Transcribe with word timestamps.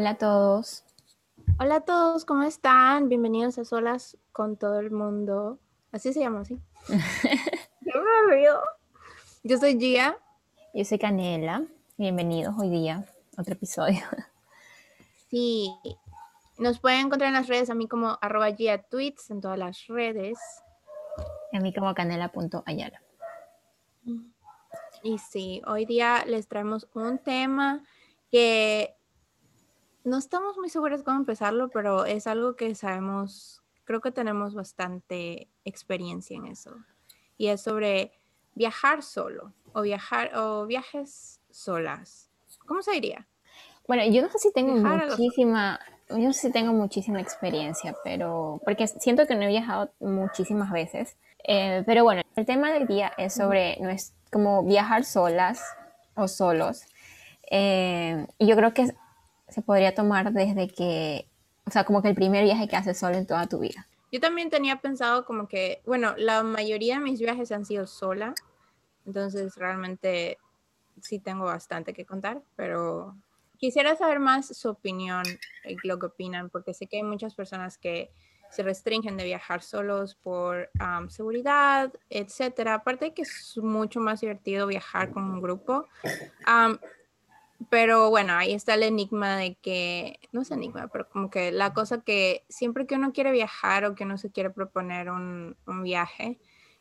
Hola 0.00 0.10
a 0.12 0.16
todos. 0.16 0.82
Hola 1.58 1.74
a 1.74 1.80
todos, 1.82 2.24
¿cómo 2.24 2.44
están? 2.44 3.10
Bienvenidos 3.10 3.58
a 3.58 3.66
Solas 3.66 4.16
con 4.32 4.56
todo 4.56 4.80
el 4.80 4.90
mundo. 4.90 5.58
Así 5.92 6.14
se 6.14 6.20
llama, 6.20 6.42
¿sí? 6.46 6.58
Yo 6.88 8.00
me 8.02 8.34
río. 8.34 8.58
Yo 9.42 9.58
soy 9.58 9.78
Gia. 9.78 10.16
Yo 10.72 10.86
soy 10.86 10.98
Canela. 10.98 11.66
Bienvenidos 11.98 12.54
hoy 12.58 12.70
día 12.70 13.04
otro 13.36 13.52
episodio. 13.52 14.00
Sí. 15.28 15.70
Nos 16.56 16.80
pueden 16.80 17.00
encontrar 17.00 17.28
en 17.28 17.34
las 17.34 17.48
redes 17.48 17.68
a 17.68 17.74
mí 17.74 17.86
como 17.86 18.16
arroba 18.22 18.52
Gia 18.52 18.82
Tweets 18.82 19.30
en 19.30 19.42
todas 19.42 19.58
las 19.58 19.86
redes. 19.86 20.38
Y 21.52 21.58
a 21.58 21.60
mí 21.60 21.74
como 21.74 21.92
canela.ayala. 21.94 23.02
Y 25.02 25.18
sí, 25.18 25.60
hoy 25.66 25.84
día 25.84 26.24
les 26.26 26.48
traemos 26.48 26.88
un 26.94 27.18
tema 27.18 27.84
que 28.30 28.96
no 30.04 30.18
estamos 30.18 30.56
muy 30.56 30.68
seguros 30.68 31.02
cómo 31.02 31.18
empezarlo, 31.18 31.68
pero 31.68 32.04
es 32.04 32.26
algo 32.26 32.56
que 32.56 32.74
sabemos, 32.74 33.62
creo 33.84 34.00
que 34.00 34.10
tenemos 34.10 34.54
bastante 34.54 35.48
experiencia 35.64 36.36
en 36.36 36.46
eso. 36.46 36.74
Y 37.36 37.48
es 37.48 37.62
sobre 37.62 38.12
viajar 38.54 39.02
solo 39.02 39.52
o 39.72 39.82
viajar 39.82 40.36
o 40.36 40.66
viajes 40.66 41.40
solas. 41.50 42.30
¿Cómo 42.66 42.82
se 42.82 42.92
diría? 42.92 43.26
Bueno, 43.86 44.04
yo 44.06 44.22
no 44.22 44.28
sé 44.28 44.38
si 44.38 44.52
tengo 44.52 44.74
muchísima, 44.74 45.80
yo 46.10 46.18
no 46.18 46.32
sé 46.32 46.48
si 46.48 46.52
tengo 46.52 46.72
muchísima 46.72 47.20
experiencia, 47.20 47.94
pero 48.04 48.60
porque 48.64 48.86
siento 48.86 49.26
que 49.26 49.34
no 49.34 49.42
he 49.42 49.48
viajado 49.48 49.90
muchísimas 49.98 50.70
veces. 50.70 51.16
Eh, 51.44 51.82
pero 51.86 52.04
bueno, 52.04 52.22
el 52.36 52.46
tema 52.46 52.70
del 52.70 52.86
día 52.86 53.12
es 53.16 53.34
sobre 53.34 53.78
no 53.80 53.88
es 53.88 54.14
como 54.30 54.62
viajar 54.62 55.04
solas 55.04 55.62
o 56.14 56.28
solos. 56.28 56.84
Eh, 57.50 58.26
y 58.38 58.46
yo 58.46 58.54
creo 58.54 58.72
que 58.74 58.92
se 59.50 59.62
podría 59.62 59.94
tomar 59.94 60.32
desde 60.32 60.68
que, 60.68 61.26
o 61.66 61.70
sea, 61.70 61.84
como 61.84 62.02
que 62.02 62.08
el 62.08 62.14
primer 62.14 62.44
viaje 62.44 62.68
que 62.68 62.76
haces 62.76 62.98
solo 62.98 63.16
en 63.16 63.26
toda 63.26 63.46
tu 63.46 63.58
vida. 63.58 63.86
Yo 64.12 64.20
también 64.20 64.50
tenía 64.50 64.80
pensado 64.80 65.24
como 65.24 65.46
que, 65.46 65.82
bueno, 65.86 66.14
la 66.16 66.42
mayoría 66.42 66.96
de 66.96 67.04
mis 67.04 67.20
viajes 67.20 67.52
han 67.52 67.64
sido 67.64 67.86
sola, 67.86 68.34
entonces 69.06 69.54
realmente 69.56 70.38
sí 71.00 71.18
tengo 71.18 71.44
bastante 71.44 71.92
que 71.92 72.04
contar, 72.04 72.42
pero 72.56 73.16
quisiera 73.56 73.94
saber 73.96 74.18
más 74.18 74.46
su 74.56 74.68
opinión, 74.68 75.22
eh, 75.64 75.76
lo 75.84 75.98
que 75.98 76.06
opinan, 76.06 76.50
porque 76.50 76.74
sé 76.74 76.86
que 76.86 76.96
hay 76.96 77.02
muchas 77.02 77.34
personas 77.34 77.78
que 77.78 78.10
se 78.50 78.64
restringen 78.64 79.16
de 79.16 79.24
viajar 79.24 79.62
solos 79.62 80.16
por 80.16 80.70
seguridad, 81.08 81.92
etcétera. 82.08 82.74
Aparte 82.74 83.06
de 83.06 83.14
que 83.14 83.22
es 83.22 83.56
mucho 83.62 84.00
más 84.00 84.20
divertido 84.20 84.66
viajar 84.66 85.12
con 85.12 85.22
un 85.22 85.40
grupo. 85.40 85.86
Pero 87.68 88.10
bueno, 88.10 88.32
ahí 88.34 88.54
está 88.54 88.74
el 88.74 88.82
enigma 88.82 89.36
de 89.36 89.56
que, 89.56 90.18
no 90.32 90.42
es 90.42 90.50
enigma, 90.50 90.88
pero 90.88 91.08
como 91.08 91.30
que 91.30 91.52
la 91.52 91.74
cosa 91.74 92.00
que 92.00 92.44
siempre 92.48 92.86
que 92.86 92.94
uno 92.94 93.12
quiere 93.12 93.32
viajar 93.32 93.84
o 93.84 93.94
que 93.94 94.04
uno 94.04 94.16
se 94.16 94.30
quiere 94.30 94.50
proponer 94.50 95.10
un, 95.10 95.56
un 95.66 95.82
viaje, 95.82 96.38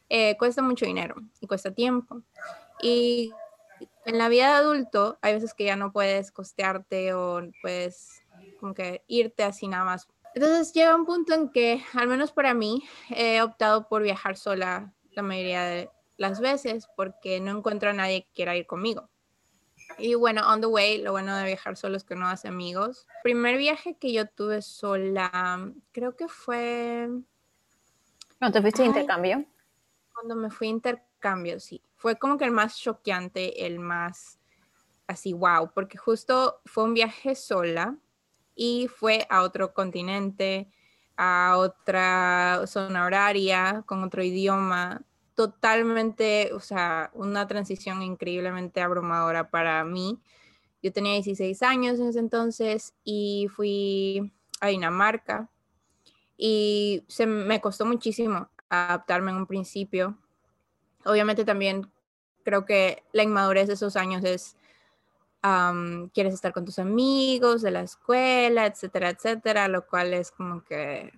eh, 0.10 0.38
cuesta 0.38 0.62
mucho 0.62 0.86
dinero 0.86 1.16
y 1.42 1.48
cuesta 1.48 1.72
tiempo. 1.72 2.22
Y 2.82 3.32
en 4.06 4.18
la 4.18 4.30
vida 4.30 4.48
de 4.48 4.54
adulto 4.54 5.18
hay 5.22 5.34
veces 5.34 5.54
que 5.54 5.66
ya 5.66 5.76
no 5.76 5.92
puedes 5.92 6.32
costearte 6.32 7.14
o 7.14 7.42
puedes 7.62 8.24
como 8.60 8.74
que 8.74 9.04
irte 9.08 9.44
así 9.44 9.68
nada 9.68 9.86
más. 9.86 10.08
Entonces 10.34 10.74
llega 10.74 10.96
un 10.96 11.06
punto 11.06 11.34
en 11.34 11.50
que, 11.50 11.84
al 11.94 12.08
menos 12.08 12.32
para 12.32 12.54
mí, 12.54 12.84
he 13.10 13.42
optado 13.42 13.88
por 13.88 14.02
viajar 14.02 14.38
sola 14.38 14.94
la 15.12 15.24
mayoría 15.24 15.64
de 15.64 15.90
las 16.18 16.40
veces 16.40 16.88
porque 16.96 17.40
no 17.40 17.58
encuentro 17.58 17.90
a 17.90 17.94
nadie 17.94 18.24
que 18.24 18.32
quiera 18.34 18.56
ir 18.56 18.66
conmigo. 18.66 19.10
Y 19.98 20.16
bueno, 20.16 20.48
on 20.48 20.62
the 20.62 20.68
way, 20.68 21.02
lo 21.02 21.12
bueno 21.12 21.36
de 21.36 21.46
viajar 21.46 21.76
solo 21.76 21.98
es 21.98 22.04
que 22.04 22.16
no 22.16 22.28
hace 22.28 22.48
amigos. 22.48 23.08
Primer 23.24 23.58
viaje 23.58 23.98
que 23.98 24.14
yo 24.14 24.28
tuve 24.28 24.62
sola, 24.62 25.74
creo 25.92 26.16
que 26.16 26.28
fue... 26.28 27.10
¿No 28.40 28.52
te 28.52 28.62
fuiste 28.62 28.84
de 28.84 28.90
intercambio? 28.90 29.46
Cuando 30.14 30.36
me 30.36 30.50
fui 30.50 30.68
a 30.68 30.72
intercambio, 30.72 31.60
sí. 31.60 31.82
Fue 31.96 32.18
como 32.18 32.38
que 32.38 32.46
el 32.46 32.52
más 32.52 32.78
choqueante, 32.78 33.66
el 33.66 33.80
más 33.80 34.40
así, 35.08 35.34
wow, 35.34 35.72
porque 35.74 35.98
justo 35.98 36.62
fue 36.66 36.84
un 36.84 36.94
viaje 36.94 37.36
sola 37.36 37.98
y 38.56 38.88
fue 38.88 39.26
a 39.30 39.42
otro 39.42 39.74
continente, 39.74 40.72
a 41.18 41.56
otra 41.58 42.62
zona 42.68 43.06
horaria, 43.06 43.84
con 43.86 44.04
otro 44.04 44.24
idioma 44.24 45.02
totalmente, 45.40 46.52
o 46.54 46.60
sea, 46.60 47.12
una 47.14 47.48
transición 47.48 48.02
increíblemente 48.02 48.82
abrumadora 48.82 49.50
para 49.50 49.86
mí. 49.86 50.20
Yo 50.84 50.92
tenía 50.92 51.14
16 51.14 51.64
años 51.64 51.98
en 51.98 52.10
ese 52.10 52.20
entonces 52.20 52.94
y 53.06 53.48
fui 53.56 54.34
a 54.60 54.68
Dinamarca 54.68 55.48
y 56.36 57.06
se 57.08 57.26
me 57.26 57.62
costó 57.62 57.86
muchísimo 57.86 58.50
adaptarme 58.68 59.32
en 59.32 59.38
un 59.38 59.46
principio. 59.46 60.18
Obviamente 61.06 61.46
también 61.46 61.90
creo 62.44 62.66
que 62.66 63.04
la 63.14 63.24
inmadurez 63.24 63.68
de 63.68 63.76
esos 63.76 63.96
años 63.96 64.26
es, 64.26 64.58
quieres 66.12 66.34
estar 66.34 66.52
con 66.52 66.66
tus 66.66 66.80
amigos 66.80 67.62
de 67.62 67.72
la 67.72 67.80
escuela, 67.80 68.66
etcétera, 68.66 69.12
etcétera, 69.12 69.70
lo 69.70 69.88
cual 69.88 70.14
es 70.14 70.32
como 70.32 70.66
que 70.66 71.14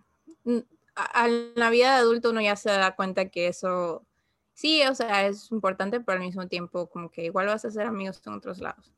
a, 0.94 1.28
la 1.28 1.72
vida 1.72 1.96
de 1.96 2.02
adulto 2.02 2.30
uno 2.30 2.40
ya 2.40 2.56
se 2.56 2.70
da 2.70 2.96
cuenta 2.96 3.30
que 3.30 3.48
eso 3.48 4.06
sí, 4.62 4.84
o 4.84 4.94
sea, 4.94 5.26
es 5.26 5.52
importante, 5.52 6.00
pero 6.02 6.20
al 6.20 6.24
mismo 6.24 6.48
tiempo 6.48 6.88
como 6.88 7.10
que 7.10 7.26
igual 7.26 7.48
vas 7.48 7.66
a 7.66 7.70
hacer 7.70 7.88
amigos 7.88 8.22
en 8.26 8.34
otros 8.34 8.60
lados. 8.60 8.94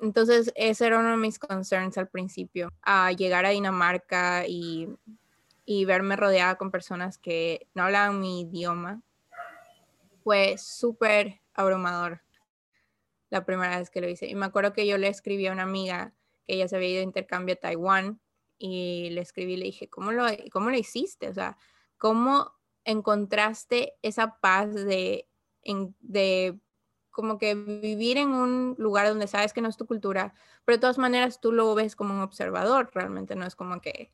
entonces, 0.00 0.52
ese 0.56 0.86
era 0.86 0.98
uno 0.98 1.10
de 1.10 1.16
mis 1.18 1.38
concerns 1.38 1.98
al 1.98 2.08
principio, 2.08 2.72
a 2.82 3.12
llegar 3.12 3.44
a 3.44 3.50
Dinamarca 3.50 4.46
y, 4.46 4.88
y 5.66 5.84
verme 5.84 6.16
rodeada 6.16 6.56
con 6.56 6.70
personas 6.70 7.18
que 7.18 7.66
no 7.74 7.82
hablaban 7.82 8.20
mi 8.20 8.42
idioma. 8.42 9.02
Fue 10.24 10.56
súper 10.58 11.40
abrumador 11.54 12.22
la 13.30 13.44
primera 13.44 13.78
vez 13.78 13.90
que 13.90 14.00
lo 14.00 14.08
hice. 14.08 14.26
Y 14.26 14.34
me 14.34 14.46
acuerdo 14.46 14.72
que 14.72 14.86
yo 14.86 14.96
le 14.96 15.08
escribí 15.08 15.46
a 15.46 15.52
una 15.52 15.64
amiga 15.64 16.14
que 16.46 16.54
ella 16.54 16.68
se 16.68 16.76
había 16.76 16.90
ido 16.90 17.00
a 17.00 17.04
intercambio 17.04 17.54
a 17.54 17.58
Taiwán 17.58 18.20
y 18.58 19.10
le 19.10 19.20
escribí 19.20 19.54
y 19.54 19.56
le 19.58 19.64
dije, 19.66 19.88
¿cómo 19.88 20.12
lo, 20.12 20.24
cómo 20.50 20.70
lo 20.70 20.76
hiciste? 20.76 21.28
O 21.28 21.34
sea, 21.34 21.58
¿cómo 21.98 22.57
encontraste 22.88 23.94
esa 24.00 24.38
paz 24.40 24.74
de, 24.74 25.28
de 26.00 26.58
como 27.10 27.36
que 27.36 27.54
vivir 27.54 28.16
en 28.16 28.30
un 28.30 28.76
lugar 28.78 29.06
donde 29.06 29.26
sabes 29.26 29.52
que 29.52 29.60
no 29.60 29.68
es 29.68 29.76
tu 29.76 29.86
cultura, 29.86 30.32
pero 30.64 30.76
de 30.76 30.80
todas 30.80 30.96
maneras 30.96 31.38
tú 31.38 31.52
lo 31.52 31.74
ves 31.74 31.94
como 31.94 32.14
un 32.14 32.22
observador, 32.22 32.90
realmente 32.94 33.36
no 33.36 33.44
es 33.44 33.54
como 33.54 33.82
que, 33.82 34.10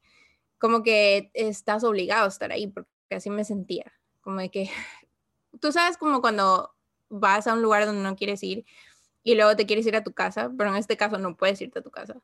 como 0.59 0.83
que 0.83 1.31
estás 1.35 1.85
obligado 1.85 2.25
a 2.25 2.29
estar 2.29 2.51
ahí, 2.51 2.67
porque 2.67 2.89
así 3.13 3.31
me 3.31 3.45
sentía, 3.45 3.93
como 4.23 4.41
que, 4.51 4.69
tú 5.61 5.71
sabes 5.71 5.97
como 5.97 6.21
cuando 6.21 6.75
vas 7.09 7.47
a 7.47 7.55
un 7.55 7.63
lugar 7.63 7.87
donde 7.87 8.03
no 8.03 8.17
quieres 8.17 8.43
ir 8.43 8.67
y 9.23 9.37
luego 9.37 9.55
te 9.55 9.67
quieres 9.67 9.87
ir 9.87 9.95
a 9.95 10.03
tu 10.03 10.15
casa, 10.15 10.51
pero 10.59 10.71
en 10.71 10.77
este 10.77 10.97
caso 10.97 11.19
no 11.19 11.37
puedes 11.37 11.61
irte 11.61 11.79
a 11.79 11.83
tu 11.83 11.93
casa. 11.93 12.21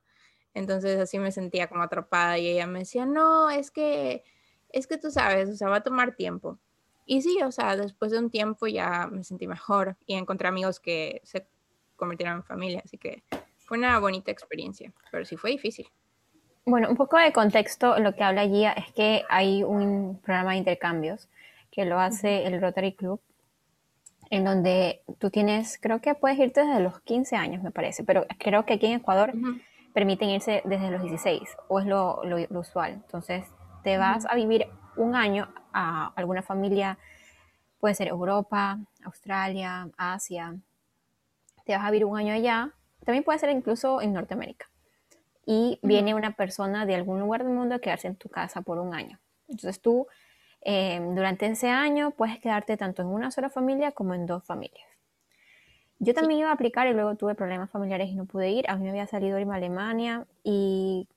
Entonces 0.52 0.98
así 0.98 1.20
me 1.20 1.30
sentía 1.30 1.68
como 1.68 1.84
atrapada 1.84 2.38
y 2.38 2.48
ella 2.48 2.66
me 2.66 2.80
decía, 2.80 3.06
no, 3.06 3.50
es 3.50 3.70
que 3.70 4.24
es 4.72 4.86
que 4.86 4.98
tú 4.98 5.10
sabes, 5.10 5.48
o 5.48 5.54
sea, 5.54 5.68
va 5.68 5.76
a 5.76 5.82
tomar 5.82 6.14
tiempo. 6.14 6.58
Y 7.06 7.22
sí, 7.22 7.38
o 7.42 7.50
sea, 7.50 7.76
después 7.76 8.12
de 8.12 8.18
un 8.18 8.30
tiempo 8.30 8.66
ya 8.66 9.08
me 9.10 9.24
sentí 9.24 9.46
mejor 9.46 9.96
y 10.06 10.14
encontré 10.14 10.48
amigos 10.48 10.78
que 10.78 11.20
se 11.24 11.46
convirtieron 11.96 12.36
en 12.36 12.44
familia, 12.44 12.82
así 12.84 12.98
que 12.98 13.24
fue 13.58 13.78
una 13.78 13.98
bonita 13.98 14.30
experiencia, 14.30 14.92
pero 15.10 15.24
sí 15.24 15.36
fue 15.36 15.50
difícil. 15.50 15.88
Bueno, 16.64 16.88
un 16.88 16.96
poco 16.96 17.18
de 17.18 17.32
contexto, 17.32 17.98
lo 17.98 18.14
que 18.14 18.22
habla 18.22 18.46
Gia 18.46 18.72
es 18.72 18.92
que 18.92 19.24
hay 19.28 19.64
un 19.64 20.20
programa 20.22 20.52
de 20.52 20.58
intercambios 20.58 21.28
que 21.70 21.84
lo 21.84 21.98
hace 21.98 22.46
el 22.46 22.60
Rotary 22.60 22.94
Club, 22.94 23.20
en 24.30 24.44
donde 24.44 25.02
tú 25.18 25.30
tienes, 25.30 25.78
creo 25.80 26.00
que 26.00 26.14
puedes 26.14 26.38
irte 26.38 26.64
desde 26.64 26.80
los 26.80 27.00
15 27.00 27.34
años, 27.36 27.62
me 27.62 27.72
parece, 27.72 28.04
pero 28.04 28.26
creo 28.38 28.64
que 28.64 28.74
aquí 28.74 28.86
en 28.86 29.00
Ecuador 29.00 29.32
permiten 29.92 30.30
irse 30.30 30.62
desde 30.64 30.90
los 30.90 31.02
16, 31.02 31.42
o 31.68 31.80
es 31.80 31.86
lo, 31.86 32.22
lo 32.24 32.60
usual. 32.60 32.92
Entonces, 32.92 33.44
te 33.82 33.98
vas 33.98 34.26
a 34.26 34.34
vivir 34.34 34.66
un 34.96 35.14
año 35.14 35.48
a 35.72 36.12
alguna 36.16 36.42
familia, 36.42 36.98
puede 37.78 37.94
ser 37.94 38.08
Europa, 38.08 38.78
Australia, 39.04 39.88
Asia, 39.96 40.56
te 41.64 41.76
vas 41.76 41.84
a 41.84 41.90
vivir 41.90 42.04
un 42.04 42.16
año 42.16 42.34
allá, 42.34 42.72
también 43.04 43.24
puede 43.24 43.38
ser 43.38 43.50
incluso 43.50 44.00
en 44.00 44.12
Norteamérica. 44.12 44.66
Y 45.46 45.80
viene 45.82 46.14
una 46.14 46.32
persona 46.32 46.86
de 46.86 46.94
algún 46.94 47.18
lugar 47.18 47.42
del 47.44 47.52
mundo 47.52 47.74
a 47.74 47.78
quedarse 47.80 48.06
en 48.06 48.16
tu 48.16 48.28
casa 48.28 48.60
por 48.60 48.78
un 48.78 48.94
año. 48.94 49.18
Entonces 49.48 49.80
tú, 49.80 50.06
em, 50.60 51.14
durante 51.14 51.46
ese 51.46 51.70
año, 51.70 52.12
puedes 52.12 52.38
quedarte 52.38 52.76
tanto 52.76 53.02
en 53.02 53.08
una 53.08 53.30
sola 53.30 53.50
familia 53.50 53.92
como 53.92 54.14
en 54.14 54.26
dos 54.26 54.44
familias. 54.44 54.86
Yo 55.98 56.14
también 56.14 56.40
iba 56.40 56.50
a 56.50 56.52
aplicar 56.52 56.86
y 56.86 56.94
luego 56.94 57.14
tuve 57.16 57.34
problemas 57.34 57.70
familiares 57.70 58.08
y 58.08 58.14
no 58.14 58.26
pude 58.26 58.50
ir. 58.50 58.64
A 58.70 58.76
mí 58.76 58.84
me 58.84 58.90
había 58.90 59.06
salido 59.06 59.38
irme 59.38 59.54
a 59.54 59.56
Alemania 59.56 60.26
y 60.42 61.08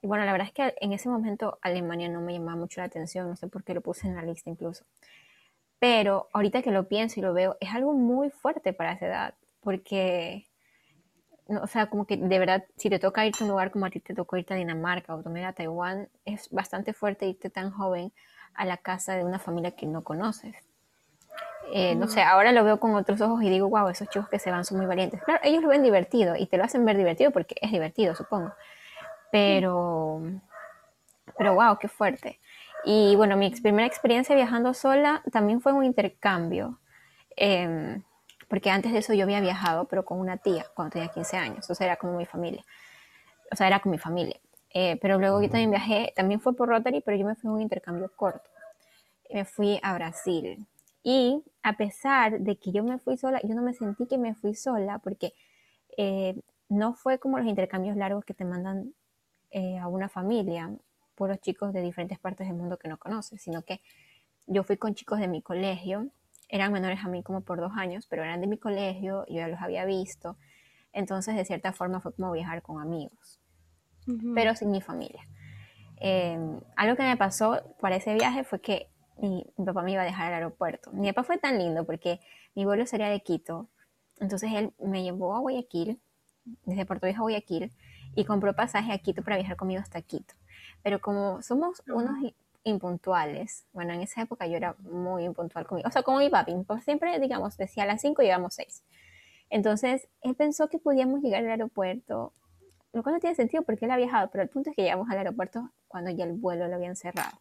y 0.00 0.06
bueno, 0.06 0.24
la 0.24 0.32
verdad 0.32 0.48
es 0.48 0.54
que 0.54 0.74
en 0.80 0.92
ese 0.92 1.08
momento 1.08 1.58
Alemania 1.62 2.08
no 2.08 2.20
me 2.20 2.32
llamaba 2.32 2.56
mucho 2.56 2.80
la 2.80 2.86
atención, 2.86 3.28
no 3.28 3.36
sé 3.36 3.48
por 3.48 3.64
qué 3.64 3.74
lo 3.74 3.80
puse 3.80 4.06
en 4.06 4.16
la 4.16 4.22
lista 4.22 4.50
incluso. 4.50 4.84
Pero 5.78 6.28
ahorita 6.32 6.62
que 6.62 6.70
lo 6.70 6.88
pienso 6.88 7.20
y 7.20 7.22
lo 7.22 7.32
veo, 7.34 7.56
es 7.60 7.72
algo 7.72 7.94
muy 7.94 8.30
fuerte 8.30 8.72
para 8.72 8.92
esa 8.92 9.06
edad, 9.06 9.34
porque 9.60 10.48
o 11.48 11.66
sea, 11.66 11.86
como 11.86 12.04
que 12.04 12.16
de 12.16 12.38
verdad, 12.38 12.64
si 12.76 12.90
te 12.90 12.98
toca 12.98 13.24
irte 13.24 13.42
a 13.42 13.44
un 13.44 13.50
lugar 13.50 13.70
como 13.70 13.86
a 13.86 13.90
ti 13.90 14.00
te 14.00 14.14
tocó 14.14 14.36
irte 14.36 14.54
a 14.54 14.56
Dinamarca 14.56 15.14
o 15.14 15.22
también 15.22 15.46
a 15.46 15.52
Taiwán, 15.54 16.08
es 16.24 16.50
bastante 16.50 16.92
fuerte 16.92 17.26
irte 17.26 17.48
tan 17.48 17.70
joven 17.70 18.12
a 18.54 18.64
la 18.64 18.76
casa 18.76 19.14
de 19.14 19.24
una 19.24 19.38
familia 19.38 19.70
que 19.70 19.86
no 19.86 20.04
conoces. 20.04 20.56
Eh, 21.72 21.94
no 21.94 22.08
sé, 22.08 22.22
ahora 22.22 22.52
lo 22.52 22.64
veo 22.64 22.80
con 22.80 22.94
otros 22.94 23.20
ojos 23.20 23.42
y 23.42 23.50
digo, 23.50 23.68
wow, 23.68 23.88
esos 23.88 24.08
chicos 24.08 24.28
que 24.28 24.38
se 24.38 24.50
van 24.50 24.64
son 24.64 24.78
muy 24.78 24.86
valientes. 24.86 25.22
Claro, 25.22 25.40
ellos 25.42 25.62
lo 25.62 25.68
ven 25.68 25.82
divertido 25.82 26.34
y 26.36 26.46
te 26.46 26.56
lo 26.56 26.64
hacen 26.64 26.84
ver 26.84 26.96
divertido 26.96 27.30
porque 27.30 27.56
es 27.60 27.70
divertido, 27.70 28.14
supongo. 28.14 28.52
Pero, 29.30 30.20
pero 31.36 31.54
wow, 31.54 31.78
qué 31.78 31.88
fuerte. 31.88 32.40
Y 32.84 33.16
bueno, 33.16 33.36
mi 33.36 33.50
primera 33.50 33.86
experiencia 33.86 34.34
viajando 34.34 34.72
sola 34.74 35.22
también 35.32 35.60
fue 35.60 35.72
un 35.72 35.84
intercambio. 35.84 36.78
Em, 37.36 38.02
porque 38.48 38.70
antes 38.70 38.92
de 38.92 38.98
eso 38.98 39.12
yo 39.14 39.24
había 39.24 39.40
viajado, 39.40 39.86
pero 39.86 40.04
con 40.04 40.18
una 40.18 40.38
tía 40.38 40.64
cuando 40.74 40.92
tenía 40.92 41.08
15 41.08 41.36
años, 41.36 41.68
o 41.70 41.74
sea, 41.74 41.86
era 41.86 41.96
como 41.96 42.16
mi 42.16 42.26
familia. 42.26 42.64
O 43.52 43.56
sea, 43.56 43.66
era 43.66 43.80
con 43.80 43.92
mi 43.92 43.98
familia. 43.98 44.40
Eh, 44.70 44.98
pero 45.00 45.18
luego 45.18 45.42
yo 45.42 45.48
también 45.48 45.70
viajé, 45.70 46.12
también 46.16 46.40
fue 46.40 46.54
por 46.54 46.68
Rotary, 46.68 47.00
pero 47.00 47.16
yo 47.16 47.26
me 47.26 47.34
fui 47.34 47.48
a 47.50 47.52
un 47.52 47.60
intercambio 47.62 48.10
corto. 48.14 48.48
Me 49.32 49.44
fui 49.44 49.78
a 49.82 49.94
Brasil. 49.94 50.66
Y 51.02 51.42
a 51.62 51.76
pesar 51.76 52.40
de 52.40 52.58
que 52.58 52.72
yo 52.72 52.84
me 52.84 52.98
fui 52.98 53.16
sola, 53.16 53.40
yo 53.42 53.54
no 53.54 53.62
me 53.62 53.74
sentí 53.74 54.06
que 54.06 54.18
me 54.18 54.34
fui 54.34 54.54
sola 54.54 54.98
porque 54.98 55.32
eh, 55.96 56.40
no 56.68 56.94
fue 56.94 57.18
como 57.18 57.38
los 57.38 57.46
intercambios 57.46 57.96
largos 57.96 58.24
que 58.24 58.34
te 58.34 58.44
mandan 58.44 58.94
eh, 59.50 59.78
a 59.78 59.88
una 59.88 60.08
familia, 60.08 60.70
por 61.14 61.30
los 61.30 61.40
chicos 61.40 61.72
de 61.72 61.82
diferentes 61.82 62.18
partes 62.18 62.46
del 62.46 62.56
mundo 62.56 62.78
que 62.78 62.88
no 62.88 62.96
conoces, 62.96 63.42
sino 63.42 63.62
que 63.62 63.80
yo 64.46 64.62
fui 64.62 64.76
con 64.76 64.94
chicos 64.94 65.18
de 65.18 65.28
mi 65.28 65.42
colegio, 65.42 66.08
eran 66.48 66.72
menores 66.72 67.00
a 67.04 67.08
mí 67.08 67.22
como 67.22 67.40
por 67.42 67.60
dos 67.60 67.72
años, 67.76 68.06
pero 68.06 68.22
eran 68.22 68.40
de 68.40 68.46
mi 68.46 68.56
colegio, 68.56 69.26
yo 69.26 69.36
ya 69.36 69.48
los 69.48 69.60
había 69.60 69.84
visto, 69.84 70.36
entonces 70.92 71.34
de 71.34 71.44
cierta 71.44 71.72
forma 71.72 72.00
fue 72.00 72.14
como 72.14 72.32
viajar 72.32 72.62
con 72.62 72.80
amigos, 72.80 73.40
pero 74.34 74.54
sin 74.54 74.70
mi 74.70 74.80
familia. 74.80 75.22
Em, 76.00 76.60
algo 76.76 76.96
que 76.96 77.02
me 77.02 77.16
pasó 77.16 77.60
para 77.80 77.96
ese 77.96 78.14
viaje 78.14 78.44
fue 78.44 78.60
que 78.60 78.88
mi, 79.20 79.44
papá 79.66 79.82
me 79.82 79.92
iba 79.92 80.02
a 80.02 80.04
dejar 80.04 80.28
al 80.28 80.34
aeropuerto. 80.34 80.92
Mi 80.92 81.08
papá 81.12 81.24
fue 81.24 81.38
tan 81.38 81.58
lindo 81.58 81.84
porque 81.84 82.20
mi 82.54 82.64
vuelo 82.64 82.86
sería 82.86 83.08
de 83.08 83.20
Quito. 83.20 83.68
Entonces 84.20 84.52
él 84.54 84.72
me 84.78 85.02
llevó 85.02 85.34
a 85.34 85.40
Guayaquil, 85.40 86.00
desde 86.64 86.86
Puerto 86.86 87.06
Viejo 87.06 87.22
a 87.22 87.24
Guayaquil, 87.24 87.72
y 88.14 88.24
compró 88.24 88.54
pasaje 88.54 88.92
a 88.92 88.98
Quito 88.98 89.22
para 89.22 89.36
viajar 89.36 89.56
conmigo 89.56 89.80
hasta 89.80 90.00
Quito. 90.02 90.34
Pero 90.82 91.00
como 91.00 91.42
somos 91.42 91.82
unos 91.86 92.16
impuntuales, 92.64 93.64
bueno, 93.72 93.94
en 93.94 94.02
esa 94.02 94.22
época 94.22 94.46
yo 94.46 94.56
era 94.56 94.74
muy 94.80 95.24
impuntual 95.24 95.66
conmigo, 95.66 95.88
o 95.88 95.92
sea, 95.92 96.02
como 96.02 96.18
mi 96.18 96.28
papi, 96.28 96.54
pues 96.66 96.84
siempre, 96.84 97.18
digamos, 97.18 97.56
decía 97.56 97.84
a 97.84 97.86
las 97.86 98.00
5 98.00 98.22
llegamos 98.22 98.54
6. 98.54 98.84
Entonces, 99.50 100.08
él 100.20 100.34
pensó 100.34 100.68
que 100.68 100.78
podíamos 100.78 101.22
llegar 101.22 101.42
al 101.42 101.50
aeropuerto, 101.50 102.32
lo 102.92 103.02
cual 103.02 103.14
no 103.14 103.20
tiene 103.20 103.36
sentido 103.36 103.62
porque 103.62 103.86
él 103.86 103.90
ha 103.90 103.96
viajado, 103.96 104.30
pero 104.30 104.42
el 104.42 104.50
punto 104.50 104.70
es 104.70 104.76
que 104.76 104.82
llegamos 104.82 105.08
al 105.10 105.18
aeropuerto 105.18 105.70
cuando 105.86 106.10
ya 106.10 106.24
el 106.24 106.32
vuelo 106.32 106.68
lo 106.68 106.74
habían 106.74 106.96
cerrado 106.96 107.40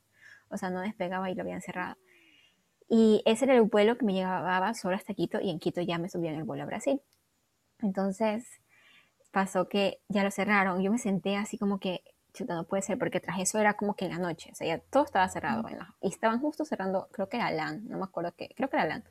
o 0.49 0.57
sea, 0.57 0.69
no 0.69 0.81
despegaba 0.81 1.29
y 1.29 1.35
lo 1.35 1.41
habían 1.41 1.61
cerrado. 1.61 1.97
Y 2.89 3.21
ese 3.25 3.45
era 3.45 3.55
el 3.55 3.63
vuelo 3.63 3.97
que 3.97 4.05
me 4.05 4.13
llevaba 4.13 4.73
solo 4.73 4.95
hasta 4.95 5.13
Quito 5.13 5.41
y 5.41 5.49
en 5.49 5.59
Quito 5.59 5.81
ya 5.81 5.97
me 5.97 6.09
subía 6.09 6.31
en 6.31 6.37
el 6.37 6.43
vuelo 6.43 6.63
a 6.63 6.67
Brasil. 6.67 7.01
Entonces 7.79 8.47
pasó 9.31 9.69
que 9.69 10.01
ya 10.09 10.23
lo 10.23 10.31
cerraron. 10.31 10.81
Yo 10.81 10.91
me 10.91 10.97
senté 10.97 11.37
así 11.37 11.57
como 11.57 11.79
que, 11.79 12.03
chuta, 12.33 12.55
no 12.55 12.65
puede 12.65 12.83
ser, 12.83 12.97
porque 12.97 13.19
tras 13.19 13.39
eso 13.39 13.59
era 13.59 13.75
como 13.75 13.95
que 13.95 14.05
en 14.05 14.11
la 14.11 14.19
noche, 14.19 14.49
o 14.51 14.55
sea, 14.55 14.67
ya 14.67 14.79
todo 14.79 15.03
estaba 15.03 15.27
cerrado. 15.29 15.63
y 16.01 16.07
estaban 16.07 16.39
justo 16.39 16.65
cerrando, 16.65 17.07
creo 17.11 17.29
que 17.29 17.37
era 17.37 17.51
LAN, 17.51 17.87
no 17.87 17.97
me 17.97 18.03
acuerdo 18.03 18.33
qué, 18.35 18.49
creo 18.55 18.69
que 18.69 18.77
era 18.77 18.85
LAN. 18.85 19.03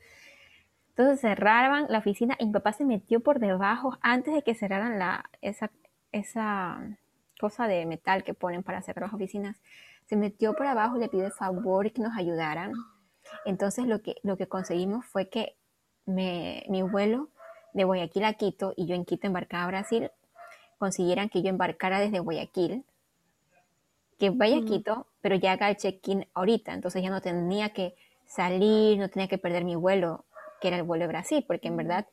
Entonces 0.89 1.21
cerraban 1.21 1.85
la 1.89 1.99
oficina 1.99 2.35
y 2.39 2.47
mi 2.47 2.53
papá 2.53 2.73
se 2.73 2.83
metió 2.83 3.19
por 3.19 3.39
debajo 3.39 3.97
antes 4.01 4.33
de 4.33 4.41
que 4.41 4.55
cerraran 4.55 4.97
la, 4.97 5.29
esa, 5.41 5.71
esa 6.11 6.97
cosa 7.39 7.67
de 7.67 7.85
metal 7.85 8.23
que 8.23 8.33
ponen 8.33 8.63
para 8.63 8.81
cerrar 8.81 9.03
las 9.03 9.13
oficinas 9.13 9.61
se 10.07 10.15
metió 10.15 10.53
por 10.55 10.65
abajo, 10.65 10.97
le 10.97 11.09
pidió 11.09 11.25
el 11.25 11.33
favor 11.33 11.91
que 11.91 12.01
nos 12.01 12.17
ayudaran. 12.17 12.71
Entonces 13.45 13.85
lo 13.85 14.01
que, 14.01 14.15
lo 14.23 14.37
que 14.37 14.47
conseguimos 14.47 15.05
fue 15.05 15.29
que 15.29 15.57
mi 16.05 16.81
vuelo 16.81 17.29
de 17.77 17.83
Guayaquil 17.83 18.25
a 18.25 18.33
Quito 18.33 18.73
y 18.75 18.87
yo 18.87 18.95
en 18.95 19.05
Quito 19.05 19.27
embarcaba 19.27 19.63
a 19.63 19.67
Brasil, 19.67 20.11
consiguieran 20.79 21.29
que 21.29 21.41
yo 21.41 21.49
embarcara 21.49 21.99
desde 21.99 22.19
Guayaquil, 22.19 22.83
que 24.17 24.31
vaya 24.31 24.57
a 24.57 24.65
Quito, 24.65 25.05
pero 25.21 25.35
ya 25.35 25.53
haga 25.53 25.69
el 25.69 25.77
check-in 25.77 26.27
ahorita, 26.33 26.73
entonces 26.73 27.03
ya 27.03 27.09
no 27.09 27.21
tenía 27.21 27.69
que 27.69 27.95
salir, 28.25 28.97
no 28.97 29.09
tenía 29.09 29.27
que 29.27 29.37
perder 29.37 29.63
mi 29.63 29.75
vuelo, 29.75 30.25
que 30.59 30.69
era 30.69 30.77
el 30.77 30.83
vuelo 30.83 31.03
de 31.03 31.09
Brasil, 31.09 31.45
porque 31.47 31.67
en 31.67 31.77
verdad 31.77 32.07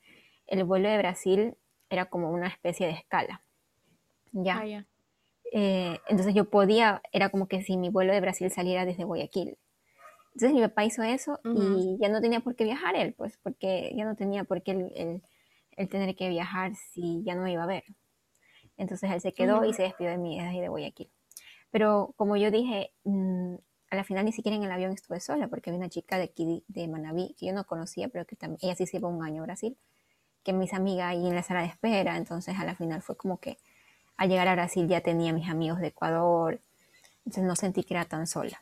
el 0.46 0.64
vuelo 0.64 0.88
de 0.88 0.98
Brasil 0.98 1.54
era 1.88 2.04
como 2.06 2.30
una 2.30 2.48
especie 2.48 2.86
de 2.86 2.92
escala. 2.92 3.40
Ya. 4.32 4.58
Ah, 4.58 4.84
eh, 5.52 5.98
entonces 6.08 6.34
yo 6.34 6.50
podía, 6.50 7.00
era 7.12 7.30
como 7.30 7.48
que 7.48 7.62
si 7.62 7.76
mi 7.76 7.88
vuelo 7.88 8.12
de 8.12 8.20
Brasil 8.20 8.50
saliera 8.50 8.84
desde 8.84 9.04
Guayaquil. 9.04 9.56
Entonces 10.34 10.52
mi 10.52 10.60
papá 10.60 10.84
hizo 10.84 11.02
eso 11.04 11.38
y 11.44 11.96
ya 12.00 12.08
no 12.08 12.20
tenía 12.20 12.40
por 12.40 12.56
qué 12.56 12.64
viajar 12.64 12.96
él, 12.96 13.14
pues, 13.14 13.38
porque 13.42 13.92
ya 13.96 14.04
no 14.04 14.16
tenía 14.16 14.42
por 14.42 14.62
qué 14.62 14.72
el, 14.72 15.22
tener 15.88 16.14
que 16.16 16.28
viajar 16.28 16.74
si 16.74 17.22
ya 17.24 17.34
no 17.34 17.42
me 17.42 17.52
iba 17.52 17.62
a 17.62 17.66
ver. 17.66 17.84
Entonces 18.76 19.10
él 19.10 19.20
se 19.20 19.32
quedó 19.32 19.64
y 19.64 19.72
se 19.72 19.82
despidió 19.82 20.10
de 20.10 20.18
mí 20.18 20.38
desde 20.38 20.60
de 20.60 20.68
Guayaquil. 20.68 21.10
Pero 21.70 22.12
como 22.16 22.36
yo 22.36 22.50
dije, 22.50 22.92
mm, 23.04 23.54
a 23.90 23.96
la 23.96 24.04
final 24.04 24.24
ni 24.24 24.32
siquiera 24.32 24.56
en 24.56 24.64
el 24.64 24.70
avión 24.70 24.92
estuve 24.92 25.20
sola, 25.20 25.48
porque 25.48 25.70
había 25.70 25.78
una 25.78 25.88
chica 25.88 26.18
de 26.18 26.24
aquí 26.24 26.64
de 26.68 26.88
Manabí 26.88 27.34
que 27.38 27.46
yo 27.46 27.52
no 27.52 27.64
conocía, 27.64 28.08
pero 28.08 28.26
que 28.26 28.36
también, 28.36 28.58
ella 28.62 28.74
sí 28.74 28.86
se 28.86 28.98
iba 28.98 29.08
un 29.08 29.24
año 29.24 29.42
a 29.42 29.46
Brasil, 29.46 29.76
que 30.42 30.52
mis 30.52 30.72
amigas 30.74 31.06
ahí 31.08 31.26
en 31.26 31.34
la 31.34 31.42
sala 31.42 31.62
de 31.62 31.68
espera, 31.68 32.16
entonces 32.16 32.58
a 32.58 32.64
la 32.64 32.74
final 32.74 33.02
fue 33.02 33.16
como 33.16 33.38
que 33.38 33.58
al 34.16 34.28
llegar 34.28 34.48
a 34.48 34.54
Brasil 34.54 34.86
ya 34.88 35.00
tenía 35.00 35.32
mis 35.32 35.48
amigos 35.48 35.80
de 35.80 35.88
Ecuador, 35.88 36.60
entonces 37.18 37.44
no 37.44 37.56
sentí 37.56 37.82
que 37.84 37.94
era 37.94 38.04
tan 38.04 38.26
sola. 38.26 38.60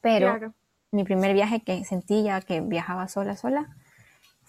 Pero 0.00 0.54
mi 0.90 1.04
primer 1.04 1.34
viaje 1.34 1.60
que 1.60 1.84
sentí 1.84 2.22
ya 2.22 2.40
que 2.40 2.60
viajaba 2.60 3.08
sola, 3.08 3.36
sola, 3.36 3.76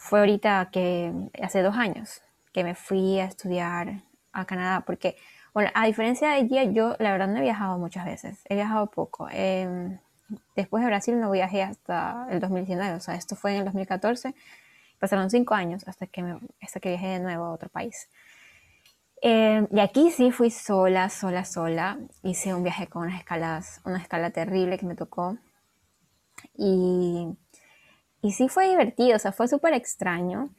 fue 0.04 0.20
ahorita 0.20 0.70
que 0.70 1.14
hace 1.42 1.62
dos 1.62 1.78
años 1.78 2.22
que 2.52 2.66
me 2.66 2.76
fui 2.76 3.20
a 3.20 3.26
estudiar 3.26 4.04
a 4.34 4.44
Canadá, 4.46 4.84
porque, 4.86 5.16
bueno, 5.54 5.72
a 5.74 5.86
diferencia 5.86 6.32
de 6.32 6.40
ella, 6.40 6.64
yo 6.64 6.98
la 7.00 7.14
verdad 7.14 7.30
no 7.30 7.38
he 7.38 7.42
viajado 7.42 7.80
muchas 7.80 8.04
veces, 8.04 8.42
he 8.50 8.56
viajado 8.56 8.88
poco. 8.92 9.30
Em, 9.32 9.98
después 10.58 10.84
de 10.84 10.88
Brasil 10.88 11.20
no 11.22 11.32
viajé 11.32 11.64
hasta 11.64 12.28
el 12.30 12.42
2019, 12.42 12.96
o 12.96 13.00
sea, 13.00 13.16
esto 13.16 13.38
fue 13.38 13.54
en 13.54 13.60
el 13.60 13.64
2014, 13.66 14.36
pasaron 15.00 15.30
cinco 15.30 15.54
años 15.54 15.88
hasta 15.88 16.06
que, 16.06 16.22
me, 16.22 16.38
hasta 16.62 16.82
que 16.82 16.90
viajé 16.90 17.08
de 17.08 17.20
nuevo 17.22 17.46
a 17.46 17.54
otro 17.54 17.70
país. 17.70 18.10
Eh, 19.22 19.66
y 19.72 19.80
aquí 19.80 20.12
sí 20.12 20.32
fui 20.32 20.52
sola, 20.52 21.10
sola, 21.10 21.46
sola. 21.46 21.98
Hice 22.24 22.54
un 22.54 22.64
viaje 22.64 22.88
con 22.88 23.04
unas 23.04 23.20
escalas, 23.20 23.80
una 23.86 24.00
escala 24.00 24.32
terrible 24.32 24.78
que 24.78 24.86
me 24.86 24.96
tocó. 24.96 25.38
Y, 26.58 27.38
y 28.24 28.32
sí 28.32 28.48
fue 28.48 28.70
divertido, 28.70 29.18
o 29.18 29.20
sea, 29.20 29.34
fue 29.34 29.48
súper 29.48 29.74
extraño 29.74 30.50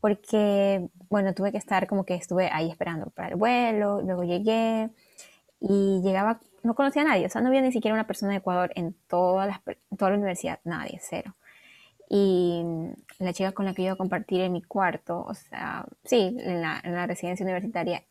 porque, 0.00 0.88
bueno, 1.10 1.34
tuve 1.34 1.52
que 1.52 1.58
estar 1.58 1.86
como 1.88 2.04
que 2.04 2.14
estuve 2.14 2.48
ahí 2.50 2.70
esperando 2.70 3.10
para 3.10 3.28
el 3.28 3.34
vuelo, 3.34 4.00
luego 4.00 4.22
llegué 4.22 4.88
y 5.60 6.00
llegaba, 6.02 6.40
no 6.62 6.74
conocía 6.74 7.02
a 7.02 7.06
nadie, 7.06 7.26
o 7.26 7.28
sea, 7.28 7.42
no 7.42 7.48
había 7.48 7.60
ni 7.62 7.72
siquiera 7.72 7.94
una 7.94 8.06
persona 8.06 8.32
de 8.32 8.38
Ecuador 8.38 8.70
en 8.76 8.94
toda 9.08 9.46
la, 9.46 9.62
toda 9.98 10.12
la 10.12 10.16
universidad, 10.18 10.60
nadie, 10.64 11.00
cero. 11.02 11.34
Y 12.08 12.62
la 13.18 13.32
chica 13.32 13.52
con 13.52 13.66
la 13.66 13.74
que 13.74 13.82
iba 13.82 13.92
a 13.92 13.96
compartir 13.96 14.40
en 14.40 14.52
mi 14.52 14.62
cuarto, 14.62 15.24
o 15.26 15.34
sea, 15.34 15.86
sí, 16.04 16.36
en 16.38 16.60
la, 16.62 17.06
residencia 17.06 17.44
universitaria, 17.44 18.04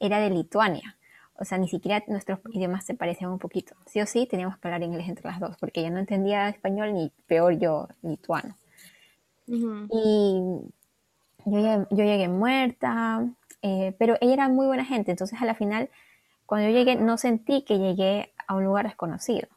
era 0.00 0.20
de 0.20 0.30
Lituania. 0.30 0.96
O 1.40 1.44
sea, 1.44 1.58
ni 1.58 1.68
siquiera 1.68 2.04
nuestros 2.06 2.38
idiomas 2.52 2.84
se 2.84 2.94
parecían 2.94 3.30
un 3.30 3.38
poquito. 3.38 3.74
Sí 3.86 4.00
o 4.00 4.06
sí, 4.06 4.26
teníamos 4.26 4.58
que 4.58 4.68
hablar 4.68 4.82
inglés 4.82 5.08
entre 5.08 5.26
las 5.26 5.40
dos, 5.40 5.56
porque 5.58 5.80
ella 5.80 5.90
no 5.90 5.98
entendía 5.98 6.48
español 6.48 6.92
ni 6.92 7.10
peor 7.26 7.58
yo 7.58 7.88
lituano. 8.02 8.56
Y 9.46 10.40
yo, 11.46 11.86
llegué 11.90 12.28
muerta, 12.28 13.26
eh, 13.62 13.96
pero 13.98 14.16
ella 14.20 14.34
era 14.34 14.48
muy 14.48 14.66
buena 14.66 14.84
gente, 14.84 15.10
entonces 15.10 15.40
a 15.40 15.44
la 15.44 15.54
final, 15.54 15.90
cuando 16.46 16.68
yo 16.68 16.74
llegué, 16.74 16.94
no 16.94 17.16
sentí 17.16 17.62
que 17.62 17.78
llegué 17.78 18.32
a 18.46 18.54
un 18.54 18.64
lugar 18.64 18.84
desconocido. 18.86 19.48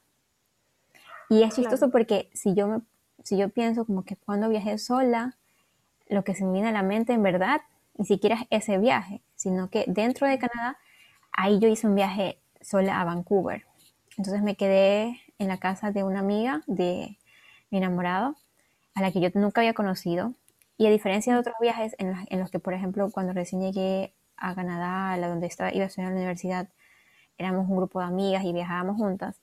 Y 1.29 1.43
es 1.43 1.53
chistoso 1.53 1.91
porque 1.91 2.29
si 2.33 2.55
yo 2.55 2.67
me 2.67 2.81
si 3.23 3.37
yo 3.37 3.49
pienso 3.49 3.85
como 3.85 4.03
que 4.03 4.17
cuando 4.17 4.49
viajé 4.49 4.77
sola, 4.77 5.37
lo 6.07 6.23
que 6.23 6.35
se 6.35 6.45
me 6.45 6.53
viene 6.53 6.69
a 6.69 6.73
la 6.73 6.83
mente 6.83 7.13
en 7.13 7.23
verdad 7.23 7.61
ni 7.97 8.05
siquiera 8.05 8.35
es 8.49 8.63
ese 8.63 8.77
viaje, 8.77 9.21
sino 9.35 9.69
que 9.69 9.85
dentro 9.87 10.27
de 10.27 10.39
Canadá, 10.39 10.77
ahí 11.33 11.59
yo 11.59 11.67
hice 11.67 11.87
un 11.87 11.95
viaje 11.95 12.39
sola 12.61 13.01
a 13.01 13.05
Vancouver. 13.05 13.65
Entonces 14.17 14.41
me 14.43 14.55
quedé 14.55 15.19
en 15.39 15.47
la 15.47 15.57
casa 15.57 15.91
de 15.91 16.03
una 16.03 16.19
amiga 16.19 16.61
de 16.67 17.17
mi 17.69 17.79
enamorado, 17.79 18.35
a 18.95 19.01
la 19.01 19.11
que 19.11 19.19
yo 19.19 19.29
nunca 19.33 19.61
había 19.61 19.73
conocido. 19.73 20.33
Y 20.77 20.87
a 20.87 20.89
diferencia 20.89 21.33
de 21.33 21.39
otros 21.39 21.55
viajes 21.59 21.95
en, 21.97 22.39
los 22.39 22.51
que, 22.51 22.59
por 22.59 22.73
ejemplo, 22.73 23.09
cuando 23.11 23.33
recién 23.33 23.61
llegué 23.61 24.13
a 24.37 24.55
Canadá, 24.55 25.11
a 25.11 25.17
la 25.17 25.27
donde 25.27 25.47
estaba, 25.47 25.73
iba 25.73 25.83
a 25.83 25.87
estudiar 25.87 26.09
en 26.09 26.15
la 26.15 26.21
universidad, 26.21 26.69
éramos 27.37 27.69
un 27.69 27.77
grupo 27.77 27.99
de 27.99 28.05
amigas 28.05 28.43
y 28.43 28.53
viajábamos 28.53 28.97
juntas, 28.97 29.39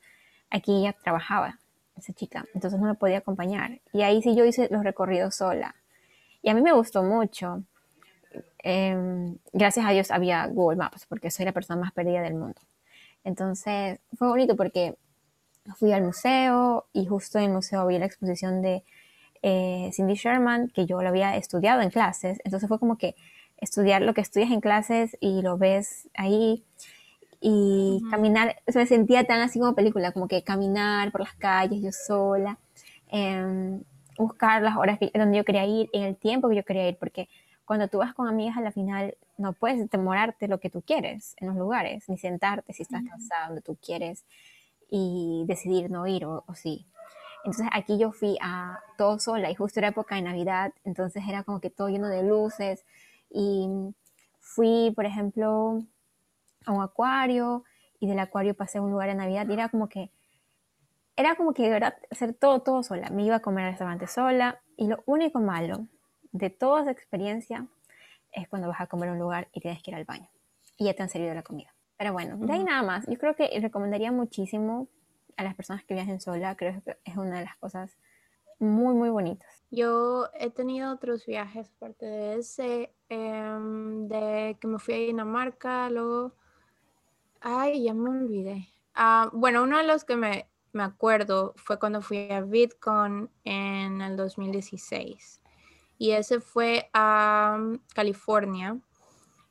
aquí 0.50 0.80
ella 0.80 0.92
trabajaba 0.92 1.58
esa 1.96 2.12
chica, 2.12 2.44
entonces 2.54 2.80
no 2.80 2.86
me 2.86 2.94
podía 2.94 3.18
acompañar. 3.18 3.80
Y 3.92 4.02
ahí 4.02 4.22
sí 4.22 4.34
yo 4.34 4.44
hice 4.44 4.68
los 4.70 4.84
recorridos 4.84 5.36
sola. 5.36 5.74
Y 6.42 6.50
a 6.50 6.54
mí 6.54 6.62
me 6.62 6.72
gustó 6.72 7.02
mucho. 7.02 7.64
Em, 8.58 9.36
gracias 9.52 9.86
a 9.86 9.90
Dios 9.90 10.10
había 10.10 10.46
Google 10.46 10.76
Maps, 10.76 11.06
porque 11.06 11.30
soy 11.30 11.44
la 11.44 11.52
persona 11.52 11.80
más 11.80 11.92
perdida 11.92 12.22
del 12.22 12.34
mundo. 12.34 12.60
Entonces 13.24 14.00
fue 14.16 14.28
bonito 14.28 14.56
porque 14.56 14.96
fui 15.76 15.92
al 15.92 16.02
museo 16.02 16.86
y 16.92 17.06
justo 17.06 17.38
en 17.38 17.44
el 17.46 17.52
museo 17.52 17.86
vi 17.86 17.98
la 17.98 18.06
exposición 18.06 18.62
de 18.62 18.82
eh, 19.42 19.90
Cindy 19.92 20.14
Sherman, 20.14 20.68
que 20.68 20.86
yo 20.86 21.02
lo 21.02 21.08
había 21.08 21.36
estudiado 21.36 21.80
en 21.82 21.90
clases. 21.90 22.38
Entonces 22.44 22.68
fue 22.68 22.78
como 22.78 22.98
que 22.98 23.14
estudiar 23.58 24.02
lo 24.02 24.14
que 24.14 24.20
estudias 24.20 24.50
en 24.50 24.60
clases 24.60 25.16
y 25.20 25.42
lo 25.42 25.58
ves 25.58 26.08
ahí 26.14 26.64
y 27.40 28.02
caminar, 28.10 28.56
se 28.68 28.78
me 28.78 28.86
sentía 28.86 29.24
tan 29.24 29.40
así 29.40 29.58
como 29.58 29.74
película, 29.74 30.12
como 30.12 30.28
que 30.28 30.42
caminar 30.42 31.10
por 31.10 31.22
las 31.22 31.34
calles 31.34 31.80
yo 31.80 31.90
sola, 31.90 32.58
em, 33.08 33.82
buscar 34.18 34.60
las 34.60 34.76
horas 34.76 34.98
donde 35.14 35.38
yo 35.38 35.44
quería 35.44 35.64
ir, 35.64 35.88
en 35.94 36.02
el 36.02 36.16
tiempo 36.16 36.50
que 36.50 36.56
yo 36.56 36.64
quería 36.64 36.88
ir, 36.88 36.98
porque 36.98 37.28
cuando 37.70 37.86
tú 37.86 37.98
vas 37.98 38.14
con 38.14 38.26
amigas 38.26 38.56
a 38.56 38.62
la 38.62 38.72
final 38.72 39.16
no 39.38 39.52
puedes 39.52 39.88
demorarte 39.90 40.48
lo 40.48 40.58
que 40.58 40.70
tú 40.70 40.82
quieres 40.82 41.36
en 41.36 41.46
los 41.46 41.56
lugares, 41.56 42.08
ni 42.08 42.18
sentarte 42.18 42.72
si 42.72 42.82
estás 42.82 43.04
cansada 43.08 43.46
donde 43.46 43.62
tú 43.62 43.78
quieres 43.80 44.24
y 44.90 45.44
decidir 45.46 45.88
no 45.88 46.04
ir 46.08 46.24
o, 46.24 46.42
o 46.48 46.54
sí. 46.56 46.84
Entonces 47.44 47.68
aquí 47.72 47.96
yo 47.96 48.10
fui 48.10 48.36
a 48.42 48.80
todo 48.98 49.20
sola 49.20 49.52
y 49.52 49.54
justo 49.54 49.78
era 49.78 49.90
época 49.90 50.16
de 50.16 50.22
Navidad, 50.22 50.72
entonces 50.82 51.22
era 51.28 51.44
como 51.44 51.60
que 51.60 51.70
todo 51.70 51.88
lleno 51.88 52.08
de 52.08 52.24
luces 52.24 52.84
y 53.30 53.68
fui, 54.40 54.92
por 54.96 55.06
ejemplo, 55.06 55.80
a 56.66 56.72
un 56.72 56.82
acuario 56.82 57.62
y 58.00 58.08
del 58.08 58.18
acuario 58.18 58.54
pasé 58.54 58.78
a 58.78 58.82
un 58.82 58.90
lugar 58.90 59.10
de 59.10 59.14
Navidad 59.14 59.46
y 59.48 59.52
era 59.52 59.68
como 59.68 59.88
que, 59.88 60.10
era 61.14 61.36
como 61.36 61.54
que 61.54 61.68
era 61.68 61.96
hacer 62.10 62.34
todo, 62.34 62.62
todo 62.62 62.82
sola. 62.82 63.10
Me 63.10 63.24
iba 63.24 63.36
a 63.36 63.40
comer 63.40 63.66
al 63.66 63.70
restaurante 63.70 64.08
sola 64.08 64.60
y 64.76 64.88
lo 64.88 65.04
único 65.06 65.38
malo 65.38 65.86
de 66.32 66.50
toda 66.50 66.82
esa 66.82 66.90
experiencia 66.90 67.66
es 68.32 68.48
cuando 68.48 68.68
vas 68.68 68.80
a 68.80 68.86
comer 68.86 69.08
a 69.08 69.12
un 69.12 69.18
lugar 69.18 69.48
y 69.52 69.60
tienes 69.60 69.82
que 69.82 69.90
ir 69.90 69.96
al 69.96 70.04
baño 70.04 70.28
y 70.76 70.86
ya 70.86 70.94
te 70.94 71.02
han 71.02 71.08
servido 71.08 71.34
la 71.34 71.42
comida. 71.42 71.74
Pero 71.98 72.12
bueno, 72.12 72.36
de 72.38 72.52
ahí 72.52 72.64
nada 72.64 72.82
más. 72.82 73.06
Yo 73.06 73.18
creo 73.18 73.36
que 73.36 73.50
recomendaría 73.60 74.10
muchísimo 74.10 74.88
a 75.36 75.44
las 75.44 75.54
personas 75.54 75.84
que 75.84 75.94
viajen 75.94 76.20
sola. 76.20 76.56
Creo 76.56 76.82
que 76.82 76.96
es 77.04 77.16
una 77.16 77.38
de 77.38 77.44
las 77.44 77.56
cosas 77.58 77.98
muy, 78.58 78.94
muy 78.94 79.10
bonitas. 79.10 79.62
Yo 79.70 80.28
he 80.38 80.50
tenido 80.50 80.92
otros 80.92 81.26
viajes 81.26 81.70
aparte 81.76 82.06
de 82.06 82.38
ese, 82.38 82.94
em, 83.10 84.08
de 84.08 84.56
que 84.58 84.66
me 84.66 84.78
fui 84.78 84.94
a 84.94 84.98
Dinamarca, 84.98 85.90
luego 85.90 86.32
Ay, 87.40 87.84
ya 87.84 87.94
me 87.94 88.10
olvidé. 88.10 88.68
Ah, 88.94 89.30
bueno, 89.32 89.62
uno 89.62 89.78
de 89.78 89.84
los 89.84 90.04
que 90.04 90.14
me, 90.14 90.46
me 90.72 90.82
acuerdo 90.82 91.54
fue 91.56 91.78
cuando 91.78 92.02
fui 92.02 92.30
a 92.30 92.42
VidCon 92.42 93.30
en 93.44 94.02
el 94.02 94.16
2016. 94.16 95.39
Y 96.00 96.12
ese 96.12 96.40
fue 96.40 96.88
a 96.94 97.58
mm, 97.60 97.80
California. 97.94 98.80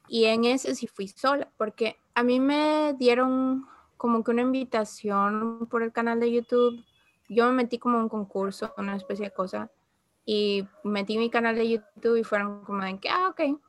Y 0.07 0.25
en 0.25 0.45
ese 0.45 0.73
sí 0.73 0.87
fui 0.87 1.07
sola, 1.07 1.47
porque 1.57 1.97
a 2.15 2.23
mí 2.23 2.39
me 2.39 2.95
dieron 2.97 3.67
como 3.97 4.23
que 4.23 4.31
una 4.31 4.41
invitación 4.41 5.67
por 5.69 5.83
el 5.83 5.91
canal 5.91 6.19
de 6.19 6.31
YouTube. 6.31 6.83
Yo 7.29 7.45
me 7.45 7.51
metí 7.51 7.77
como 7.77 7.99
un 7.99 8.09
concurso, 8.09 8.73
una 8.77 8.95
especie 8.95 9.25
de 9.25 9.31
cosa. 9.31 9.69
Y 10.25 10.67
metí 10.83 11.19
mi 11.19 11.29
canal 11.29 11.55
de 11.55 11.69
YouTube 11.69 12.17
y 12.17 12.23
fueron 12.23 12.65
como 12.65 12.83
de 12.83 12.99
que, 12.99 13.09
ah, 13.09 13.27
ok. 13.29 13.59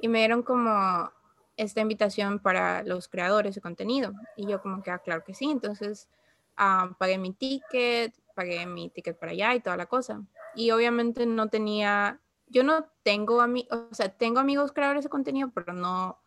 Y 0.00 0.08
me 0.08 0.18
dieron 0.18 0.42
como 0.42 1.12
esta 1.56 1.82
invitación 1.82 2.40
para 2.40 2.82
los 2.82 3.06
creadores 3.06 3.54
de 3.54 3.60
contenido. 3.60 4.12
Y 4.36 4.48
yo 4.48 4.60
como 4.60 4.82
que, 4.82 4.90
ah, 4.90 4.98
claro 4.98 5.22
que 5.22 5.34
sí. 5.34 5.48
Entonces 5.48 6.08
ah, 6.56 6.96
pagué 6.98 7.16
mi 7.16 7.32
ticket, 7.32 8.12
pagué 8.34 8.66
mi 8.66 8.90
ticket 8.90 9.16
para 9.18 9.30
allá 9.30 9.54
y 9.54 9.60
toda 9.60 9.76
la 9.76 9.86
cosa. 9.86 10.22
Y 10.54 10.70
obviamente 10.70 11.26
no 11.26 11.48
tenía, 11.48 12.20
yo 12.46 12.62
no 12.62 12.86
tengo 13.02 13.40
amigos, 13.40 13.78
o 13.90 13.94
sea, 13.94 14.08
tengo 14.08 14.40
amigos 14.40 14.72
creadores 14.72 15.04
de 15.04 15.10
contenido, 15.10 15.50
pero 15.54 15.72
no, 15.72 16.20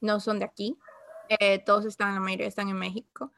no 0.00 0.20
son 0.20 0.38
de 0.38 0.44
aquí. 0.44 0.78
Eh, 1.28 1.62
todos 1.64 1.84
están, 1.84 2.14
la 2.14 2.20
mayoría 2.20 2.46
están 2.46 2.68
en 2.68 2.76
México. 2.76 3.32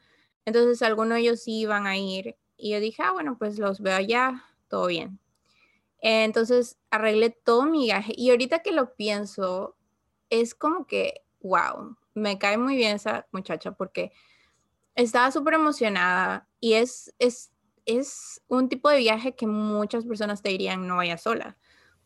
Entonces 0.45 0.83
algunos 0.83 1.17
de 1.17 1.21
ellos 1.21 1.43
sí 1.43 1.61
iban 1.61 1.87
a 1.87 1.97
ir. 1.97 2.37
Y 2.57 2.71
yo 2.73 2.81
dije, 2.81 3.03
ah, 3.03 3.13
bueno, 3.13 3.37
pues 3.39 3.59
los 3.59 3.81
veo 3.81 3.97
allá, 3.97 4.45
todo 4.69 4.87
bien. 4.87 5.19
Entonces 6.01 6.79
arreglé 6.91 7.31
todo 7.31 7.65
mi 7.65 7.85
viaje. 7.85 8.13
Y 8.17 8.31
ahorita 8.31 8.61
que 8.61 8.73
lo 8.73 8.95
pienso, 8.95 9.77
es 10.31 10.55
como 10.55 10.87
que, 10.87 11.23
wow, 11.41 11.97
me 12.15 12.39
cae 12.39 12.59
muy 12.59 12.77
bien 12.77 12.97
esa 12.97 13.27
muchacha 13.33 13.73
porque 13.73 14.13
estaba 14.95 15.31
súper 15.31 15.55
emocionada 15.55 16.49
y 16.61 16.75
es, 16.75 17.15
es, 17.19 17.53
es 17.87 18.43
un 18.49 18.69
tipo 18.69 18.89
de 18.91 18.99
viaje 18.99 19.35
que 19.35 19.47
muchas 19.47 20.05
personas 20.05 20.43
te 20.43 20.51
dirían 20.51 20.87
no 20.87 20.97
vaya 20.97 21.19
sola, 21.19 21.57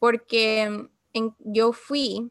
porque 0.07 0.89
yo 1.41 1.73
fui 1.73 2.31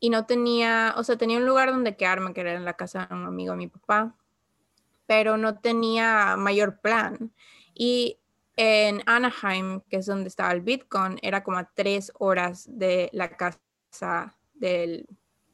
y 0.00 0.10
no 0.10 0.26
tenía, 0.26 0.92
o 0.98 1.02
sea, 1.02 1.16
tenía 1.16 1.38
un 1.38 1.46
lugar 1.46 1.70
donde 1.70 1.96
quedarme, 1.96 2.34
que 2.34 2.42
era 2.42 2.52
en 2.52 2.66
la 2.66 2.74
casa 2.74 3.06
de 3.06 3.14
un 3.14 3.24
amigo 3.24 3.52
de 3.52 3.56
mi 3.56 3.68
papá, 3.68 4.14
pero 5.06 5.38
no 5.38 5.58
tenía 5.60 6.36
mayor 6.36 6.82
plan. 6.82 7.32
Y 7.72 8.18
en 8.54 9.02
Anaheim, 9.06 9.80
que 9.88 9.96
es 9.96 10.04
donde 10.04 10.28
estaba 10.28 10.52
el 10.52 10.60
Bitcoin, 10.60 11.18
era 11.22 11.42
como 11.42 11.56
a 11.56 11.70
tres 11.72 12.12
horas 12.18 12.66
de 12.68 13.08
la 13.14 13.34
casa 13.34 14.36
de 14.52 15.06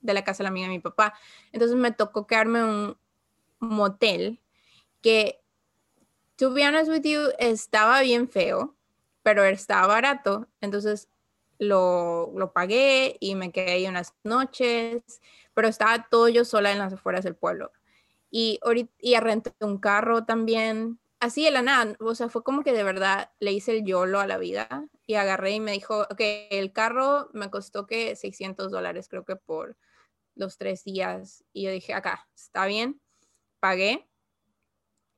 la 0.02 0.24
casa 0.24 0.38
de 0.38 0.42
la 0.42 0.48
amiga 0.48 0.66
de 0.66 0.72
mi 0.72 0.80
papá. 0.80 1.14
Entonces 1.52 1.76
me 1.76 1.92
tocó 1.92 2.26
quedarme 2.26 2.58
en 2.58 2.64
un 2.64 2.98
motel 3.60 4.40
que, 5.00 5.40
to 6.34 6.52
be 6.52 6.66
honest 6.66 6.90
with 6.90 7.02
you, 7.04 7.20
estaba 7.38 8.00
bien 8.00 8.28
feo, 8.28 8.74
pero 9.22 9.44
estaba 9.44 9.86
barato. 9.86 10.48
Entonces 10.60 11.08
lo, 11.58 12.32
lo 12.34 12.52
pagué 12.52 13.16
y 13.20 13.34
me 13.34 13.52
quedé 13.52 13.72
ahí 13.72 13.86
unas 13.86 14.14
noches, 14.24 15.02
pero 15.54 15.68
estaba 15.68 16.06
todo 16.10 16.28
yo 16.28 16.44
sola 16.44 16.72
en 16.72 16.78
las 16.78 16.92
afueras 16.92 17.24
del 17.24 17.36
pueblo. 17.36 17.72
Y, 18.30 18.60
y 19.00 19.16
renté 19.16 19.52
un 19.60 19.78
carro 19.78 20.24
también, 20.24 20.98
así 21.20 21.44
de 21.44 21.50
la 21.50 21.62
nada, 21.62 21.96
o 22.00 22.14
sea, 22.14 22.28
fue 22.28 22.42
como 22.42 22.62
que 22.62 22.72
de 22.72 22.82
verdad 22.84 23.30
le 23.40 23.52
hice 23.52 23.72
el 23.72 23.84
YOLO 23.84 24.20
a 24.20 24.26
la 24.26 24.38
vida 24.38 24.88
y 25.06 25.14
agarré 25.14 25.52
y 25.52 25.60
me 25.60 25.72
dijo, 25.72 26.02
ok, 26.10 26.20
el 26.50 26.72
carro 26.72 27.30
me 27.32 27.50
costó 27.50 27.86
que 27.86 28.16
600 28.16 28.70
dólares, 28.70 29.08
creo 29.08 29.24
que 29.24 29.36
por 29.36 29.76
los 30.34 30.58
tres 30.58 30.84
días. 30.84 31.44
Y 31.52 31.64
yo 31.64 31.70
dije, 31.70 31.94
acá, 31.94 32.28
está 32.34 32.66
bien, 32.66 33.00
pagué. 33.60 34.08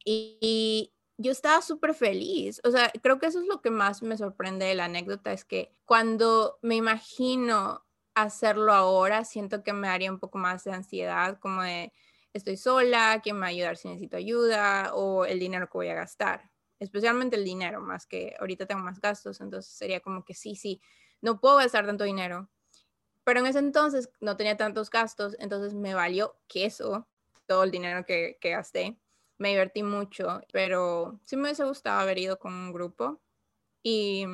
Y, 0.04 0.92
yo 1.18 1.32
estaba 1.32 1.60
súper 1.62 1.94
feliz. 1.94 2.60
O 2.64 2.70
sea, 2.70 2.90
creo 3.02 3.18
que 3.18 3.26
eso 3.26 3.40
es 3.40 3.46
lo 3.46 3.60
que 3.60 3.70
más 3.70 4.02
me 4.02 4.16
sorprende 4.16 4.66
de 4.66 4.74
la 4.74 4.86
anécdota, 4.86 5.32
es 5.32 5.44
que 5.44 5.74
cuando 5.84 6.58
me 6.62 6.76
imagino 6.76 7.84
hacerlo 8.14 8.72
ahora, 8.72 9.24
siento 9.24 9.62
que 9.62 9.72
me 9.72 9.88
haría 9.88 10.10
un 10.10 10.18
poco 10.18 10.38
más 10.38 10.64
de 10.64 10.72
ansiedad, 10.72 11.38
como 11.38 11.62
de, 11.62 11.92
estoy 12.32 12.56
sola, 12.56 13.20
¿quién 13.22 13.36
me 13.36 13.42
va 13.42 13.46
a 13.46 13.50
ayudar 13.50 13.76
si 13.76 13.88
necesito 13.88 14.16
ayuda? 14.16 14.94
O 14.94 15.24
el 15.26 15.38
dinero 15.38 15.66
que 15.66 15.78
voy 15.78 15.88
a 15.88 15.94
gastar 15.94 16.50
especialmente 16.78 17.36
el 17.36 17.44
dinero, 17.44 17.80
más 17.80 18.06
que 18.06 18.34
ahorita 18.38 18.66
tengo 18.66 18.82
más 18.82 19.00
gastos, 19.00 19.40
entonces 19.40 19.72
sería 19.72 20.00
como 20.00 20.24
que 20.24 20.34
sí, 20.34 20.54
sí, 20.54 20.80
no 21.20 21.40
puedo 21.40 21.56
gastar 21.56 21.86
tanto 21.86 22.04
dinero. 22.04 22.48
Pero 23.24 23.40
en 23.40 23.46
ese 23.46 23.58
entonces 23.58 24.10
no 24.20 24.36
tenía 24.36 24.56
tantos 24.56 24.90
gastos, 24.90 25.36
entonces 25.38 25.74
me 25.74 25.94
valió 25.94 26.38
queso 26.46 27.06
todo 27.46 27.64
el 27.64 27.70
dinero 27.70 28.06
que, 28.06 28.38
que 28.40 28.50
gasté. 28.50 28.98
Me 29.38 29.50
divertí 29.50 29.82
mucho, 29.82 30.42
pero 30.52 31.18
sí 31.24 31.36
me 31.36 31.44
hubiese 31.44 31.64
gustado 31.64 32.00
haber 32.00 32.18
ido 32.18 32.38
con 32.38 32.52
un 32.52 32.72
grupo. 32.72 33.20
Y 33.82 34.26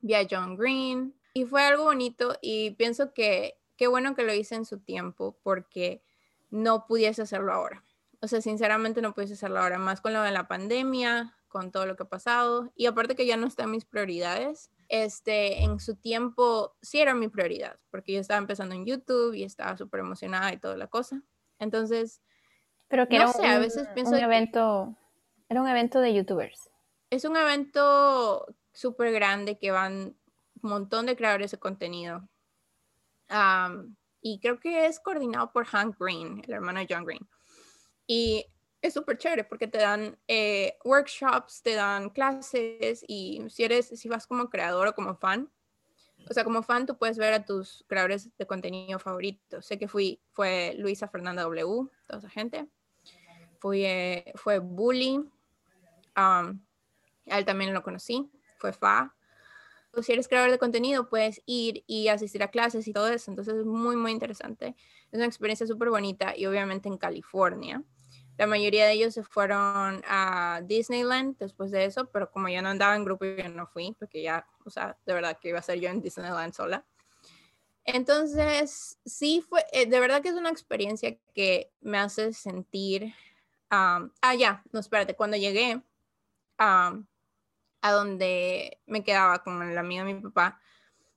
vi 0.00 0.14
a 0.14 0.26
John 0.28 0.56
Green 0.56 1.14
y 1.34 1.44
fue 1.44 1.62
algo 1.62 1.84
bonito 1.84 2.36
y 2.40 2.72
pienso 2.72 3.12
que 3.12 3.58
qué 3.76 3.88
bueno 3.88 4.14
que 4.14 4.22
lo 4.22 4.32
hice 4.32 4.54
en 4.54 4.64
su 4.64 4.78
tiempo 4.78 5.38
porque 5.42 6.02
no 6.50 6.86
pudiese 6.86 7.22
hacerlo 7.22 7.52
ahora. 7.52 7.84
O 8.20 8.28
sea, 8.28 8.40
sinceramente 8.40 9.02
no 9.02 9.14
pudiese 9.14 9.34
hacerlo 9.34 9.58
ahora, 9.58 9.78
más 9.78 10.00
con 10.00 10.12
lo 10.12 10.22
de 10.22 10.30
la 10.30 10.46
pandemia, 10.46 11.36
con 11.48 11.72
todo 11.72 11.86
lo 11.86 11.96
que 11.96 12.04
ha 12.04 12.08
pasado. 12.08 12.70
Y 12.76 12.86
aparte 12.86 13.16
que 13.16 13.26
ya 13.26 13.36
no 13.36 13.46
está 13.46 13.64
en 13.64 13.72
mis 13.72 13.84
prioridades, 13.84 14.70
este, 14.88 15.64
en 15.64 15.80
su 15.80 15.96
tiempo 15.96 16.76
sí 16.82 17.00
era 17.00 17.14
mi 17.14 17.28
prioridad, 17.28 17.78
porque 17.90 18.12
yo 18.12 18.20
estaba 18.20 18.38
empezando 18.38 18.74
en 18.74 18.86
YouTube 18.86 19.34
y 19.34 19.42
estaba 19.42 19.76
súper 19.76 20.00
emocionada 20.00 20.52
y 20.52 20.58
toda 20.58 20.76
la 20.76 20.86
cosa. 20.86 21.22
Entonces, 21.58 22.22
pero 22.92 23.08
que 23.08 23.16
no 23.16 23.22
era 23.22 23.32
sé, 23.32 23.40
un, 23.40 23.46
a 23.46 23.58
veces 23.58 23.88
pienso 23.94 24.12
un 24.12 24.18
evento, 24.18 24.94
era 25.48 25.62
un 25.62 25.66
evento 25.66 25.98
de 25.98 26.12
YouTubers. 26.12 26.68
Es 27.08 27.24
un 27.24 27.38
evento 27.38 28.54
súper 28.70 29.12
grande 29.12 29.56
que 29.56 29.70
van 29.70 30.14
un 30.62 30.70
montón 30.70 31.06
de 31.06 31.16
creadores 31.16 31.52
de 31.52 31.58
contenido. 31.58 32.28
y 34.20 34.38
creo 34.40 34.60
que 34.60 34.84
es 34.84 35.00
coordinado 35.00 35.52
por 35.52 35.64
Hank 35.64 35.96
Green, 35.98 36.42
el 36.46 36.52
hermano 36.52 36.80
de 36.80 36.86
John 36.90 37.06
Green. 37.06 37.26
Y 38.06 38.44
es 38.82 38.92
súper 38.92 39.16
chévere 39.16 39.44
porque 39.44 39.68
te 39.68 39.78
dan 39.78 40.18
eh, 40.28 40.76
workshops, 40.84 41.62
te 41.62 41.74
dan 41.74 42.10
clases 42.10 43.02
y 43.08 43.42
si 43.48 43.64
eres, 43.64 43.86
si 43.86 44.06
vas 44.10 44.26
como 44.26 44.50
creador 44.50 44.88
o 44.88 44.94
como 44.94 45.16
fan, 45.16 45.50
o 46.28 46.34
sea, 46.34 46.44
como 46.44 46.62
fan 46.62 46.84
tú 46.84 46.98
puedes 46.98 47.16
ver 47.16 47.32
a 47.32 47.46
tus 47.46 47.86
creadores 47.88 48.36
de 48.36 48.46
contenido 48.46 48.98
favoritos. 48.98 49.64
Sé 49.64 49.78
que 49.78 49.88
fui, 49.88 50.20
fue 50.32 50.74
Luisa 50.76 51.08
Fernanda 51.08 51.44
W, 51.44 51.88
toda 52.06 52.18
esa 52.18 52.28
gente. 52.28 52.68
Fui, 53.62 53.84
eh, 53.84 54.32
fue 54.34 54.58
Bully, 54.58 55.18
um, 56.16 56.60
él 57.26 57.44
también 57.44 57.72
lo 57.72 57.84
conocí, 57.84 58.28
fue 58.58 58.72
Fa. 58.72 59.14
si 60.02 60.12
eres 60.12 60.26
creador 60.26 60.50
de 60.50 60.58
contenido, 60.58 61.08
puedes 61.08 61.40
ir 61.46 61.84
y 61.86 62.08
asistir 62.08 62.42
a 62.42 62.48
clases 62.48 62.88
y 62.88 62.92
todo 62.92 63.06
eso. 63.06 63.30
Entonces 63.30 63.54
es 63.54 63.64
muy, 63.64 63.94
muy 63.94 64.10
interesante. 64.10 64.74
Es 65.12 65.16
una 65.16 65.26
experiencia 65.26 65.64
súper 65.64 65.90
bonita 65.90 66.36
y 66.36 66.46
obviamente 66.46 66.88
en 66.88 66.98
California. 66.98 67.84
La 68.36 68.48
mayoría 68.48 68.84
de 68.84 68.94
ellos 68.94 69.14
se 69.14 69.22
fueron 69.22 70.02
a 70.08 70.60
Disneyland 70.64 71.38
después 71.38 71.70
de 71.70 71.84
eso, 71.84 72.10
pero 72.10 72.32
como 72.32 72.48
yo 72.48 72.62
no 72.62 72.70
andaba 72.70 72.96
en 72.96 73.04
grupo, 73.04 73.26
yo 73.26 73.48
no 73.48 73.68
fui, 73.68 73.94
porque 73.96 74.22
ya, 74.22 74.44
o 74.64 74.70
sea, 74.70 74.98
de 75.06 75.14
verdad 75.14 75.38
que 75.40 75.50
iba 75.50 75.60
a 75.60 75.62
ser 75.62 75.78
yo 75.78 75.88
en 75.88 76.02
Disneyland 76.02 76.52
sola. 76.52 76.84
Entonces, 77.84 78.98
sí 79.04 79.40
fue, 79.48 79.64
eh, 79.72 79.86
de 79.86 80.00
verdad 80.00 80.20
que 80.20 80.30
es 80.30 80.34
una 80.34 80.50
experiencia 80.50 81.16
que 81.32 81.70
me 81.80 81.98
hace 81.98 82.32
sentir, 82.32 83.14
ah, 83.72 84.34
ya, 84.38 84.62
no, 84.72 84.80
espérate, 84.80 85.16
cuando 85.16 85.36
llegué 85.36 85.82
a 86.58 86.94
donde 87.82 88.80
me 88.86 89.02
quedaba 89.02 89.42
con 89.42 89.62
el 89.62 89.76
amigo 89.76 90.04
de 90.04 90.14
mi 90.14 90.20
papá, 90.20 90.60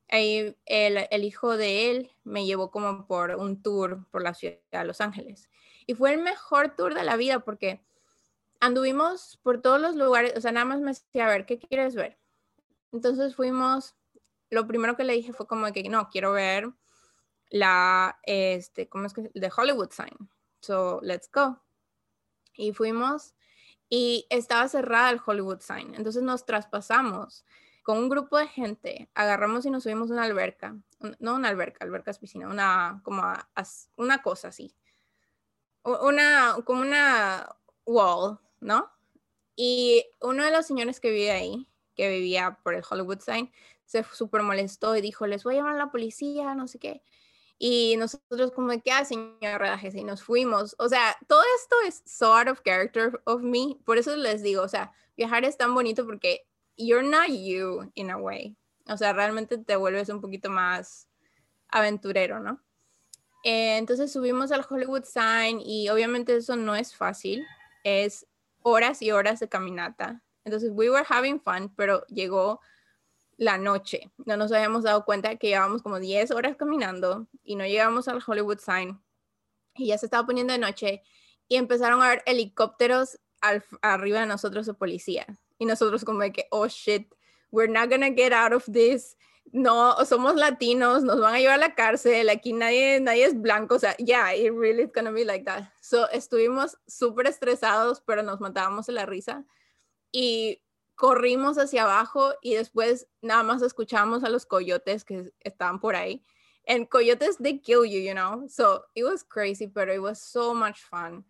ahí 0.10 0.56
el, 0.66 1.08
el, 1.10 1.24
hijo 1.24 1.58
de 1.58 1.92
él 1.92 2.12
me 2.24 2.46
llevó 2.46 2.72
como 2.72 3.06
por 3.08 3.32
un 3.36 3.62
tour 3.62 4.06
por 4.12 4.24
la 4.24 4.34
ciudad 4.34 4.58
de 4.72 4.86
Los 4.86 5.02
Ángeles. 5.02 5.50
Y 5.86 5.94
fue 5.94 6.14
el 6.14 6.22
mejor 6.22 6.76
tour 6.76 6.94
de 6.94 7.04
la 7.04 7.16
vida 7.16 7.40
porque 7.40 7.84
anduvimos 8.60 9.40
por 9.44 9.62
todos 9.62 9.80
los 9.80 9.96
lugares, 9.96 10.34
o 10.36 10.42
sea, 10.42 10.52
nada 10.52 10.66
más 10.66 10.80
me 10.80 10.92
decía, 10.92 11.28
a 11.28 11.30
ver, 11.30 11.46
¿qué 11.46 11.60
quieres 11.60 11.96
ver? 11.96 12.18
Entonces 12.92 13.36
fuimos, 13.36 13.96
lo 14.50 14.68
primero 14.68 14.96
que 14.96 15.04
le 15.04 15.14
dije 15.14 15.34
fue 15.34 15.48
como 15.48 15.72
que 15.72 15.88
no, 15.90 16.10
quiero 16.10 16.32
ver 16.32 16.72
la, 17.50 18.20
este, 18.24 18.90
¿cómo 18.90 19.06
es 19.06 19.14
que? 19.14 19.30
The 19.30 19.52
Hollywood 19.56 19.92
sign. 19.92 20.30
So, 20.62 21.00
let's 21.04 21.30
go. 21.32 21.65
Y 22.58 22.74
fuimos 22.74 23.34
y 23.90 24.26
estaba 24.30 24.68
cerrada 24.68 25.10
el 25.12 25.22
Hollywood 25.26 25.60
sign. 25.60 25.96
Entonces 25.96 26.24
nos 26.24 26.46
traspasamos 26.46 27.46
con 27.84 27.98
un 28.00 28.10
grupo 28.10 28.38
de 28.38 28.48
gente, 28.48 29.10
agarramos 29.14 29.66
y 29.66 29.70
nos 29.70 29.84
subimos 29.84 30.10
a 30.10 30.14
una 30.14 30.24
alberca, 30.24 30.76
no 31.20 31.36
una 31.36 31.50
alberca, 31.50 31.86
alberca 31.86 32.10
es 32.10 32.18
piscina, 32.18 32.48
una, 32.48 33.02
como 33.04 33.22
una 33.98 34.22
cosa 34.24 34.48
así 34.48 34.76
una, 35.86 36.56
como 36.66 36.82
una 36.82 37.56
wall, 37.86 38.40
¿no? 38.60 38.92
Y 39.56 40.06
uno 40.22 40.44
de 40.44 40.52
los 40.52 40.66
señores 40.66 41.00
que 41.00 41.12
vive 41.12 41.32
ahí, 41.32 41.70
que 41.96 42.10
vivía 42.10 42.60
por 42.64 42.74
el 42.74 42.84
Hollywood 42.90 43.20
Sign, 43.20 43.52
se 43.86 44.04
súper 44.04 44.42
molestó 44.42 44.96
y 44.96 45.02
dijo, 45.02 45.28
les 45.28 45.44
voy 45.44 45.56
a 45.56 45.58
llamar 45.60 45.76
a 45.76 45.86
la 45.86 45.92
policía, 45.92 46.56
no 46.56 46.68
sé 46.68 46.80
qué. 46.80 47.04
Y 47.58 47.96
nosotros 47.98 48.52
como, 48.52 48.72
¿qué 48.82 48.92
hace, 48.92 49.16
señor 49.16 49.62
Redajes? 49.62 49.96
Y 49.96 50.04
nos 50.04 50.24
fuimos. 50.24 50.76
O 50.78 50.90
sea, 50.90 51.16
todo 51.28 51.42
esto 51.58 51.76
es 51.88 52.04
so 52.06 52.34
out 52.34 52.48
of 52.48 52.62
character 52.64 53.22
of 53.26 53.42
me. 53.42 53.78
Por 53.86 53.98
eso 53.98 54.16
les 54.16 54.42
digo, 54.42 54.62
o 54.62 54.68
sea, 54.68 54.92
viajar 55.16 55.46
es 55.46 55.58
tan 55.58 55.74
bonito 55.74 56.06
porque 56.06 56.46
you're 56.78 57.08
not 57.08 57.28
you 57.30 57.90
in 57.96 58.12
a 58.12 58.18
way. 58.18 58.58
O 58.88 58.98
sea, 58.98 59.14
realmente 59.14 59.58
te 59.58 59.76
vuelves 59.76 60.10
un 60.10 60.22
poquito 60.22 60.50
más 60.50 61.08
aventurero, 61.70 62.40
¿no? 62.40 62.62
Eh, 63.44 63.78
entonces 63.78 64.12
subimos 64.12 64.52
al 64.52 64.66
Hollywood 64.68 65.04
Sign 65.04 65.62
y 65.62 65.90
obviamente 65.90 66.36
eso 66.36 66.56
no 66.56 66.76
es 66.76 66.96
fácil, 66.96 67.46
es 67.84 68.26
horas 68.64 69.02
y 69.02 69.12
horas 69.12 69.40
de 69.40 69.48
caminata. 69.48 70.24
Entonces 70.44 70.72
we 70.74 70.90
were 70.90 71.06
having 71.08 71.40
fun, 71.40 71.72
pero 71.76 72.06
llegó 72.08 72.60
la 73.38 73.58
noche. 73.58 74.12
No 74.26 74.38
nos 74.38 74.52
habíamos 74.52 74.84
dado 74.84 75.06
cuenta 75.06 75.36
que 75.36 75.48
llevábamos 75.48 75.82
como 75.82 76.00
10 76.00 76.32
horas 76.32 76.56
caminando 76.56 77.28
y 77.44 77.56
no 77.56 77.66
llegamos 77.66 78.08
al 78.08 78.24
Hollywood 78.26 78.60
Sign 78.60 79.00
y 79.76 79.88
ya 79.88 79.98
se 79.98 80.06
estaba 80.06 80.26
poniendo 80.26 80.54
de 80.54 80.60
noche 80.60 81.04
y 81.48 81.58
empezaron 81.58 82.02
a 82.02 82.10
ver 82.10 82.24
helicópteros 82.26 83.20
arriba 83.82 84.22
de 84.22 84.26
nosotros 84.26 84.66
de 84.66 84.74
policía. 84.74 85.26
Y 85.58 85.66
nosotros 85.66 86.04
como 86.04 86.22
de 86.22 86.32
que, 86.32 86.48
oh 86.52 86.68
shit, 86.68 87.14
we're 87.52 87.72
not 87.72 87.90
gonna 87.90 88.10
get 88.10 88.34
out 88.34 88.54
of 88.54 88.66
this 88.72 89.16
no, 89.52 89.96
somos 90.06 90.36
latinos, 90.36 91.04
nos 91.04 91.20
van 91.20 91.36
a 91.36 91.40
llevar 91.40 91.56
a 91.56 91.68
la 91.70 91.76
cárcel, 91.76 92.30
aquí 92.30 92.54
nadie, 92.54 93.00
nadie 93.00 93.26
es 93.26 93.40
blanco, 93.40 93.76
o 93.76 93.80
sea, 93.80 93.96
yeah, 93.98 94.34
it 94.34 94.52
really 94.52 94.84
is 94.84 94.92
gonna 94.94 95.12
be 95.12 95.24
like 95.24 95.46
that. 95.46 95.72
So, 95.82 96.10
estuvimos 96.10 96.78
súper 96.88 97.28
estresados, 97.28 98.02
pero 98.06 98.24
nos 98.24 98.42
matábamos 98.42 98.88
de 98.88 98.94
la 98.94 99.06
risa 99.06 99.46
y 100.12 100.62
corrimos 100.96 101.58
hacia 101.58 101.84
abajo 101.84 102.34
y 102.42 102.56
después 102.56 103.08
nada 103.22 103.44
más 103.44 103.62
escuchamos 103.62 104.24
a 104.24 104.30
los 104.30 104.46
coyotes 104.46 105.04
que 105.04 105.34
estaban 105.42 105.80
por 105.80 105.96
ahí. 105.96 106.26
And 106.68 106.88
coyotes, 106.88 107.38
they 107.38 107.60
kill 107.60 107.86
you, 107.86 108.00
you 108.00 108.14
know? 108.14 108.48
So, 108.50 108.86
it 108.96 109.04
was 109.04 109.24
crazy, 109.24 109.68
pero 109.68 109.94
it 109.94 110.02
was 110.02 110.20
so 110.20 110.56
much 110.56 110.80
fun. 110.82 111.26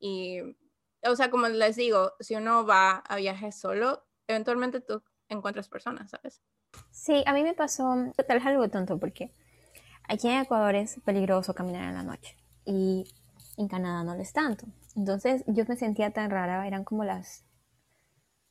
Y, 0.00 0.40
o 1.04 1.14
sea, 1.14 1.30
como 1.30 1.48
les 1.48 1.76
digo, 1.76 2.12
si 2.20 2.36
uno 2.36 2.64
va 2.64 2.98
a 2.98 3.16
viajes 3.16 3.58
solo, 3.58 4.06
eventualmente 4.26 4.80
tú 4.80 5.02
encuentras 5.28 5.68
personas, 5.68 6.10
¿sabes? 6.10 6.40
Sí, 6.90 7.22
a 7.26 7.32
mí 7.32 7.42
me 7.42 7.54
pasó, 7.54 7.94
tal 8.16 8.38
vez 8.38 8.46
algo 8.46 8.68
tonto, 8.68 8.98
porque 8.98 9.32
aquí 10.04 10.28
en 10.28 10.40
Ecuador 10.40 10.74
es 10.74 11.00
peligroso 11.04 11.54
caminar 11.54 11.88
en 11.88 11.94
la 11.94 12.02
noche 12.02 12.36
y 12.64 13.04
en 13.56 13.68
Canadá 13.68 14.04
no 14.04 14.14
lo 14.14 14.22
es 14.22 14.32
tanto. 14.32 14.66
Entonces 14.96 15.44
yo 15.46 15.64
me 15.66 15.76
sentía 15.76 16.12
tan 16.12 16.30
rara, 16.30 16.66
eran 16.66 16.84
como 16.84 17.04
las 17.04 17.44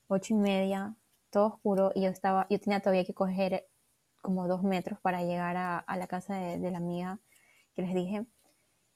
ocho 0.07 0.33
y 0.33 0.37
media, 0.37 0.95
todo 1.29 1.47
oscuro 1.47 1.91
y 1.95 2.01
yo 2.01 2.09
estaba, 2.09 2.47
yo 2.49 2.59
tenía 2.59 2.79
todavía 2.79 3.05
que 3.05 3.13
coger 3.13 3.67
como 4.21 4.47
dos 4.47 4.63
metros 4.63 4.99
para 4.99 5.23
llegar 5.23 5.55
a, 5.57 5.97
la 5.97 6.07
casa 6.07 6.35
de, 6.35 6.59
de, 6.59 6.71
la 6.71 6.77
amiga 6.77 7.19
que 7.75 7.81
les 7.83 7.93
dije. 7.93 8.25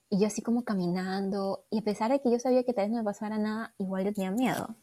Y 0.09 0.19
yo 0.19 0.27
así 0.27 0.41
como 0.41 0.63
caminando, 0.63 1.65
y 1.69 1.79
a 1.79 1.81
pesar 1.83 2.11
de 2.11 2.21
que 2.21 2.31
yo 2.31 2.39
sabía 2.39 2.63
que 2.63 2.73
tal 2.73 2.85
vez 2.85 2.91
no 2.91 2.97
me 2.97 3.03
pasara 3.05 3.37
nada, 3.37 3.73
igual 3.77 4.03
yo 4.03 4.13
tenía 4.13 4.31
miedo 4.31 4.75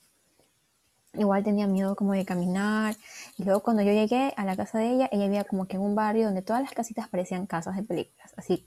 igual 1.14 1.42
tenía 1.44 1.66
miedo 1.66 1.96
como 1.96 2.12
de 2.12 2.24
caminar. 2.24 2.96
Y 3.36 3.44
luego 3.44 3.60
cuando 3.60 3.82
yo 3.82 3.92
llegué 3.92 4.32
a 4.36 4.44
la 4.44 4.56
casa 4.56 4.78
de 4.78 4.90
ella, 4.90 5.08
ella 5.12 5.24
vivía 5.24 5.44
como 5.44 5.66
que 5.66 5.76
en 5.76 5.82
un 5.82 5.94
barrio 5.94 6.26
donde 6.26 6.42
todas 6.42 6.62
las 6.62 6.72
casitas 6.72 7.08
parecían 7.08 7.46
casas 7.46 7.76
de 7.76 7.82
películas, 7.82 8.32
así, 8.36 8.66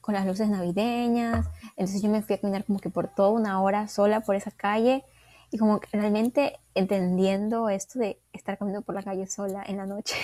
con 0.00 0.14
las 0.14 0.26
luces 0.26 0.48
navideñas. 0.48 1.46
Entonces 1.76 2.02
yo 2.02 2.08
me 2.10 2.22
fui 2.22 2.36
a 2.36 2.40
caminar 2.40 2.64
como 2.64 2.78
que 2.78 2.90
por 2.90 3.08
toda 3.08 3.30
una 3.30 3.60
hora 3.62 3.88
sola 3.88 4.20
por 4.20 4.36
esa 4.36 4.50
calle 4.50 5.04
y 5.50 5.58
como 5.58 5.80
que 5.80 5.88
realmente 5.96 6.58
entendiendo 6.74 7.68
esto 7.68 7.98
de 7.98 8.20
estar 8.32 8.58
caminando 8.58 8.84
por 8.84 8.94
la 8.94 9.02
calle 9.02 9.26
sola 9.26 9.62
en 9.66 9.76
la 9.76 9.86
noche. 9.86 10.16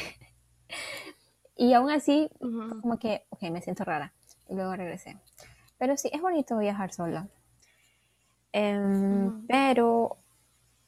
y 1.57 1.73
aún 1.73 1.91
así, 1.91 2.31
como 2.41 2.99
que, 2.99 3.25
ok, 3.31 3.43
me 3.51 3.63
siento 3.63 3.85
rara. 3.85 4.13
Y 4.49 4.55
luego 4.55 4.77
regresé. 4.77 5.17
Pero 5.79 5.97
sí, 5.97 6.11
es 6.13 6.21
bonito 6.21 6.59
viajar 6.59 6.93
sola. 6.93 7.29
Em, 8.53 9.47
pero 9.49 10.19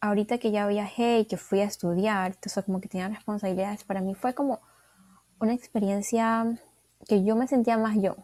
ahorita 0.01 0.39
que 0.39 0.51
ya 0.51 0.67
viajé 0.67 1.21
y 1.21 1.25
que 1.25 1.37
fui 1.37 1.61
a 1.61 1.65
estudiar, 1.65 2.33
entonces 2.33 2.65
como 2.65 2.81
que 2.81 2.89
tenía 2.89 3.09
responsabilidades, 3.09 3.85
para 3.85 4.01
mí 4.01 4.15
fue 4.15 4.35
como 4.35 4.61
una 5.41 5.53
experiencia 5.53 6.59
que 7.09 7.25
yo 7.25 7.37
me 7.37 7.49
sentía 7.49 7.77
más 7.77 7.97
yo. 7.97 8.17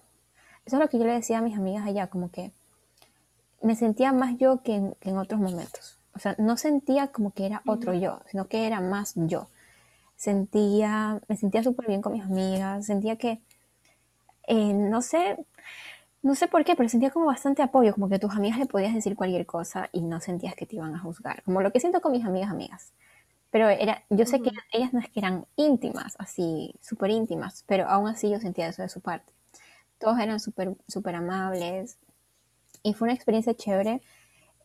Eso 0.64 0.76
es 0.76 0.82
lo 0.82 0.88
que 0.88 0.98
yo 0.98 1.04
le 1.04 1.14
decía 1.14 1.38
a 1.38 1.42
mis 1.42 1.56
amigas 1.56 1.86
allá, 1.86 2.06
como 2.06 2.30
que 2.30 2.52
me 3.62 3.76
sentía 3.76 4.12
más 4.12 4.38
yo 4.38 4.62
que 4.62 4.94
en, 5.00 5.16
otros 5.16 5.40
momentos. 5.40 5.98
O 6.14 6.18
sea, 6.18 6.34
no 6.38 6.56
sentía 6.56 7.08
como 7.08 7.32
que 7.32 7.46
era 7.46 7.62
otro 7.66 7.94
yo, 7.94 8.20
sino 8.30 8.48
que 8.48 8.66
era 8.66 8.80
más 8.80 9.14
yo. 9.16 9.48
Sentía, 10.16 11.20
me 11.28 11.36
sentía 11.36 11.62
súper 11.62 11.88
bien 11.88 12.02
con 12.02 12.12
mis 12.12 12.22
amigas, 12.24 12.86
sentía 12.86 13.16
que, 13.16 13.40
eh, 14.46 14.74
no 14.74 15.02
sé, 15.02 15.38
no 16.22 16.34
sé 16.34 16.46
por 16.48 16.64
qué, 16.64 16.76
pero 16.76 16.88
sentía 16.88 17.10
como 17.10 17.26
bastante 17.26 17.62
apoyo, 17.62 17.94
como 17.94 18.08
que 18.08 18.16
a 18.16 18.18
tus 18.18 18.32
amigas 18.32 18.58
le 18.58 18.66
podías 18.66 18.94
decir 18.94 19.16
cualquier 19.16 19.46
cosa 19.46 19.88
y 19.92 20.02
no 20.02 20.20
sentías 20.20 20.54
que 20.54 20.66
te 20.66 20.76
iban 20.76 20.94
a 20.94 20.98
juzgar, 21.00 21.42
como 21.42 21.60
lo 21.62 21.72
que 21.72 21.80
siento 21.80 22.00
con 22.00 22.12
mis 22.12 22.24
amigas 22.24 22.50
amigas. 22.50 22.92
Pero 23.50 23.68
era, 23.68 24.02
yo 24.08 24.24
sé 24.24 24.40
que 24.40 24.50
ellas 24.72 24.94
no 24.94 25.00
es 25.00 25.10
que 25.10 25.20
eran 25.20 25.46
íntimas, 25.56 26.14
así, 26.18 26.74
súper 26.80 27.10
íntimas, 27.10 27.64
pero 27.66 27.86
aún 27.88 28.08
así 28.08 28.30
yo 28.30 28.40
sentía 28.40 28.68
eso 28.68 28.82
de 28.82 28.88
su 28.88 29.00
parte. 29.00 29.30
Todos 29.98 30.18
eran 30.20 30.40
súper 30.40 30.74
super 30.88 31.14
amables 31.14 31.98
y 32.82 32.94
fue 32.94 33.06
una 33.06 33.14
experiencia 33.14 33.54
chévere, 33.54 34.00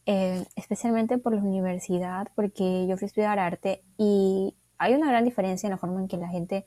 eh, 0.10 0.46
especialmente 0.56 1.18
por 1.18 1.34
la 1.34 1.42
universidad, 1.42 2.30
porque 2.34 2.88
yo 2.88 2.96
fui 2.96 3.06
a 3.06 3.08
estudiar 3.08 3.40
arte 3.40 3.84
y 3.98 4.56
hay 4.78 4.94
una 4.94 5.10
gran 5.10 5.26
diferencia 5.26 5.68
en 5.68 5.72
la 5.72 5.78
forma 5.78 6.00
en 6.00 6.08
que 6.08 6.16
la 6.16 6.30
gente 6.30 6.66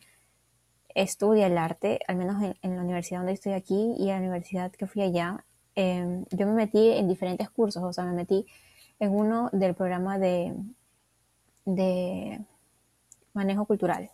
estudia 0.95 1.47
el 1.47 1.57
arte, 1.57 2.01
al 2.07 2.17
menos 2.17 2.37
en, 2.61 2.77
la 2.77 2.83
universidad 2.83 3.21
donde 3.21 3.33
estoy 3.33 3.53
aquí 3.55 3.95
y 3.99 4.11
en 4.11 4.17
la 4.17 4.19
universidad 4.19 4.71
que 4.73 4.87
fui 4.87 5.01
allá, 5.01 5.47
em, 5.75 6.27
yo 6.33 6.47
me 6.47 6.53
metí 6.53 6.91
en 6.91 7.09
diferentes 7.09 7.49
cursos, 7.49 7.83
o 7.83 7.93
sea, 7.95 8.05
me 8.05 8.13
metí 8.13 8.45
en 8.99 9.11
uno 9.17 9.49
del 9.55 9.75
programa 9.75 10.19
de, 10.19 10.55
de 11.65 12.41
manejo 13.33 13.65
cultural 13.65 14.11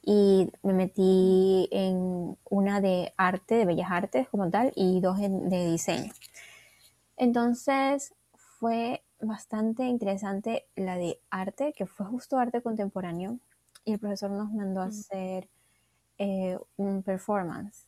y 0.00 0.48
me 0.62 0.74
metí 0.74 1.68
en 1.72 2.36
una 2.48 2.80
de 2.80 3.12
arte, 3.16 3.56
de 3.56 3.64
bellas 3.64 3.90
artes 3.90 4.28
como 4.28 4.48
tal, 4.48 4.72
y 4.76 5.00
dos 5.00 5.18
de 5.18 5.70
diseño. 5.72 6.12
Entonces 7.16 8.14
fue 8.58 9.02
bastante 9.20 9.84
interesante 9.84 10.66
la 10.74 10.96
de 10.96 11.20
arte, 11.30 11.72
que 11.72 11.86
fue 11.86 12.06
justo 12.06 12.38
arte 12.38 12.60
contemporáneo, 12.60 13.38
y 13.84 13.92
el 13.92 13.98
profesor 13.98 14.30
nos 14.30 14.50
mandó 14.52 14.82
a 14.82 14.86
hacer 14.86 15.48
eh, 16.18 16.58
un 16.76 17.02
performance. 17.02 17.86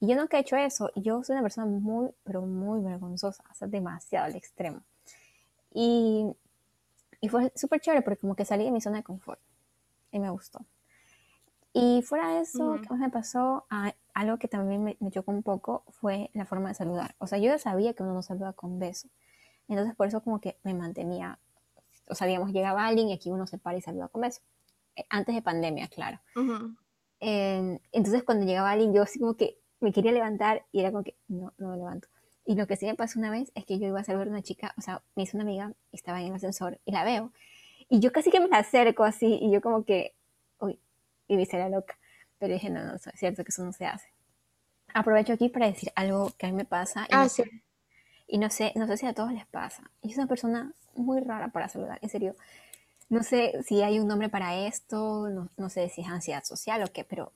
Y 0.00 0.08
yo 0.08 0.16
nunca 0.16 0.36
he 0.36 0.40
hecho 0.40 0.56
eso. 0.56 0.90
Yo 0.96 1.22
soy 1.22 1.34
una 1.34 1.42
persona 1.42 1.66
muy, 1.66 2.10
pero 2.24 2.42
muy 2.42 2.80
vergonzosa, 2.80 3.44
o 3.50 3.54
sea, 3.54 3.68
demasiado 3.68 4.26
al 4.26 4.36
extremo. 4.36 4.82
Y, 5.72 6.26
y 7.20 7.28
fue 7.28 7.52
súper 7.54 7.80
chévere 7.80 8.02
porque 8.02 8.20
como 8.20 8.34
que 8.34 8.44
salí 8.44 8.64
de 8.64 8.70
mi 8.70 8.80
zona 8.80 8.98
de 8.98 9.04
confort 9.04 9.40
y 10.10 10.18
me 10.18 10.30
gustó. 10.30 10.64
Y 11.72 12.02
fuera 12.02 12.34
de 12.34 12.40
eso, 12.40 12.78
¿qué 12.82 12.88
más 12.90 12.98
me 12.98 13.10
pasó? 13.10 13.64
Ah, 13.70 13.94
algo 14.12 14.38
que 14.38 14.46
también 14.46 14.84
me, 14.84 14.96
me, 15.00 15.10
chocó 15.10 15.30
un 15.32 15.42
poco 15.42 15.84
fue 15.88 16.30
la 16.34 16.44
forma 16.44 16.68
de 16.68 16.74
saludar. 16.74 17.14
O 17.18 17.26
sea, 17.26 17.38
yo 17.38 17.46
ya 17.46 17.58
sabía 17.58 17.94
que 17.94 18.02
uno 18.02 18.12
no 18.12 18.22
saluda 18.22 18.52
con 18.52 18.78
beso. 18.78 19.08
Entonces, 19.72 19.96
por 19.96 20.06
eso 20.06 20.20
como 20.22 20.40
que 20.40 20.56
me 20.62 20.74
mantenía, 20.74 21.38
o 22.08 22.14
sea, 22.14 22.26
digamos, 22.26 22.52
llegaba 22.52 22.86
alguien 22.86 23.08
y 23.08 23.14
aquí 23.14 23.30
uno 23.30 23.46
se 23.46 23.58
para 23.58 23.78
y 23.78 23.80
saluda 23.80 24.08
con 24.08 24.22
beso. 24.22 24.40
Eh, 24.96 25.04
antes 25.08 25.34
de 25.34 25.42
pandemia, 25.42 25.88
claro. 25.88 26.20
entonces, 27.20 28.22
cuando 28.24 28.44
llegaba 28.44 28.70
alguien, 28.70 28.92
yo 28.92 29.02
así 29.02 29.18
como 29.18 29.34
que 29.34 29.58
me 29.80 29.92
quería 29.92 30.12
levantar 30.12 30.64
y 30.72 30.80
era 30.80 30.90
como 30.90 31.04
que, 31.04 31.16
no, 31.28 31.52
no 31.58 31.70
me 31.70 31.76
levanto. 31.76 32.08
Y 32.44 32.56
lo 32.56 32.66
que 32.66 32.76
sí 32.76 32.86
me 32.86 32.94
pasó 32.94 33.18
una 33.18 33.30
vez 33.30 33.52
es 33.54 33.64
que 33.64 33.78
yo 33.78 33.86
iba 33.86 34.00
a 34.00 34.04
saludar 34.04 34.26
a 34.26 34.30
una 34.30 34.42
chica, 34.42 34.74
o 34.76 34.80
sea, 34.80 35.02
me 35.14 35.22
hizo 35.22 35.36
una 35.36 35.44
amiga, 35.44 35.72
estaba 35.92 36.20
en 36.20 36.28
el 36.28 36.34
ascensor 36.34 36.78
y 36.84 36.92
la 36.92 37.04
veo. 37.04 37.32
Y 37.88 38.00
yo 38.00 38.12
casi 38.12 38.30
que 38.30 38.40
me 38.40 38.48
la 38.48 38.58
acerco 38.58 39.04
así 39.04 39.38
y 39.40 39.50
yo 39.50 39.60
como 39.60 39.84
que, 39.84 40.14
uy, 40.58 40.78
y 41.28 41.36
me 41.36 41.42
hice 41.42 41.58
la 41.58 41.68
loca. 41.68 41.96
Pero 42.38 42.54
dije, 42.54 42.68
no, 42.68 42.84
no, 42.84 42.94
es 42.96 43.08
cierto 43.14 43.44
que 43.44 43.50
eso 43.50 43.64
no 43.64 43.72
se 43.72 43.86
hace. 43.86 44.08
Aprovecho 44.92 45.32
aquí 45.32 45.48
para 45.48 45.66
decir 45.66 45.92
algo 45.94 46.32
que 46.36 46.46
a 46.46 46.50
mí 46.50 46.56
me 46.56 46.64
pasa. 46.64 47.06
Y 47.08 47.14
ah, 47.14 47.22
no 47.22 47.28
sí. 47.28 47.44
Sé, 47.44 47.62
y 48.32 48.38
no 48.38 48.48
sé, 48.48 48.72
no 48.76 48.86
sé 48.86 48.96
si 48.96 49.04
a 49.04 49.12
todos 49.12 49.30
les 49.30 49.44
pasa. 49.44 49.90
Y 50.00 50.10
es 50.10 50.16
una 50.16 50.26
persona 50.26 50.72
muy 50.94 51.20
rara 51.20 51.48
para 51.48 51.68
saludar, 51.68 51.98
en 52.00 52.08
serio. 52.08 52.34
No 53.10 53.22
sé 53.22 53.62
si 53.62 53.82
hay 53.82 54.00
un 54.00 54.08
nombre 54.08 54.30
para 54.30 54.56
esto, 54.56 55.28
no, 55.28 55.50
no 55.58 55.68
sé 55.68 55.90
si 55.90 56.00
es 56.00 56.08
ansiedad 56.08 56.42
social 56.42 56.82
o 56.82 56.86
qué, 56.90 57.04
pero 57.04 57.30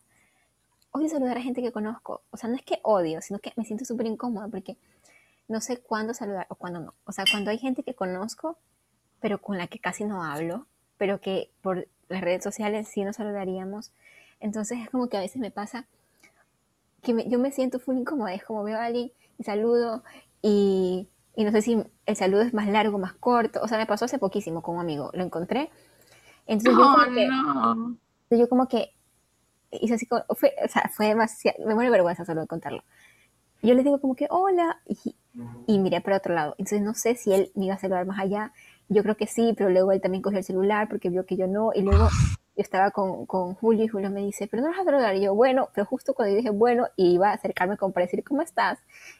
odio 0.92 1.11
saludar 1.11 1.37
a 1.37 1.42
gente 1.42 1.61
que 1.61 1.70
conozco. 1.70 2.22
O 2.30 2.38
sea, 2.38 2.48
no 2.48 2.56
es 2.56 2.62
que 2.62 2.80
odio, 2.82 3.20
sino 3.20 3.40
que 3.40 3.52
me 3.56 3.66
siento 3.66 3.85
súper 3.85 4.06
incómoda 4.06 4.48
porque 4.48 4.78
no 5.48 5.61
sé 5.61 5.76
cuándo 5.76 6.14
saludar 6.14 6.46
o 6.48 6.54
cuándo 6.54 6.80
no. 6.80 6.94
O 7.04 7.12
sea, 7.12 7.26
cuando 7.30 7.50
hay 7.50 7.59
gente 7.59 7.82
que 7.82 7.92
conozco, 7.92 8.56
pero 9.20 9.38
con 9.42 9.59
la 9.59 9.66
que 9.66 9.78
casi 9.78 10.06
no 10.06 10.24
hablo, 10.24 10.66
pero 10.96 11.20
que 11.20 11.50
por 11.61 11.87
las 12.09 12.22
redes 12.22 12.42
sociales 12.42 12.88
sí 12.88 13.04
nos 13.04 13.16
saludaríamos. 13.16 13.92
Entonces 14.40 14.78
es 14.78 14.88
como 14.88 15.11
que 15.11 15.18
a 15.18 15.20
veces 15.20 15.42
me 15.42 15.50
pasa 15.50 15.85
que 17.02 17.28
yo 17.28 17.38
me 17.38 17.52
siento 17.52 17.80
full 17.80 17.98
incómoda, 17.98 18.32
es 18.32 18.42
como 18.42 18.64
veo 18.64 18.78
a 18.78 18.87
alguien 18.87 19.12
y 19.38 19.44
saludo 19.44 20.02
y, 20.42 21.09
y, 21.35 21.44
no 21.44 21.53
sé 21.53 21.62
si 21.62 21.83
el 22.07 22.16
saludo 22.16 22.42
es 22.42 22.55
más 22.55 22.68
largo, 22.68 22.99
más 22.99 23.14
corto, 23.14 23.61
o 23.62 23.68
sea, 23.68 23.79
me 23.79 23.87
pasó 23.87 24.05
hace 24.05 24.18
poquísimo 24.18 24.62
con 24.62 24.77
un 24.77 24.81
amigo, 24.81 25.11
lo 25.14 25.22
encontré. 25.22 25.70
Entonces 26.46 26.75
yo 26.75 26.83
como 26.83 27.14
que, 27.14 27.27
no. 27.27 27.96
yo 28.31 28.49
como 28.49 28.68
que 28.68 28.94
hice 29.70 29.94
así 29.94 30.07
como, 30.07 30.22
fue, 30.37 30.55
o 30.64 30.68
sea, 30.68 30.90
fue 30.94 31.07
demasiado, 31.07 31.59
me 31.66 31.75
muero 31.75 31.90
de 31.90 31.96
vergüenza 31.99 32.25
solo 32.25 32.42
de 32.42 32.46
contarlo. 32.46 32.85
Yo 33.62 33.75
le 33.75 33.83
digo 33.83 34.01
como 34.01 34.14
que 34.14 34.27
hola 34.31 34.81
y, 34.87 35.16
y 35.66 35.79
miré 35.79 36.01
para 36.01 36.18
otro 36.18 36.35
lado. 36.35 36.55
Entonces 36.59 36.83
no 36.83 36.94
sé 36.94 37.16
si 37.16 37.33
él 37.33 37.51
me 37.55 37.66
iba 37.66 37.75
a 37.75 37.79
saludar 37.79 38.07
más 38.07 38.20
allá. 38.20 38.53
Yo 38.88 39.03
creo 39.03 39.16
que 39.16 39.27
sí, 39.27 39.55
pero 39.57 39.70
luego 39.70 39.92
él 39.92 40.01
también 40.01 40.22
cogió 40.22 40.38
el 40.38 40.44
celular 40.44 40.88
porque 40.88 41.11
vio 41.11 41.27
que 41.27 41.37
yo 41.37 41.49
no. 41.49 41.72
Y 41.75 41.83
luego 41.83 42.09
yo 42.56 42.62
estaba 42.62 42.90
con, 42.90 43.26
con, 43.26 43.54
Julio 43.54 43.84
y 43.84 43.88
Julio 43.88 44.10
me 44.10 44.22
dice, 44.22 44.48
pero 44.48 44.62
no 44.62 44.70
vas 44.70 44.80
a 44.80 44.84
saludar. 44.84 45.14
Y 45.14 45.20
yo, 45.20 45.34
bueno, 45.34 45.68
pero 45.74 45.84
justo 45.84 46.14
cuando 46.14 46.32
yo 46.32 46.38
dije, 46.38 46.50
bueno, 46.50 46.88
y 46.96 47.14
iba 47.14 47.28
a 47.30 47.34
acercarme 47.34 47.76
como 47.76 47.92
para 47.92 48.06
decir, 48.06 48.24
¿cómo 48.24 48.40
estás? 48.40 48.78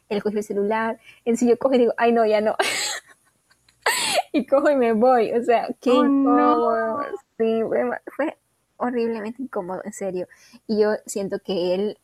Él 0.09 0.23
cogió 0.23 0.39
el 0.39 0.45
celular. 0.45 0.99
Entonces 1.25 1.49
yo 1.49 1.59
cojo 1.59 1.75
y 1.75 1.79
digo, 1.79 1.93
ay, 1.99 2.13
no, 2.13 2.25
ya 2.25 2.41
no. 2.41 2.57
y 4.33 4.47
cojo 4.47 4.71
y 4.71 4.77
me 4.77 4.93
voy. 4.95 5.33
O 5.33 5.43
sea, 5.43 5.69
qué 5.81 5.91
oh, 5.91 6.05
incómodo. 6.07 6.99
No. 6.99 7.05
Sí, 7.37 7.63
fue, 7.69 7.91
fue 8.07 8.39
horriblemente 8.79 9.43
incómodo, 9.43 9.83
en 9.85 9.93
serio. 9.93 10.29
Y 10.67 10.81
yo 10.81 10.95
siento 11.05 11.39
que 11.39 11.75
él 11.75 11.99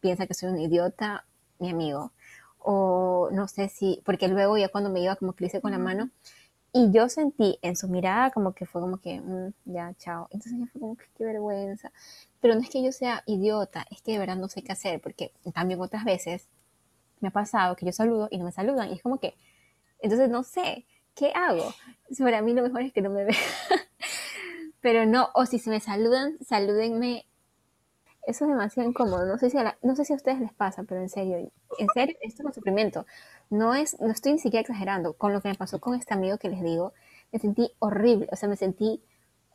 piensa 0.00 0.26
que 0.26 0.34
soy 0.34 0.48
un 0.48 0.58
idiota, 0.58 1.24
mi 1.60 1.70
amigo. 1.70 2.12
O 2.58 3.28
no 3.30 3.46
sé 3.46 3.68
si, 3.68 4.02
porque 4.04 4.26
luego 4.26 4.58
ya 4.58 4.68
cuando 4.68 4.90
me 4.90 5.00
iba 5.00 5.16
como 5.16 5.34
que 5.34 5.44
le 5.44 5.48
hice 5.48 5.60
con 5.60 5.70
la 5.70 5.78
mano, 5.78 6.10
y 6.76 6.90
yo 6.90 7.08
sentí 7.08 7.56
en 7.62 7.76
su 7.76 7.86
mirada 7.88 8.32
como 8.32 8.52
que 8.52 8.66
fue 8.66 8.80
como 8.80 8.98
que, 8.98 9.20
mm, 9.20 9.52
ya, 9.66 9.94
chao. 9.96 10.26
Entonces 10.32 10.58
ya 10.58 10.66
fue 10.66 10.80
como 10.80 10.96
que 10.96 11.04
qué 11.16 11.24
vergüenza. 11.24 11.92
Pero 12.40 12.56
no 12.56 12.62
es 12.62 12.68
que 12.68 12.82
yo 12.82 12.90
sea 12.90 13.22
idiota, 13.26 13.86
es 13.92 14.02
que 14.02 14.12
de 14.12 14.18
verdad 14.18 14.36
no 14.36 14.48
sé 14.48 14.62
qué 14.64 14.72
hacer, 14.72 15.00
porque 15.00 15.32
también 15.54 15.80
otras 15.80 16.04
veces 16.04 16.48
me 17.20 17.28
ha 17.28 17.30
pasado 17.30 17.76
que 17.76 17.86
yo 17.86 17.92
saludo 17.92 18.26
y 18.30 18.38
no 18.38 18.44
me 18.44 18.52
saludan. 18.52 18.90
Y 18.90 18.94
es 18.94 19.02
como 19.02 19.20
que, 19.20 19.36
entonces 20.00 20.28
no 20.28 20.42
sé, 20.42 20.84
¿qué 21.14 21.32
hago? 21.36 21.72
Para 22.18 22.42
mí 22.42 22.54
lo 22.54 22.62
mejor 22.62 22.82
es 22.82 22.92
que 22.92 23.02
no 23.02 23.10
me 23.10 23.24
vean. 23.24 23.38
Pero 24.80 25.06
no, 25.06 25.30
o 25.34 25.46
si 25.46 25.60
se 25.60 25.70
me 25.70 25.78
saludan, 25.80 26.36
salúdenme. 26.44 27.24
Eso 28.26 28.44
es 28.44 28.50
demasiado 28.50 28.88
incómodo. 28.88 29.26
No 29.26 29.38
sé 29.38 29.50
si 29.50 29.58
a, 29.58 29.76
no 29.82 29.94
sé 29.96 30.04
si 30.04 30.12
a 30.12 30.16
ustedes 30.16 30.40
les 30.40 30.52
pasa, 30.52 30.82
pero 30.84 31.00
en 31.00 31.08
serio, 31.08 31.50
en 31.78 31.88
serio, 31.94 32.16
esto 32.22 32.42
es 32.42 32.46
un 32.46 32.54
sufrimiento 32.54 33.04
no 33.50 33.74
es, 33.74 34.00
no 34.00 34.10
estoy 34.10 34.32
ni 34.32 34.38
siquiera 34.38 34.62
exagerando, 34.62 35.14
con 35.14 35.32
lo 35.32 35.40
que 35.40 35.48
me 35.48 35.54
pasó 35.54 35.80
con 35.80 35.94
este 35.94 36.14
amigo 36.14 36.38
que 36.38 36.48
les 36.48 36.62
digo, 36.62 36.92
me 37.32 37.38
sentí 37.38 37.72
horrible, 37.78 38.28
o 38.30 38.36
sea, 38.36 38.48
me 38.48 38.56
sentí 38.56 39.02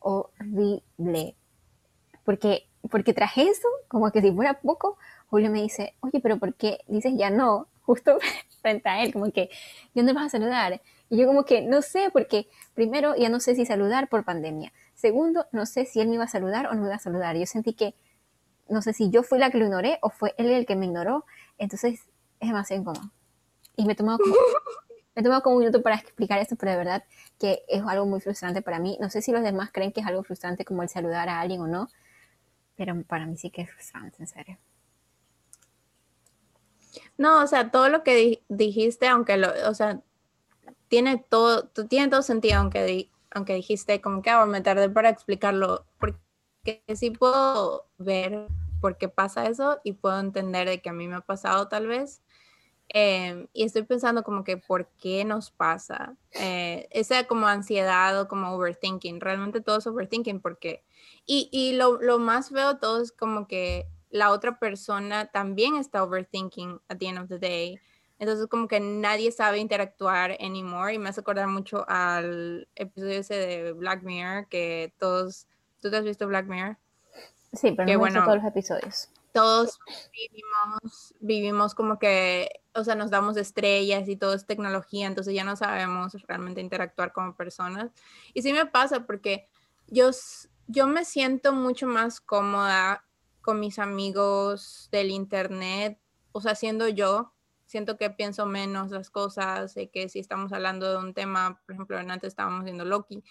horrible. 0.00 1.36
Porque, 2.24 2.68
porque 2.90 3.12
traje 3.12 3.42
eso, 3.42 3.68
como 3.88 4.10
que 4.10 4.20
si 4.22 4.32
fuera 4.32 4.60
poco, 4.60 4.96
Julio 5.28 5.50
me 5.50 5.62
dice, 5.62 5.94
oye, 6.00 6.20
pero 6.20 6.38
¿por 6.38 6.54
qué 6.54 6.78
dices 6.86 7.12
ya 7.16 7.30
no? 7.30 7.68
Justo 7.90 8.18
frente 8.62 8.88
a 8.88 9.02
él, 9.02 9.12
como 9.12 9.32
que, 9.32 9.50
¿y 9.94 9.98
dónde 9.98 10.12
vas 10.12 10.26
a 10.26 10.28
saludar? 10.28 10.80
Y 11.08 11.16
yo 11.16 11.26
como 11.26 11.44
que, 11.44 11.62
no 11.62 11.82
sé, 11.82 12.10
porque 12.12 12.46
primero 12.74 13.16
ya 13.16 13.28
no 13.28 13.40
sé 13.40 13.56
si 13.56 13.66
saludar 13.66 14.08
por 14.08 14.24
pandemia. 14.24 14.72
Segundo, 14.94 15.46
no 15.50 15.66
sé 15.66 15.86
si 15.86 16.00
él 16.00 16.08
me 16.08 16.14
iba 16.14 16.24
a 16.24 16.28
saludar 16.28 16.66
o 16.66 16.74
no 16.74 16.82
me 16.82 16.86
iba 16.86 16.94
a 16.94 17.00
saludar. 17.00 17.36
Yo 17.36 17.46
sentí 17.46 17.72
que, 17.72 17.94
no 18.70 18.82
sé 18.82 18.92
si 18.92 19.10
yo 19.10 19.22
fui 19.22 19.38
la 19.38 19.50
que 19.50 19.58
lo 19.58 19.66
ignoré 19.66 19.98
o 20.00 20.10
fue 20.10 20.34
él 20.38 20.50
el 20.50 20.64
que 20.64 20.76
me 20.76 20.86
ignoró. 20.86 21.26
Entonces, 21.58 22.00
es 22.40 22.48
demasiado 22.48 22.82
incómodo. 22.82 23.10
Y 23.76 23.84
me 23.84 23.92
he 23.92 23.96
tomado 23.96 24.18
como, 24.18 24.34
me 25.14 25.22
tomado 25.22 25.42
como 25.42 25.56
un 25.56 25.60
minuto 25.60 25.82
para 25.82 25.96
explicar 25.96 26.38
esto, 26.38 26.56
pero 26.56 26.72
de 26.72 26.78
verdad 26.78 27.04
que 27.38 27.62
es 27.68 27.82
algo 27.86 28.06
muy 28.06 28.20
frustrante 28.20 28.62
para 28.62 28.78
mí. 28.78 28.96
No 29.00 29.10
sé 29.10 29.22
si 29.22 29.32
los 29.32 29.42
demás 29.42 29.70
creen 29.72 29.92
que 29.92 30.00
es 30.00 30.06
algo 30.06 30.22
frustrante 30.22 30.64
como 30.64 30.82
el 30.82 30.88
saludar 30.88 31.28
a 31.28 31.40
alguien 31.40 31.60
o 31.60 31.66
no, 31.66 31.88
pero 32.76 33.02
para 33.04 33.26
mí 33.26 33.36
sí 33.36 33.50
que 33.50 33.62
es 33.62 33.70
frustrante, 33.70 34.16
en 34.20 34.26
serio. 34.26 34.58
No, 37.18 37.42
o 37.42 37.46
sea, 37.46 37.70
todo 37.70 37.88
lo 37.88 38.02
que 38.02 38.42
dijiste, 38.48 39.06
aunque 39.06 39.36
lo, 39.36 39.48
o 39.68 39.74
sea, 39.74 40.00
tiene 40.88 41.24
todo, 41.28 41.68
tiene 41.88 42.08
todo 42.08 42.22
sentido, 42.22 42.58
aunque, 42.58 43.10
aunque 43.30 43.54
dijiste 43.54 44.00
como 44.00 44.22
que 44.22 44.30
ah, 44.30 44.44
me 44.46 44.60
tardé 44.60 44.88
para 44.90 45.10
explicarlo, 45.10 45.84
porque 45.98 46.82
sí 46.94 47.10
puedo 47.10 47.86
ver 47.98 48.48
por 48.80 48.98
qué 48.98 49.08
pasa 49.08 49.46
eso 49.46 49.80
y 49.84 49.92
puedo 49.92 50.18
entender 50.20 50.68
de 50.68 50.80
que 50.80 50.90
a 50.90 50.92
mí 50.92 51.08
me 51.08 51.16
ha 51.16 51.20
pasado 51.20 51.68
tal 51.68 51.86
vez, 51.86 52.22
Em, 52.92 53.46
y 53.52 53.62
estoy 53.62 53.84
pensando 53.84 54.24
como 54.24 54.42
que 54.42 54.56
por 54.56 54.88
qué 54.98 55.24
nos 55.24 55.52
pasa 55.52 56.16
eh, 56.32 56.88
esa 56.90 57.24
como 57.28 57.46
ansiedad 57.46 58.20
o 58.20 58.26
como 58.26 58.52
overthinking. 58.52 59.20
Realmente 59.20 59.60
todo 59.60 59.78
es 59.78 59.86
overthinking 59.86 60.40
porque... 60.40 60.84
Y, 61.24 61.48
y 61.52 61.74
lo, 61.76 62.02
lo, 62.02 62.18
más 62.18 62.50
veo 62.50 62.78
todo 62.78 63.00
es 63.00 63.12
como 63.12 63.46
que 63.46 63.86
la 64.10 64.32
otra 64.32 64.58
persona 64.58 65.26
también 65.30 65.76
está 65.76 66.02
overthinking 66.02 66.80
at 66.88 66.98
the 66.98 67.06
end 67.06 67.18
of 67.20 67.28
the 67.28 67.38
day. 67.38 67.78
Entonces 68.18 68.48
como 68.48 68.66
que 68.66 68.80
nadie 68.80 69.30
sabe 69.30 69.58
interactuar 69.58 70.36
anymore 70.40 70.94
y 70.94 70.98
me 70.98 71.10
hace 71.10 71.20
acordar 71.20 71.46
mucho 71.46 71.84
al 71.88 72.68
episodio 72.74 73.20
ese 73.20 73.34
de 73.34 73.72
Black 73.72 74.02
Mirror 74.02 74.48
que 74.48 74.92
todos... 74.98 75.46
¿Tú 75.80 75.90
te 75.90 75.96
has 75.96 76.04
visto 76.04 76.26
Black 76.26 76.46
Mirror? 76.46 76.76
Sí, 77.52 77.72
pero 77.72 77.92
no 77.92 77.98
bueno, 77.98 78.24
todos 78.24 78.36
los 78.36 78.46
episodios 78.46 79.08
todos 79.32 79.78
vivimos, 80.12 81.14
vivimos 81.20 81.74
como 81.74 81.98
que, 81.98 82.62
o 82.74 82.84
sea, 82.84 82.94
nos 82.94 83.10
damos 83.10 83.36
estrellas 83.36 84.08
y 84.08 84.16
todo 84.16 84.34
es 84.34 84.46
tecnología, 84.46 85.06
entonces 85.06 85.34
ya 85.34 85.44
no 85.44 85.56
sabemos 85.56 86.12
realmente 86.26 86.60
interactuar 86.60 87.12
como 87.12 87.36
personas. 87.36 87.90
Y 88.34 88.42
sí 88.42 88.52
me 88.52 88.66
pasa 88.66 89.06
porque 89.06 89.48
yo, 89.88 90.10
yo 90.66 90.86
me 90.86 91.04
siento 91.04 91.52
mucho 91.52 91.86
más 91.86 92.20
cómoda 92.20 93.04
con 93.40 93.60
mis 93.60 93.78
amigos 93.78 94.88
del 94.92 95.10
internet, 95.10 95.98
o 96.32 96.40
sea, 96.40 96.54
siendo 96.54 96.88
yo, 96.88 97.32
siento 97.66 97.96
que 97.96 98.10
pienso 98.10 98.46
menos 98.46 98.90
las 98.90 99.10
cosas, 99.10 99.74
de 99.74 99.90
que 99.90 100.08
si 100.08 100.18
estamos 100.18 100.52
hablando 100.52 100.90
de 100.90 100.98
un 100.98 101.14
tema, 101.14 101.60
por 101.66 101.74
ejemplo, 101.74 101.98
antes 101.98 102.28
estábamos 102.28 102.64
viendo 102.64 102.84
Loki, 102.84 103.22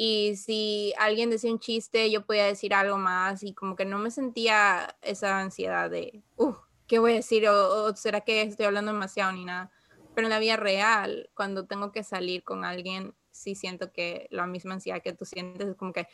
y 0.00 0.36
si 0.36 0.94
alguien 0.96 1.28
decía 1.28 1.50
un 1.50 1.58
chiste, 1.58 2.08
yo 2.08 2.24
podía 2.24 2.44
decir 2.44 2.72
algo 2.72 2.98
más 2.98 3.42
y 3.42 3.52
como 3.52 3.74
que 3.74 3.84
no 3.84 3.98
me 3.98 4.12
sentía 4.12 4.96
esa 5.02 5.40
ansiedad 5.40 5.90
de, 5.90 6.22
uh, 6.36 6.54
¿qué 6.86 7.00
voy 7.00 7.10
a 7.10 7.14
decir? 7.16 7.48
O, 7.48 7.96
será 7.96 8.20
que 8.20 8.42
estoy 8.42 8.66
hablando 8.66 8.92
demasiado 8.92 9.32
ni 9.32 9.44
nada. 9.44 9.72
Pero 10.14 10.28
en 10.28 10.30
la 10.30 10.38
vida 10.38 10.54
real, 10.54 11.30
cuando 11.34 11.66
tengo 11.66 11.90
que 11.90 12.04
salir 12.04 12.44
con 12.44 12.64
alguien, 12.64 13.12
sí 13.32 13.56
siento 13.56 13.90
que 13.90 14.28
la 14.30 14.46
misma 14.46 14.74
ansiedad 14.74 15.02
que 15.02 15.14
tú 15.14 15.24
sientes 15.24 15.66
es 15.66 15.74
como 15.74 15.92
que 15.92 16.06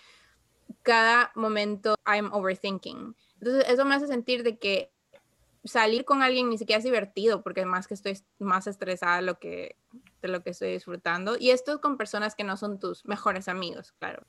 cada 0.81 1.31
momento 1.35 1.94
I'm 2.07 2.33
overthinking. 2.33 3.14
Entonces 3.35 3.66
eso 3.68 3.85
me 3.85 3.97
hace 3.97 4.07
sentir 4.07 4.44
de 4.44 4.59
que 4.59 4.94
salir 5.64 6.05
con 6.05 6.22
alguien 6.22 6.48
ni 6.48 6.59
siquiera 6.59 6.79
es 6.79 6.85
divertido 6.85 7.42
porque 7.42 7.64
más 7.64 7.88
que 7.88 7.94
estoy 7.94 8.18
más 8.38 8.66
estresada 8.66 9.22
lo 9.22 9.38
que 9.38 9.77
lo 10.22 10.42
que 10.42 10.50
estoy 10.50 10.72
disfrutando. 10.72 11.37
Y 11.38 11.50
esto 11.50 11.74
es 11.74 11.79
con 11.79 11.96
personas 11.96 12.35
que 12.35 12.44
no 12.44 12.57
son 12.57 12.79
tus 12.79 13.05
mejores 13.07 13.48
amigos, 13.48 13.92
claro. 13.98 14.22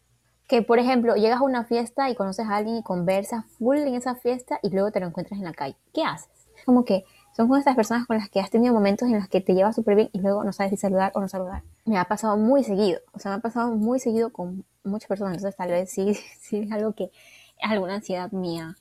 Que, 0.48 0.62
por 0.62 0.78
ejemplo, 0.78 1.16
llegas 1.16 1.40
a 1.40 1.44
una 1.44 1.66
fiesta 1.66 2.10
y 2.10 2.16
conoces 2.16 2.46
a 2.48 2.58
alguien 2.58 2.78
y 2.78 2.84
conversas 2.84 3.46
full 3.58 3.78
en 3.78 3.96
esa 3.96 4.16
fiesta 4.16 4.60
y 4.62 4.70
luego 4.70 4.92
te 4.92 5.00
lo 5.00 5.08
encuentras 5.08 5.40
en 5.40 5.46
la 5.46 5.54
calle. 5.54 5.76
¿Qué 5.94 6.04
haces? 6.04 6.48
Como 6.66 6.86
que 6.86 7.04
son 7.36 7.50
con 7.50 7.58
estas 7.58 7.76
personas 7.76 8.06
con 8.06 8.18
las 8.18 8.30
que 8.30 8.40
has 8.40 8.50
tenido 8.50 8.74
momentos 8.74 9.10
en 9.10 9.16
los 9.16 9.28
que 9.28 9.42
te 9.42 9.54
llevas 9.54 9.76
súper 9.76 9.96
bien 9.96 10.10
y 10.14 10.20
luego 10.20 10.44
no 10.44 10.54
sabes 10.54 10.70
si 10.72 10.78
saludar 10.78 11.12
o 11.16 11.20
no 11.20 11.28
saludar. 11.28 11.64
Me 11.84 11.98
ha 11.98 12.06
pasado 12.06 12.38
muy 12.38 12.64
seguido, 12.64 13.02
o 13.12 13.20
sea, 13.20 13.32
me 13.32 13.38
ha 13.38 13.42
pasado 13.42 13.72
muy 13.76 14.00
seguido 14.00 14.32
con 14.32 14.66
muchas 14.84 15.10
personas, 15.10 15.34
entonces 15.36 15.58
tal 15.58 15.70
vez 15.70 15.92
sí, 15.92 16.14
sí 16.40 16.60
es 16.60 16.72
algo 16.72 16.94
que 16.94 17.06
es 17.06 17.72
alguna 17.72 17.96
ansiedad 17.96 18.32
mía. 18.32 18.76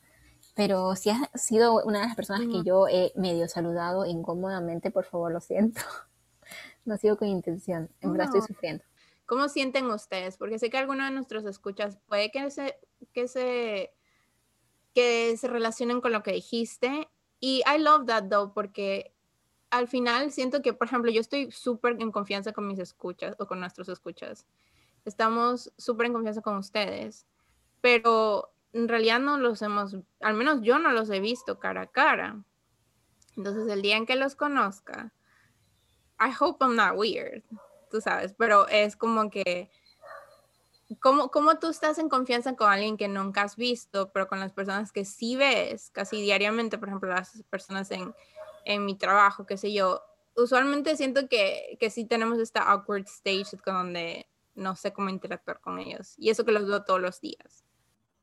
Pero 0.54 0.94
si 0.94 1.10
has 1.10 1.28
sido 1.34 1.82
una 1.84 2.00
de 2.00 2.06
las 2.06 2.16
personas 2.16 2.42
que 2.42 2.62
yo 2.62 2.86
he 2.88 3.12
medio 3.16 3.48
saludado 3.48 4.06
incómodamente, 4.06 4.90
por 4.90 5.04
favor, 5.04 5.32
lo 5.32 5.40
siento. 5.40 5.80
No 6.86 6.92
ha 6.92 6.98
sido 6.98 7.16
con 7.16 7.28
intención, 7.28 7.88
en 8.02 8.12
verdad 8.12 8.26
estoy 8.26 8.42
sufriendo. 8.42 8.84
¿Cómo 9.24 9.48
sienten 9.48 9.86
ustedes? 9.86 10.36
Porque 10.36 10.58
sé 10.58 10.68
que 10.68 10.76
algunos 10.76 11.08
de 11.08 11.14
nuestros 11.14 11.46
escuchas 11.46 11.96
puede 12.06 12.30
que 12.30 12.50
se, 12.50 12.78
que 13.14 13.26
se, 13.26 13.94
que 14.94 15.34
se 15.38 15.48
relacionen 15.48 16.02
con 16.02 16.12
lo 16.12 16.22
que 16.22 16.32
dijiste. 16.32 17.08
Y 17.40 17.62
I 17.66 17.78
love 17.78 18.04
that 18.04 18.24
though, 18.28 18.52
porque 18.52 19.14
al 19.70 19.88
final 19.88 20.30
siento 20.30 20.60
que, 20.62 20.74
por 20.74 20.86
ejemplo, 20.86 21.10
yo 21.10 21.20
estoy 21.20 21.50
súper 21.50 21.96
en 22.00 22.12
confianza 22.12 22.52
con 22.52 22.66
mis 22.66 22.78
escuchas 22.78 23.34
o 23.38 23.46
con 23.46 23.60
nuestros 23.60 23.88
escuchas. 23.88 24.46
Estamos 25.04 25.72
súper 25.78 26.06
en 26.06 26.12
confianza 26.12 26.42
con 26.42 26.58
ustedes, 26.58 27.26
pero 27.80 28.53
en 28.74 28.88
realidad 28.88 29.20
no 29.20 29.38
los 29.38 29.62
hemos, 29.62 29.96
al 30.20 30.34
menos 30.34 30.60
yo 30.60 30.78
no 30.78 30.92
los 30.92 31.08
he 31.08 31.20
visto 31.20 31.58
cara 31.58 31.82
a 31.82 31.86
cara. 31.86 32.44
Entonces, 33.36 33.66
el 33.68 33.80
día 33.80 33.96
en 33.96 34.04
que 34.04 34.16
los 34.16 34.36
conozca, 34.36 35.12
I 36.20 36.30
hope 36.38 36.62
I'm 36.62 36.76
not 36.76 36.96
weird, 36.96 37.42
tú 37.90 38.02
sabes, 38.02 38.34
pero 38.36 38.68
es 38.68 38.96
como 38.96 39.30
que, 39.30 39.70
¿cómo, 41.00 41.30
¿cómo 41.30 41.58
tú 41.58 41.68
estás 41.70 41.98
en 41.98 42.10
confianza 42.10 42.54
con 42.54 42.70
alguien 42.70 42.98
que 42.98 43.08
nunca 43.08 43.42
has 43.42 43.56
visto, 43.56 44.12
pero 44.12 44.28
con 44.28 44.38
las 44.38 44.52
personas 44.52 44.92
que 44.92 45.06
sí 45.06 45.34
ves 45.34 45.90
casi 45.90 46.20
diariamente, 46.20 46.76
por 46.76 46.88
ejemplo, 46.88 47.08
las 47.08 47.42
personas 47.48 47.90
en 47.90 48.14
en 48.64 48.84
mi 48.84 48.96
trabajo, 48.96 49.46
qué 49.46 49.56
sé 49.56 49.72
yo, 49.72 50.02
usualmente 50.36 50.96
siento 50.96 51.28
que, 51.28 51.76
que 51.78 51.90
sí 51.90 52.04
tenemos 52.04 52.38
esta 52.38 52.62
awkward 52.62 53.06
stage 53.06 53.56
donde 53.64 54.26
no 54.54 54.76
sé 54.76 54.92
cómo 54.92 55.10
interactuar 55.10 55.60
con 55.60 55.78
ellos. 55.78 56.14
Y 56.16 56.30
eso 56.30 56.44
que 56.44 56.52
los 56.52 56.66
veo 56.66 56.84
todos 56.84 57.00
los 57.00 57.20
días. 57.20 57.63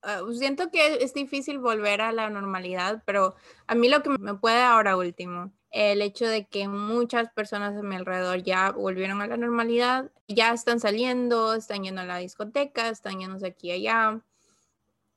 Ah, 0.04 0.22
siento 0.34 0.72
que 0.72 0.96
es 1.04 1.14
difícil 1.14 1.60
volver 1.60 2.02
a 2.02 2.12
la 2.12 2.30
normalidad, 2.30 3.04
pero 3.06 3.36
a 3.68 3.76
mí 3.76 3.88
lo 3.88 4.02
que 4.02 4.10
me 4.10 4.34
puede 4.34 4.62
ahora 4.64 4.98
último, 4.98 5.52
el 5.70 6.02
hecho 6.02 6.26
de 6.28 6.48
que 6.48 6.68
muchas 6.68 7.30
personas 7.32 7.78
a 7.78 7.84
mi 7.84 7.96
alrededor 7.96 8.42
ya 8.42 8.72
volvieron 8.72 9.22
a 9.22 9.28
la 9.28 9.38
normalidad, 9.38 10.12
ya 10.28 10.54
están 10.54 10.80
saliendo, 10.80 11.54
están 11.54 11.84
yendo 11.84 12.02
a 12.02 12.06
la 12.06 12.18
discoteca, 12.18 12.90
están 12.90 13.20
yéndose 13.20 13.46
aquí 13.48 13.68
y 13.70 13.72
allá. 13.74 14.22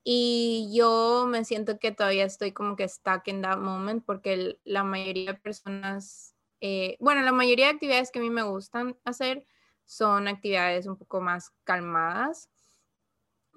Y 0.05 0.71
yo 0.77 1.27
me 1.29 1.45
siento 1.45 1.79
que 1.79 1.93
todavía 1.93 2.25
estoy 2.27 2.53
como 2.53 2.77
que 2.77 2.89
stuck 2.89 3.27
in 3.29 3.43
that 3.43 3.59
moment 3.59 4.05
porque 4.05 4.59
la 4.65 4.85
mayoría 4.85 5.33
de 5.33 5.39
personas, 5.41 6.35
eh, 6.61 6.97
bueno, 7.01 7.23
la 7.23 7.33
mayoría 7.33 7.67
de 7.67 7.73
actividades 7.73 8.11
que 8.11 8.19
a 8.19 8.23
mí 8.23 8.31
me 8.31 8.43
gustan 8.43 8.99
hacer 9.05 9.47
son 9.87 10.29
actividades 10.29 10.87
un 10.87 10.97
poco 10.97 11.21
más 11.23 11.53
calmadas. 11.65 12.51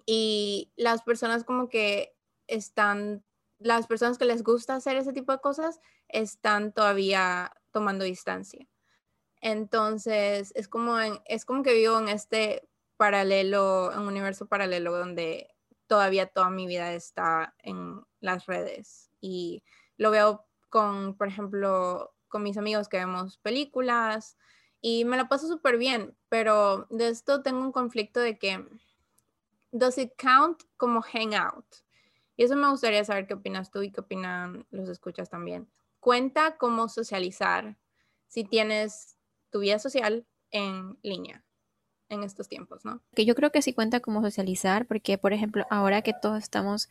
Y 0.08 0.72
las 0.78 1.04
personas 1.04 1.44
como 1.44 1.70
que 1.70 2.16
están, 2.48 3.24
las 3.60 3.86
personas 3.88 4.18
que 4.18 4.26
les 4.26 4.42
gusta 4.42 4.74
hacer 4.76 4.96
ese 4.98 5.14
tipo 5.14 5.34
de 5.34 5.40
cosas 5.40 5.82
están 6.08 6.72
todavía 6.72 7.54
tomando 7.72 8.06
distancia. 8.06 8.68
Entonces, 9.42 10.54
es 10.56 10.68
como, 10.70 10.98
es 11.26 11.46
como 11.46 11.62
que 11.62 11.74
vivo 11.74 12.00
en 12.00 12.08
este 12.08 12.68
paralelo, 12.96 13.92
en 13.92 14.00
un 14.00 14.08
universo 14.08 14.48
paralelo 14.48 14.98
donde 14.98 15.54
todavía 15.88 16.28
toda 16.28 16.50
mi 16.50 16.68
vida 16.68 16.94
está 16.94 17.54
en 17.60 18.02
las 18.22 18.46
redes 18.46 19.12
y 19.22 19.64
lo 19.98 20.10
veo 20.12 20.46
con, 20.70 21.16
por 21.18 21.28
ejemplo, 21.28 22.14
con 22.28 22.44
mis 22.44 22.58
amigos 22.58 22.90
que 22.90 22.98
vemos 22.98 23.38
películas 23.40 24.38
y 24.82 25.06
me 25.06 25.18
la 25.18 25.28
paso 25.28 25.48
súper 25.48 25.78
bien, 25.78 26.18
pero 26.30 26.88
de 26.90 27.10
esto 27.10 27.42
tengo 27.42 27.62
un 27.62 27.72
conflicto 27.72 28.20
de 28.20 28.38
que, 28.38 28.66
¿does 29.78 29.98
it 29.98 30.12
count 30.18 30.64
como 30.78 31.02
hangout? 31.02 31.66
Y 32.36 32.44
eso 32.44 32.56
me 32.56 32.70
gustaría 32.70 33.04
saber 33.04 33.28
qué 33.28 33.34
opinas 33.34 33.72
tú 33.72 33.82
y 33.82 33.92
qué 33.92 34.02
opinan 34.02 34.66
los 34.70 34.90
escuchas 34.90 35.30
también. 35.30 35.68
Cuenta 36.00 36.58
cómo 36.58 36.88
socializar 36.88 37.78
si 38.28 38.44
tienes 38.44 39.18
tu 39.50 39.60
vida 39.60 39.80
social 39.80 40.26
en 40.52 40.98
línea 41.02 41.44
en 42.10 42.24
estos 42.24 42.48
tiempos, 42.48 42.86
¿no? 42.86 43.02
Que 43.16 43.26
yo 43.26 43.36
creo 43.36 43.52
que 43.52 43.62
sí 43.62 43.74
cuenta 43.74 44.00
como 44.00 44.22
socializar, 44.22 44.86
porque 44.86 45.18
por 45.18 45.34
ejemplo, 45.34 45.66
ahora 45.70 46.02
que 46.02 46.14
todos 46.14 46.42
estamos 46.42 46.90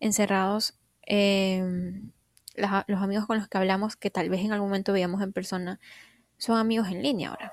encerrados, 0.00 0.78
em, 1.02 2.12
los 2.54 3.02
amigos 3.02 3.26
con 3.26 3.38
los 3.38 3.48
que 3.48 3.58
hablamos, 3.58 3.96
que 3.96 4.10
tal 4.10 4.30
vez 4.30 4.40
en 4.40 4.52
algún 4.52 4.68
momento 4.68 4.92
veíamos 4.92 5.22
en 5.22 5.32
persona, 5.32 5.80
son 6.38 6.56
amigos 6.56 6.88
en 6.88 7.02
línea 7.02 7.30
ahora. 7.30 7.52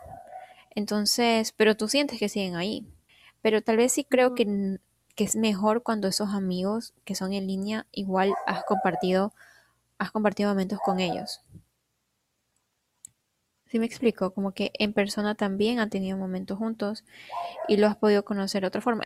Entonces, 0.74 1.52
pero 1.52 1.76
tú 1.76 1.88
sientes 1.90 2.20
que 2.20 2.30
siguen 2.30 2.56
ahí. 2.56 2.88
Pero 3.42 3.62
tal 3.62 3.78
vez 3.78 3.92
sí 3.92 4.04
creo 4.04 4.36
que, 4.36 4.80
que 5.16 5.24
es 5.24 5.36
mejor 5.36 5.84
cuando 5.84 6.08
esos 6.08 6.30
amigos 6.30 6.94
que 7.06 7.16
son 7.16 7.34
en 7.34 7.48
línea, 7.48 7.88
igual 7.92 8.34
has 8.46 8.64
compartido, 8.64 9.34
has 9.98 10.12
compartido 10.12 10.50
momentos 10.50 10.80
con 10.84 11.00
ellos. 11.00 11.42
¿Sí 13.72 13.80
me 13.80 13.86
explico? 13.86 14.34
Como 14.34 14.54
que 14.54 14.72
en 14.80 14.92
persona 14.92 15.36
también 15.36 15.80
han 15.80 15.90
tenido 15.90 16.18
momentos 16.18 16.58
juntos 16.58 17.06
y 17.70 17.78
lo 17.78 17.88
has 17.88 17.96
podido 17.96 18.26
conocer 18.26 18.62
de 18.62 18.68
otra 18.68 18.82
forma. 18.82 19.04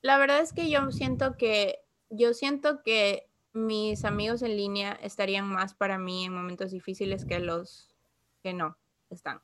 La 0.00 0.16
verdad 0.16 0.40
es 0.40 0.54
que 0.54 0.70
yo 0.70 0.90
siento 0.90 1.36
que 1.36 1.80
yo 2.08 2.32
siento 2.32 2.82
que 2.82 3.28
mis 3.52 4.04
amigos 4.06 4.40
en 4.40 4.56
línea 4.56 4.92
estarían 5.02 5.46
más 5.46 5.74
para 5.74 5.98
mí 5.98 6.24
en 6.24 6.34
momentos 6.34 6.70
difíciles 6.70 7.26
que 7.26 7.40
los 7.40 7.94
que 8.42 8.54
no 8.54 8.78
están. 9.10 9.42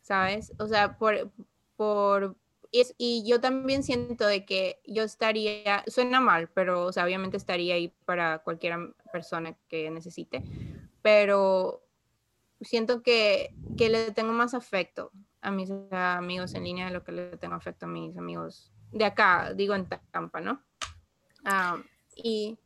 ¿Sabes? 0.00 0.52
O 0.58 0.66
sea, 0.66 0.98
por 0.98 1.30
por 1.76 2.36
y, 2.72 2.84
y 2.96 3.28
yo 3.28 3.40
también 3.40 3.82
siento 3.82 4.26
de 4.26 4.44
que 4.44 4.80
yo 4.86 5.04
estaría, 5.04 5.84
suena 5.86 6.20
mal, 6.20 6.48
pero 6.48 6.86
o 6.86 6.88
obviamente 6.88 7.36
estaría 7.36 7.74
ahí 7.74 7.92
para 8.06 8.38
cualquier 8.38 8.94
persona 9.12 9.56
que 9.68 9.90
necesite, 9.90 10.42
pero 11.02 11.84
siento 12.60 13.02
que, 13.02 13.54
que, 13.76 13.90
le 13.90 14.10
tengo 14.12 14.32
más 14.32 14.54
afecto 14.54 15.12
a 15.42 15.50
mis 15.50 15.70
amigos 15.90 16.54
en 16.54 16.64
línea 16.64 16.86
de 16.86 16.92
lo 16.92 17.04
que 17.04 17.12
le 17.12 17.36
tengo 17.36 17.54
afecto 17.54 17.86
a 17.86 17.88
mis 17.88 18.16
amigos 18.16 18.72
de 18.92 19.04
acá, 19.04 19.52
digo 19.54 19.74
en 19.74 19.86
Tampa, 20.10 20.40
¿no? 20.40 20.62
Ah, 21.44 21.82
y 22.16 22.58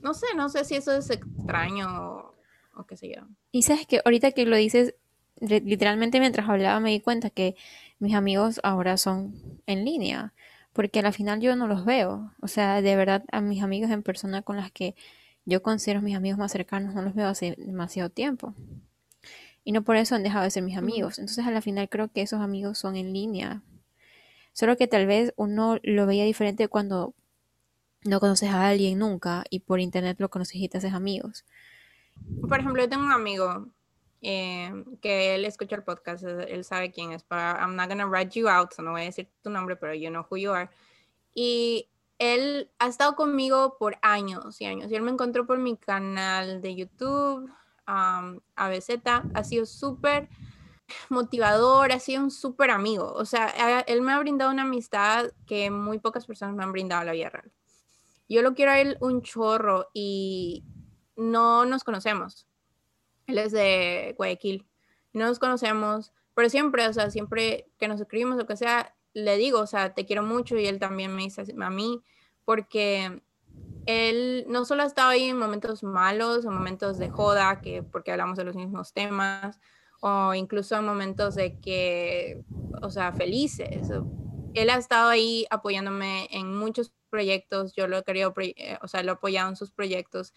no 0.00 0.14
sé, 0.14 0.26
no 0.36 0.48
sé 0.48 0.64
si 0.64 0.74
eso 0.74 0.92
es 0.92 1.10
extraño 1.10 2.34
o, 2.74 2.86
qué 2.86 2.96
sé 2.96 3.14
yo. 3.14 3.22
Y 3.52 3.62
sabes 3.62 3.86
que 3.86 4.00
ahorita 4.04 4.32
que 4.32 4.46
lo 4.46 4.56
dices, 4.56 4.94
literalmente 5.40 6.20
mientras 6.20 6.48
hablaba 6.48 6.80
me 6.80 6.90
di 6.90 7.00
cuenta 7.00 7.30
que 7.30 7.56
mis 8.02 8.14
amigos 8.14 8.60
ahora 8.62 8.96
son 8.96 9.34
en 9.66 9.84
línea, 9.84 10.32
porque 10.72 11.00
al 11.00 11.12
final 11.12 11.40
yo 11.40 11.54
no 11.56 11.66
los 11.66 11.84
veo. 11.84 12.32
O 12.40 12.48
sea, 12.48 12.82
de 12.82 12.96
verdad 12.96 13.24
a 13.30 13.40
mis 13.40 13.62
amigos 13.62 13.90
en 13.90 14.02
persona 14.02 14.42
con 14.42 14.56
las 14.56 14.72
que 14.72 14.94
yo 15.44 15.62
considero 15.62 16.02
mis 16.02 16.16
amigos 16.16 16.38
más 16.38 16.52
cercanos 16.52 16.94
no 16.94 17.02
los 17.02 17.14
veo 17.14 17.28
hace 17.28 17.54
demasiado 17.58 18.10
tiempo 18.10 18.54
y 19.64 19.72
no 19.72 19.82
por 19.82 19.96
eso 19.96 20.14
han 20.14 20.22
dejado 20.22 20.44
de 20.44 20.50
ser 20.50 20.62
mis 20.62 20.76
amigos. 20.76 21.18
Entonces, 21.18 21.46
a 21.46 21.50
la 21.50 21.62
final 21.62 21.88
creo 21.88 22.08
que 22.08 22.22
esos 22.22 22.40
amigos 22.40 22.78
son 22.78 22.96
en 22.96 23.12
línea. 23.12 23.62
Solo 24.52 24.76
que 24.76 24.88
tal 24.88 25.06
vez 25.06 25.32
uno 25.36 25.78
lo 25.82 26.06
veía 26.06 26.24
diferente 26.24 26.68
cuando 26.68 27.14
no 28.04 28.18
conoces 28.18 28.50
a 28.50 28.68
alguien 28.68 28.98
nunca 28.98 29.44
y 29.48 29.60
por 29.60 29.80
internet 29.80 30.16
lo 30.18 30.28
conoces 30.28 30.56
y 30.56 30.68
te 30.68 30.78
haces 30.78 30.92
amigos. 30.92 31.44
Por 32.48 32.58
ejemplo, 32.58 32.82
yo 32.82 32.88
tengo 32.88 33.04
un 33.04 33.12
amigo 33.12 33.68
eh, 34.22 34.72
que 35.00 35.34
él 35.34 35.44
escucha 35.44 35.76
el 35.76 35.82
podcast, 35.82 36.24
él 36.24 36.64
sabe 36.64 36.92
quién 36.92 37.12
es, 37.12 37.24
pero 37.24 37.40
I'm 37.40 37.74
not 37.74 37.88
gonna 37.88 38.06
write 38.06 38.38
you 38.38 38.48
out, 38.48 38.72
so 38.72 38.82
no 38.82 38.92
voy 38.92 39.02
a 39.02 39.04
decir 39.04 39.28
tu 39.42 39.50
nombre, 39.50 39.76
pero 39.76 39.94
you 39.94 40.10
know 40.10 40.24
who 40.30 40.36
you 40.36 40.52
are. 40.52 40.70
Y 41.34 41.90
él 42.18 42.70
ha 42.78 42.86
estado 42.86 43.16
conmigo 43.16 43.76
por 43.78 43.96
años 44.00 44.60
y 44.60 44.66
años. 44.66 44.90
Y 44.90 44.94
él 44.94 45.02
me 45.02 45.10
encontró 45.10 45.44
por 45.44 45.58
mi 45.58 45.76
canal 45.76 46.60
de 46.60 46.76
YouTube, 46.76 47.50
um, 47.88 48.40
ABZ, 48.54 48.90
ha 49.34 49.44
sido 49.44 49.66
súper 49.66 50.28
motivador, 51.08 51.90
ha 51.90 51.98
sido 51.98 52.22
un 52.22 52.30
súper 52.30 52.70
amigo. 52.70 53.12
O 53.14 53.24
sea, 53.24 53.48
él 53.86 54.02
me 54.02 54.12
ha 54.12 54.18
brindado 54.20 54.52
una 54.52 54.62
amistad 54.62 55.32
que 55.46 55.70
muy 55.70 55.98
pocas 55.98 56.26
personas 56.26 56.54
me 56.54 56.62
han 56.62 56.72
brindado 56.72 57.02
a 57.02 57.06
la 57.06 57.12
vida 57.12 57.30
real. 57.30 57.50
Yo 58.28 58.42
lo 58.42 58.54
quiero 58.54 58.70
a 58.70 58.80
él 58.80 58.96
un 59.00 59.22
chorro 59.22 59.88
y 59.92 60.64
no 61.16 61.64
nos 61.64 61.82
conocemos. 61.84 62.46
Él 63.32 63.38
es 63.38 63.52
de 63.52 64.14
Guayaquil. 64.16 64.66
No 65.14 65.26
nos 65.26 65.38
conocemos, 65.38 66.12
pero 66.34 66.48
siempre, 66.48 66.86
o 66.86 66.92
sea, 66.92 67.10
siempre 67.10 67.70
que 67.78 67.88
nos 67.88 68.00
escribimos, 68.00 68.36
lo 68.36 68.46
que 68.46 68.56
sea, 68.56 68.94
le 69.14 69.36
digo, 69.36 69.60
o 69.60 69.66
sea, 69.66 69.94
te 69.94 70.06
quiero 70.06 70.22
mucho 70.22 70.56
y 70.56 70.66
él 70.66 70.78
también 70.78 71.14
me 71.14 71.22
dice 71.22 71.42
a 71.60 71.70
mí, 71.70 72.02
porque 72.44 73.22
él 73.86 74.44
no 74.48 74.64
solo 74.64 74.82
ha 74.82 74.86
estado 74.86 75.10
ahí 75.10 75.24
en 75.24 75.38
momentos 75.38 75.82
malos, 75.82 76.44
en 76.44 76.52
momentos 76.52 76.98
de 76.98 77.08
joda, 77.08 77.60
que 77.60 77.82
porque 77.82 78.12
hablamos 78.12 78.36
de 78.36 78.44
los 78.44 78.54
mismos 78.54 78.92
temas, 78.92 79.58
o 80.00 80.34
incluso 80.34 80.76
en 80.76 80.84
momentos 80.84 81.34
de 81.34 81.58
que, 81.58 82.42
o 82.82 82.90
sea, 82.90 83.12
felices. 83.12 83.88
Él 84.54 84.70
ha 84.70 84.76
estado 84.76 85.08
ahí 85.08 85.46
apoyándome 85.50 86.28
en 86.30 86.54
muchos 86.54 86.92
proyectos, 87.08 87.74
yo 87.74 87.86
lo 87.88 87.98
he 87.98 88.04
querido, 88.04 88.34
eh, 88.38 88.78
o 88.82 88.88
sea, 88.88 89.02
lo 89.02 89.12
he 89.12 89.14
apoyado 89.14 89.48
en 89.48 89.56
sus 89.56 89.70
proyectos 89.70 90.32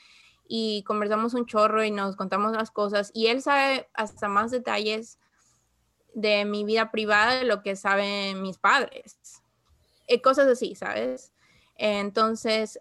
y 0.48 0.84
conversamos 0.84 1.34
un 1.34 1.46
chorro 1.46 1.84
y 1.84 1.92
nos 1.92 2.16
contamos 2.16 2.54
las 2.54 2.72
cosas 2.72 3.12
y 3.14 3.28
él 3.28 3.42
sabe 3.42 3.90
hasta 3.94 4.28
más 4.28 4.52
detalles 4.52 5.20
de 6.14 6.46
mi 6.46 6.64
vida 6.64 6.92
privada 6.92 7.36
de 7.36 7.46
lo 7.46 7.62
que 7.62 7.76
saben 7.76 8.42
mis 8.42 8.58
padres. 8.58 9.18
Eh, 10.08 10.22
cosas 10.22 10.48
así, 10.48 10.76
¿sabes? 10.76 11.34
Entonces, 11.78 12.80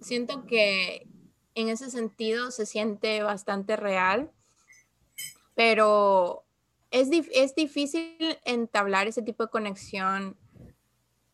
siento 0.00 0.46
que 0.46 1.06
en 1.54 1.68
ese 1.68 1.90
sentido 1.90 2.50
se 2.50 2.66
siente 2.66 3.22
bastante 3.22 3.76
real, 3.76 4.30
pero 5.54 6.44
es, 6.90 7.08
es 7.32 7.54
difícil 7.56 8.38
entablar 8.44 9.08
ese 9.08 9.22
tipo 9.22 9.44
de 9.44 9.50
conexión 9.50 10.36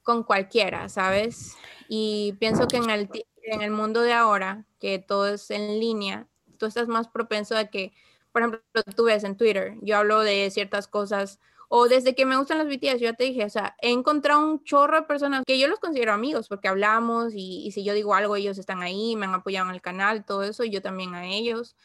con 0.02 0.22
cualquiera, 0.22 0.88
¿sabes? 0.88 1.56
Y 1.88 2.34
pienso 2.38 2.66
que 2.68 2.76
en 2.76 2.90
el, 2.90 3.10
en 3.44 3.62
el 3.62 3.70
mundo 3.70 4.00
de 4.02 4.12
ahora, 4.12 4.66
que 4.78 4.98
todo 4.98 5.28
es 5.28 5.50
en 5.50 5.78
línea, 5.80 6.28
tú 6.58 6.66
estás 6.66 6.88
más 6.88 7.08
propenso 7.08 7.56
a 7.56 7.66
que, 7.66 7.92
por 8.32 8.42
ejemplo, 8.42 8.60
tú 8.96 9.04
ves 9.04 9.24
en 9.24 9.36
Twitter, 9.36 9.76
yo 9.82 9.96
hablo 9.96 10.20
de 10.20 10.50
ciertas 10.50 10.88
cosas, 10.88 11.40
o 11.68 11.88
desde 11.88 12.14
que 12.14 12.26
me 12.26 12.36
gustan 12.36 12.58
los 12.58 12.68
BTS, 12.68 13.00
yo 13.00 13.10
ya 13.10 13.14
te 13.14 13.24
dije, 13.24 13.44
o 13.44 13.50
sea, 13.50 13.76
he 13.80 13.90
encontrado 13.90 14.46
un 14.46 14.62
chorro 14.64 14.96
de 15.00 15.06
personas 15.06 15.42
que 15.46 15.58
yo 15.58 15.66
los 15.66 15.80
considero 15.80 16.12
amigos 16.12 16.48
porque 16.48 16.68
hablamos 16.68 17.32
y, 17.34 17.66
y 17.66 17.72
si 17.72 17.84
yo 17.84 17.94
digo 17.94 18.14
algo, 18.14 18.36
ellos 18.36 18.58
están 18.58 18.82
ahí, 18.82 19.16
me 19.16 19.26
han 19.26 19.34
apoyado 19.34 19.68
en 19.68 19.74
el 19.74 19.82
canal, 19.82 20.24
todo 20.24 20.42
eso, 20.44 20.64
y 20.64 20.70
yo 20.70 20.82
también 20.82 21.14
a 21.14 21.26
ellos. 21.26 21.76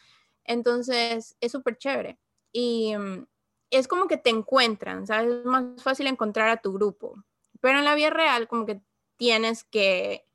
Entonces, 0.43 1.37
es 1.41 1.51
súper 1.51 1.77
chévere. 1.77 2.19
Y 2.51 2.95
mm, 2.97 3.25
es 3.71 3.87
como 3.87 4.07
que 4.07 4.17
te 4.17 4.29
encuentran, 4.29 5.07
¿sabes? 5.07 5.31
Es 5.33 5.45
más 5.45 5.81
fácil 5.81 6.07
encontrar 6.07 6.49
a 6.49 6.61
tu 6.61 6.73
grupo. 6.73 7.23
Pero 7.61 7.79
en 7.79 7.85
la 7.85 7.95
vida 7.95 8.09
real, 8.09 8.47
como 8.47 8.65
que 8.65 8.81
tienes 9.17 9.63
que, 9.63 10.25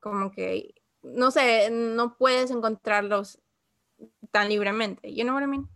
como 0.00 0.30
que, 0.30 0.74
no 1.02 1.30
sé, 1.30 1.70
no 1.70 2.16
puedes 2.16 2.50
encontrarlos 2.50 3.40
tan 4.30 4.48
libremente. 4.48 5.14
You 5.14 5.24
know 5.24 5.34
what 5.34 5.42
I 5.42 5.46
mean? 5.46 5.68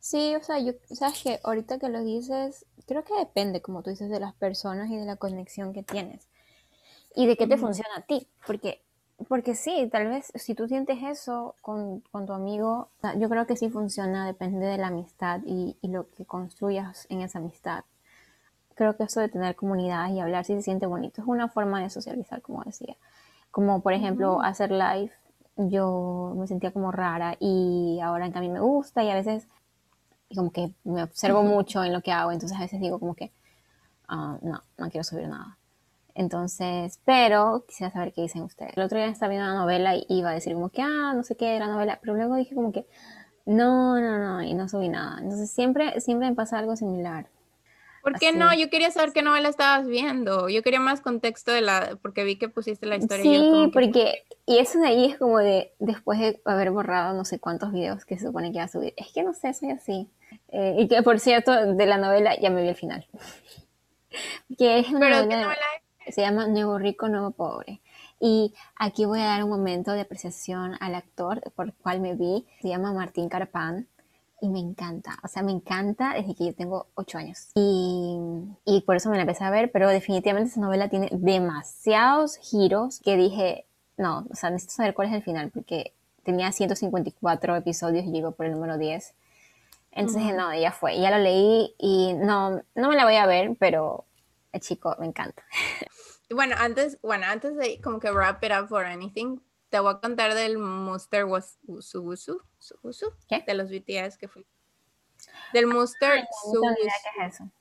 Sí, 0.00 0.34
o 0.36 0.42
sea, 0.42 0.58
yo, 0.60 0.72
sabes 0.92 1.22
que 1.22 1.40
ahorita 1.42 1.78
que 1.78 1.88
lo 1.88 2.02
dices, 2.04 2.66
creo 2.86 3.04
que 3.04 3.14
depende, 3.14 3.60
como 3.60 3.82
tú 3.82 3.90
dices, 3.90 4.08
de 4.10 4.20
las 4.20 4.34
personas 4.34 4.90
y 4.90 4.96
de 4.96 5.04
la 5.04 5.16
conexión 5.16 5.72
que 5.72 5.82
tienes. 5.82 6.28
Y 7.14 7.26
de 7.26 7.36
qué 7.36 7.46
te 7.46 7.56
funciona 7.56 7.96
a 7.96 8.02
ti. 8.02 8.28
Porque, 8.46 8.84
porque 9.28 9.54
sí, 9.54 9.88
tal 9.90 10.08
vez 10.08 10.30
si 10.34 10.54
tú 10.54 10.68
sientes 10.68 10.98
eso 11.02 11.56
con, 11.60 12.00
con 12.12 12.26
tu 12.26 12.34
amigo, 12.34 12.90
yo 13.18 13.28
creo 13.28 13.46
que 13.46 13.56
sí 13.56 13.70
funciona, 13.70 14.26
depende 14.26 14.66
de 14.66 14.78
la 14.78 14.88
amistad 14.88 15.40
y, 15.44 15.76
y 15.80 15.88
lo 15.88 16.08
que 16.10 16.24
construyas 16.24 17.06
en 17.08 17.22
esa 17.22 17.38
amistad 17.38 17.84
creo 18.76 18.96
que 18.96 19.04
eso 19.04 19.20
de 19.20 19.28
tener 19.28 19.56
comunidad 19.56 20.10
y 20.10 20.20
hablar 20.20 20.44
si 20.44 20.54
se 20.54 20.62
siente 20.62 20.86
bonito 20.86 21.22
es 21.22 21.26
una 21.26 21.48
forma 21.48 21.80
de 21.82 21.90
socializar, 21.90 22.42
como 22.42 22.62
decía. 22.62 22.96
Como 23.56 23.80
por 23.80 23.94
ejemplo 23.94 24.42
hacer 24.42 24.70
live, 24.70 25.10
yo 25.56 26.34
me 26.36 26.46
sentía 26.46 26.72
como 26.72 26.92
rara 26.92 27.38
y 27.40 27.98
ahora 28.02 28.26
en 28.26 28.32
cambio 28.32 28.52
me 28.52 28.60
gusta 28.60 29.02
y 29.02 29.08
a 29.08 29.14
veces 29.14 29.48
como 30.34 30.50
que 30.50 30.74
me 30.84 31.02
observo 31.02 31.42
mucho 31.42 31.82
en 31.82 31.94
lo 31.94 32.02
que 32.02 32.12
hago, 32.12 32.32
entonces 32.32 32.58
a 32.58 32.60
veces 32.60 32.82
digo 32.82 32.98
como 32.98 33.14
que 33.14 33.32
ah, 34.08 34.36
no, 34.42 34.62
no 34.76 34.90
quiero 34.90 35.04
subir 35.04 35.26
nada. 35.28 35.56
Entonces, 36.14 37.00
pero 37.06 37.64
quisiera 37.66 37.90
saber 37.90 38.12
qué 38.12 38.20
dicen 38.20 38.42
ustedes. 38.42 38.76
El 38.76 38.82
otro 38.82 38.98
día 38.98 39.06
estaba 39.06 39.30
viendo 39.30 39.50
una 39.50 39.58
novela 39.62 39.96
y 39.96 40.04
iba 40.06 40.28
a 40.28 40.34
decir 40.34 40.52
como 40.52 40.68
que, 40.68 40.82
ah, 40.82 41.14
no 41.16 41.22
sé 41.22 41.34
qué 41.34 41.56
era 41.56 41.66
novela, 41.66 41.98
pero 42.02 42.14
luego 42.14 42.36
dije 42.36 42.54
como 42.54 42.72
que, 42.72 42.86
no, 43.46 43.98
no, 43.98 44.18
no, 44.18 44.42
y 44.42 44.52
no 44.52 44.68
subí 44.68 44.90
nada. 44.90 45.18
Entonces 45.22 45.50
siempre, 45.50 45.98
siempre 46.02 46.28
me 46.28 46.36
pasa 46.36 46.58
algo 46.58 46.76
similar. 46.76 47.30
¿Por 48.06 48.20
qué 48.20 48.30
no? 48.30 48.54
Yo 48.54 48.70
quería 48.70 48.92
saber 48.92 49.12
qué 49.12 49.20
novela 49.20 49.48
estabas 49.48 49.88
viendo. 49.88 50.48
Yo 50.48 50.62
quería 50.62 50.78
más 50.78 51.00
contexto 51.00 51.50
de 51.50 51.60
la, 51.60 51.98
porque 52.00 52.22
vi 52.22 52.36
que 52.36 52.48
pusiste 52.48 52.86
la 52.86 52.94
historia. 52.94 53.24
Sí, 53.24 53.70
porque, 53.72 54.22
y 54.46 54.58
eso 54.58 54.78
de 54.78 54.86
ahí 54.86 55.06
es 55.06 55.18
como 55.18 55.38
de, 55.38 55.72
después 55.80 56.20
de 56.20 56.40
haber 56.44 56.70
borrado 56.70 57.16
no 57.16 57.24
sé 57.24 57.40
cuántos 57.40 57.72
videos 57.72 58.04
que 58.04 58.16
se 58.16 58.26
supone 58.26 58.52
que 58.52 58.58
iba 58.58 58.64
a 58.64 58.68
subir. 58.68 58.94
Es 58.96 59.12
que 59.12 59.24
no 59.24 59.34
sé, 59.34 59.52
soy 59.54 59.72
así. 59.72 60.08
Eh, 60.50 60.76
y 60.78 60.86
que 60.86 61.02
por 61.02 61.18
cierto, 61.18 61.74
de 61.74 61.86
la 61.86 61.98
novela 61.98 62.38
ya 62.38 62.48
me 62.48 62.62
vi 62.62 62.68
el 62.68 62.76
final. 62.76 63.04
que 64.56 64.78
es 64.78 64.88
una 64.90 65.10
novela, 65.10 65.56
se 66.08 66.20
llama 66.20 66.46
Nuevo 66.46 66.78
Rico, 66.78 67.08
Nuevo 67.08 67.32
Pobre. 67.32 67.80
Y 68.20 68.54
aquí 68.76 69.04
voy 69.04 69.18
a 69.18 69.24
dar 69.24 69.42
un 69.42 69.50
momento 69.50 69.90
de 69.90 70.02
apreciación 70.02 70.76
al 70.78 70.94
actor 70.94 71.40
por 71.56 71.66
el 71.66 71.74
cual 71.74 72.00
me 72.00 72.14
vi. 72.14 72.46
Se 72.62 72.68
llama 72.68 72.92
Martín 72.92 73.28
Carpán 73.28 73.88
y 74.40 74.48
me 74.48 74.60
encanta, 74.60 75.18
o 75.22 75.28
sea, 75.28 75.42
me 75.42 75.52
encanta 75.52 76.14
desde 76.14 76.34
que 76.34 76.46
yo 76.46 76.54
tengo 76.54 76.88
ocho 76.94 77.18
años. 77.18 77.48
Y, 77.54 78.18
y, 78.64 78.82
por 78.82 78.96
eso 78.96 79.08
me 79.08 79.16
la 79.16 79.22
empecé 79.22 79.44
a 79.44 79.50
ver, 79.50 79.70
pero 79.72 79.88
definitivamente 79.88 80.50
esa 80.50 80.60
novela 80.60 80.88
tiene 80.88 81.08
demasiados 81.12 82.36
giros 82.36 83.00
que 83.00 83.16
dije, 83.16 83.66
no, 83.96 84.26
o 84.30 84.34
sea, 84.34 84.50
necesito 84.50 84.74
saber 84.74 84.94
cuál 84.94 85.08
es 85.08 85.14
el 85.14 85.22
final, 85.22 85.50
porque 85.50 85.94
tenía 86.22 86.52
154 86.52 87.56
episodios 87.56 88.04
y 88.04 88.10
llegó 88.10 88.32
por 88.32 88.46
el 88.46 88.52
número 88.52 88.76
10. 88.76 89.14
Entonces 89.92 90.22
dije, 90.22 90.34
no, 90.34 90.54
ya 90.54 90.72
fue, 90.72 91.00
ya 91.00 91.10
lo 91.10 91.18
leí 91.18 91.74
y 91.78 92.12
no, 92.14 92.62
no 92.74 92.88
me 92.88 92.96
la 92.96 93.04
voy 93.04 93.16
a 93.16 93.24
ver, 93.24 93.56
pero 93.58 94.04
el 94.52 94.60
chico 94.60 94.94
me 94.98 95.06
encanta. 95.06 95.42
Bueno, 96.28 96.56
antes, 96.58 96.98
bueno, 97.02 97.24
antes 97.28 97.56
de 97.56 97.80
como 97.80 98.00
que 98.00 98.10
wrap 98.10 98.42
it 98.42 98.50
up 98.50 98.66
for 98.66 98.84
anything, 98.84 99.38
te 99.76 99.80
voy 99.80 99.92
a 99.92 100.00
contar 100.00 100.32
del 100.32 100.56
Muster 100.56 101.26
Sugusu, 101.80 102.40
¿Qué? 103.28 103.44
de 103.46 103.52
los 103.52 103.68
BTS 103.68 104.16
que 104.16 104.26
fui. 104.26 104.46
Del 105.52 105.66
Muster 105.66 106.14
¿Qué 106.14 107.24
es 107.26 107.34
eso? 107.34 107.52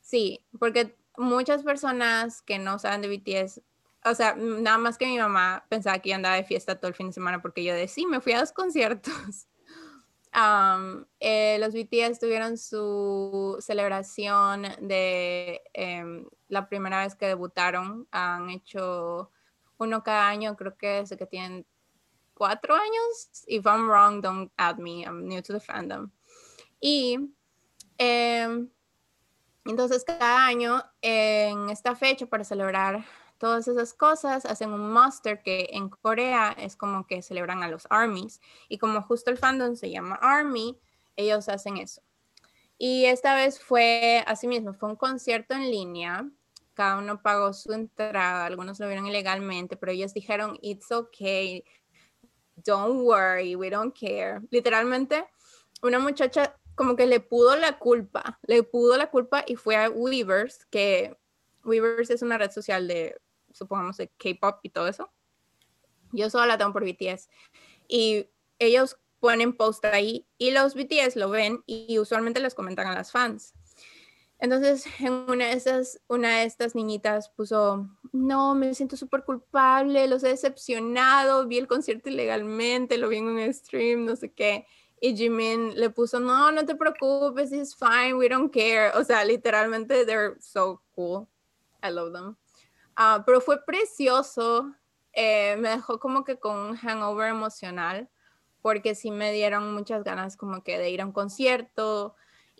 Sí, 0.00 0.46
porque 0.58 0.96
muchas 1.18 1.62
personas 1.62 2.40
que 2.40 2.58
no 2.58 2.78
saben 2.78 3.02
de 3.02 3.08
BTS, 3.08 3.60
o 4.06 4.14
sea, 4.14 4.34
nada 4.34 4.78
más 4.78 4.96
que 4.96 5.04
mi 5.04 5.18
mamá 5.18 5.66
pensaba 5.68 5.98
que 5.98 6.08
yo 6.08 6.14
andaba 6.14 6.36
de 6.36 6.44
fiesta 6.44 6.80
todo 6.80 6.88
el 6.88 6.94
fin 6.94 7.08
de 7.08 7.12
semana 7.12 7.42
porque 7.42 7.62
yo 7.62 7.74
decía, 7.74 7.94
sí, 7.94 8.06
me 8.06 8.22
fui 8.22 8.32
a 8.32 8.40
dos 8.40 8.52
conciertos. 8.52 9.12
Eh, 11.20 11.58
los 11.60 11.72
BTS 11.72 12.18
tuvieron 12.18 12.58
su 12.58 13.56
celebración 13.60 14.62
de 14.80 15.62
em, 15.72 16.26
la 16.48 16.68
primera 16.68 17.04
vez 17.04 17.14
que 17.14 17.28
debutaron. 17.28 18.08
Han 18.10 18.50
hecho 18.50 19.30
uno 19.78 20.02
cada 20.02 20.28
año, 20.28 20.56
creo 20.56 20.76
que 20.76 20.88
desde 20.88 21.16
que 21.16 21.26
tienen 21.26 21.66
cuatro 22.34 22.74
años. 22.74 23.44
If 23.46 23.66
I'm 23.66 23.88
wrong, 23.88 24.20
don't 24.20 24.52
add 24.56 24.78
me, 24.78 25.04
I'm 25.04 25.26
new 25.26 25.42
to 25.42 25.52
the 25.52 25.60
fandom. 25.60 26.10
Y 26.80 27.18
em, 27.98 28.68
entonces 29.64 30.04
cada 30.04 30.46
año 30.46 30.82
en 31.00 31.70
esta 31.70 31.94
fecha 31.94 32.26
para 32.26 32.44
celebrar 32.44 33.04
todas 33.38 33.66
esas 33.68 33.94
cosas 33.94 34.44
hacen 34.46 34.72
un 34.72 34.92
muster 34.92 35.42
que 35.42 35.68
en 35.72 35.88
Corea 35.88 36.54
es 36.58 36.76
como 36.76 37.06
que 37.06 37.22
celebran 37.22 37.62
a 37.62 37.68
los 37.68 37.86
armies 37.90 38.40
y 38.68 38.78
como 38.78 39.02
justo 39.02 39.30
el 39.30 39.38
fandom 39.38 39.76
se 39.76 39.90
llama 39.90 40.18
army, 40.20 40.78
ellos 41.16 41.48
hacen 41.48 41.78
eso. 41.78 42.02
Y 42.78 43.06
esta 43.06 43.34
vez 43.34 43.60
fue 43.60 44.24
así 44.26 44.46
mismo, 44.46 44.74
fue 44.74 44.88
un 44.88 44.96
concierto 44.96 45.54
en 45.54 45.70
línea 45.70 46.28
cada 46.74 46.98
uno 46.98 47.22
pagó 47.22 47.52
su 47.52 47.72
entrada, 47.72 48.46
algunos 48.46 48.78
lo 48.80 48.86
vieron 48.86 49.06
ilegalmente, 49.06 49.76
pero 49.76 49.92
ellos 49.92 50.12
dijeron, 50.12 50.58
it's 50.60 50.90
okay, 50.90 51.64
don't 52.56 53.02
worry, 53.02 53.56
we 53.56 53.70
don't 53.70 53.96
care. 53.98 54.40
Literalmente, 54.50 55.26
una 55.82 55.98
muchacha 55.98 56.56
como 56.74 56.96
que 56.96 57.06
le 57.06 57.20
pudo 57.20 57.56
la 57.56 57.78
culpa, 57.78 58.38
le 58.46 58.62
pudo 58.62 58.96
la 58.96 59.10
culpa 59.10 59.44
y 59.46 59.56
fue 59.56 59.76
a 59.76 59.88
Weavers, 59.88 60.66
que 60.66 61.16
Weavers 61.64 62.10
es 62.10 62.22
una 62.22 62.38
red 62.38 62.50
social 62.50 62.88
de, 62.88 63.16
supongamos, 63.52 63.96
de 63.96 64.08
K-pop 64.08 64.58
y 64.62 64.70
todo 64.70 64.88
eso. 64.88 65.10
Yo 66.12 66.30
solo 66.30 66.46
la 66.46 66.58
tengo 66.58 66.72
por 66.72 66.84
BTS. 66.84 67.28
Y 67.88 68.28
ellos 68.58 68.98
ponen 69.20 69.56
post 69.56 69.84
ahí 69.84 70.26
y 70.38 70.50
los 70.50 70.74
BTS 70.74 71.16
lo 71.16 71.30
ven 71.30 71.62
y 71.66 71.98
usualmente 71.98 72.40
les 72.40 72.54
comentan 72.54 72.86
a 72.86 72.94
las 72.94 73.10
fans. 73.10 73.54
Entonces, 74.38 74.86
una 76.08 76.38
de 76.38 76.44
estas 76.44 76.74
niñitas 76.74 77.30
puso, 77.30 77.88
no, 78.12 78.54
me 78.54 78.74
siento 78.74 78.96
súper 78.96 79.24
culpable, 79.24 80.06
los 80.06 80.24
he 80.24 80.28
decepcionado, 80.28 81.46
vi 81.46 81.58
el 81.58 81.66
concierto 81.66 82.08
ilegalmente, 82.08 82.98
lo 82.98 83.08
vi 83.08 83.18
en 83.18 83.26
un 83.26 83.54
stream, 83.54 84.04
no 84.04 84.16
sé 84.16 84.32
qué. 84.32 84.66
Y 85.00 85.16
Jimin 85.16 85.78
le 85.78 85.90
puso, 85.90 86.18
no, 86.20 86.50
no 86.50 86.64
te 86.64 86.74
preocupes, 86.74 87.52
it's 87.52 87.74
fine, 87.74 88.14
we 88.14 88.28
don't 88.28 88.52
care. 88.52 88.90
O 88.94 89.04
sea, 89.04 89.24
literalmente, 89.24 90.06
they're 90.06 90.36
so 90.40 90.80
cool. 90.94 91.28
I 91.82 91.90
love 91.90 92.12
them. 92.12 92.36
Uh, 92.96 93.22
pero 93.26 93.40
fue 93.40 93.62
precioso, 93.64 94.72
eh, 95.12 95.56
me 95.58 95.70
dejó 95.70 95.98
como 95.98 96.24
que 96.24 96.38
con 96.38 96.56
un 96.56 96.76
hangover 96.76 97.28
emocional, 97.28 98.08
porque 98.62 98.94
sí 98.94 99.10
me 99.10 99.32
dieron 99.32 99.74
muchas 99.74 100.04
ganas 100.04 100.36
como 100.36 100.62
que 100.62 100.78
de 100.78 100.90
ir 100.90 101.02
a 101.02 101.06
un 101.06 101.12
concierto, 101.12 102.14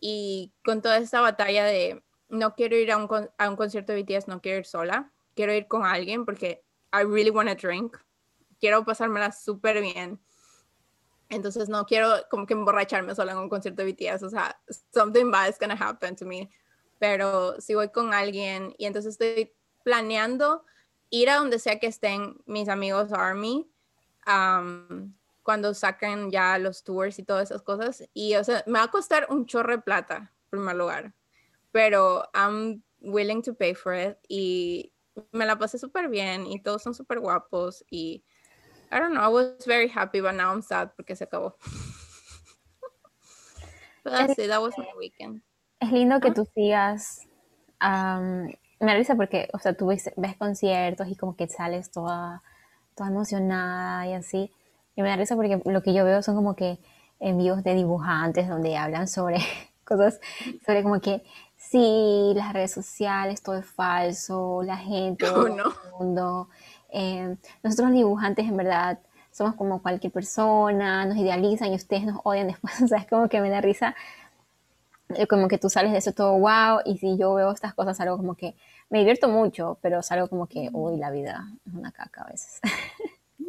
y 0.07 0.52
con 0.62 0.82
toda 0.82 0.98
esta 0.98 1.22
batalla 1.22 1.64
de 1.64 2.05
no 2.28 2.55
quiero 2.55 2.76
ir 2.76 2.92
a 2.92 2.98
un, 2.98 3.09
a 3.38 3.48
un 3.48 3.57
concierto 3.57 3.94
de 3.94 4.02
BTS, 4.02 4.28
no 4.28 4.42
quiero 4.42 4.59
ir 4.59 4.66
sola, 4.66 5.11
quiero 5.34 5.55
ir 5.55 5.66
con 5.66 5.86
alguien 5.86 6.26
porque 6.26 6.62
I 6.92 7.05
really 7.05 7.30
want 7.30 7.48
to 7.48 7.55
drink, 7.55 7.96
quiero 8.61 8.84
pasármela 8.84 9.32
súper 9.32 9.80
bien. 9.80 10.20
Entonces 11.30 11.70
no 11.70 11.86
quiero 11.86 12.11
como 12.30 12.44
que 12.44 12.52
emborracharme 12.52 13.14
sola 13.14 13.32
en 13.32 13.38
un 13.38 13.48
concierto 13.48 13.82
de 13.82 13.92
BTS, 13.92 14.24
o 14.24 14.28
sea, 14.28 14.61
something 14.92 15.30
bad 15.30 15.48
is 15.48 15.59
gonna 15.59 15.74
happen 15.74 16.14
to 16.16 16.26
me. 16.26 16.50
Pero 16.98 17.59
si 17.59 17.74
voy 17.74 17.88
con 17.88 18.12
alguien 18.12 18.74
y 18.76 18.84
entonces 18.84 19.12
estoy 19.12 19.55
planeando 19.84 20.66
ir 21.09 21.30
a 21.30 21.36
donde 21.36 21.59
sea 21.59 21.78
que 21.78 21.86
estén 21.86 22.36
mis 22.44 22.68
amigos 22.68 23.11
Army, 23.11 23.66
um, 24.26 25.14
cuando 25.45 25.74
saquen 25.74 26.32
ya 26.32 26.59
los 26.59 26.82
tours 26.82 27.20
y 27.20 27.22
todas 27.22 27.51
esas 27.51 27.62
cosas. 27.62 28.03
Y, 28.12 28.34
o 28.34 28.42
sea, 28.42 28.64
me 28.66 28.80
va 28.80 28.86
a 28.86 28.90
costar 28.90 29.28
un 29.30 29.47
chorro 29.47 29.76
de 29.76 29.82
plata, 29.82 30.16
en 30.16 30.51
primer 30.51 30.74
lugar. 30.74 31.14
Pero 31.70 32.28
I'm 32.34 32.82
willing 33.01 33.42
to 33.42 33.55
pay 33.55 33.74
for 33.74 33.95
it. 33.95 34.16
Y 34.26 34.92
me 35.30 35.47
la 35.47 35.57
pasé 35.57 35.78
súper 35.78 36.09
bien 36.09 36.47
y 36.47 36.61
todos 36.61 36.82
son 36.82 36.95
súper 36.95 37.20
guapos 37.20 37.84
y 37.88 38.24
I 38.90 38.99
don't 38.99 39.12
know, 39.12 39.22
I 39.22 39.28
was 39.28 39.64
very 39.66 39.88
happy, 39.88 40.20
but 40.20 40.34
now 40.34 40.51
I'm 40.51 40.62
sad 40.62 40.90
porque 40.97 41.16
se 41.16 41.24
acabó. 41.24 41.57
that's 44.05 44.38
it, 44.38 44.49
that 44.49 44.61
was 44.61 44.76
my 44.78 44.92
weekend. 44.97 45.42
Es 45.80 45.90
lindo 45.90 46.20
que 46.20 46.30
tú 46.30 46.47
sigas. 46.55 47.26
me 47.80 49.05
da 49.05 49.14
porque, 49.16 49.49
o 49.53 49.59
sea, 49.59 49.74
tú 49.74 49.86
ves, 49.86 50.11
ves, 50.16 50.36
conciertos 50.36 51.09
y 51.09 51.16
como 51.16 51.36
que 51.36 51.49
sales 51.49 51.90
toda, 51.90 52.42
toda 52.95 53.11
emocionada 53.11 54.07
y 54.07 54.14
así. 54.14 54.53
Y 54.97 55.03
me 55.03 55.09
da 55.09 55.16
risa 55.16 55.36
porque 55.36 55.61
lo 55.64 55.82
que 55.82 55.92
yo 55.92 56.05
veo 56.05 56.22
son 56.22 56.36
como 56.36 56.55
que 56.55 56.78
envíos 57.20 57.62
de 57.64 57.74
dibujantes 57.74 58.49
donde 58.49 58.76
hablan 58.76 59.09
sobre 59.09 59.38
cosas, 59.84 60.20
sobre 60.64 60.82
como 60.82 61.01
que 61.01 61.22
sí, 61.57 62.32
las 62.34 62.53
redes 62.53 62.72
sociales, 62.72 63.42
todo 63.42 63.57
es 63.57 63.66
falso, 63.66 64.62
la 64.62 64.76
gente, 64.76 65.26
todo 65.28 65.47
el 65.47 65.62
mundo. 65.99 66.49
Eh, 66.90 67.36
nosotros 67.62 67.88
los 67.88 67.97
dibujantes 67.97 68.47
en 68.47 68.57
verdad 68.57 68.99
somos 69.32 69.57
como 69.57 69.82
cualquier 69.82 70.12
persona, 70.12 71.05
nos 71.07 71.16
idealizan 71.16 71.72
y 71.72 71.74
ustedes 71.74 72.05
nos 72.05 72.20
odian 72.22 72.47
después, 72.49 72.80
o 72.82 72.86
sea, 72.86 72.99
es 72.99 73.07
como 73.09 73.28
que 73.28 73.40
me 73.40 73.51
da 73.51 73.61
risa, 73.61 73.95
eh, 75.11 75.26
como 75.26 75.49
que 75.49 75.59
tú 75.59 75.68
sales 75.68 75.92
de 75.92 75.99
eso 75.99 76.12
todo 76.12 76.38
wow, 76.38 76.80
y 76.84 76.99
si 76.99 77.18
yo 77.18 77.34
veo 77.34 77.51
estas 77.51 77.74
cosas, 77.74 78.01
algo 78.01 78.16
como 78.16 78.34
que 78.36 78.55
me 78.90 79.01
divierto 79.01 79.28
mucho, 79.28 79.78
pero 79.82 80.03
salgo 80.03 80.28
como 80.28 80.47
que, 80.47 80.70
uy, 80.72 80.97
la 80.99 81.11
vida 81.11 81.49
es 81.66 81.74
una 81.74 81.90
caca 81.90 82.22
a 82.22 82.30
veces. 82.30 82.61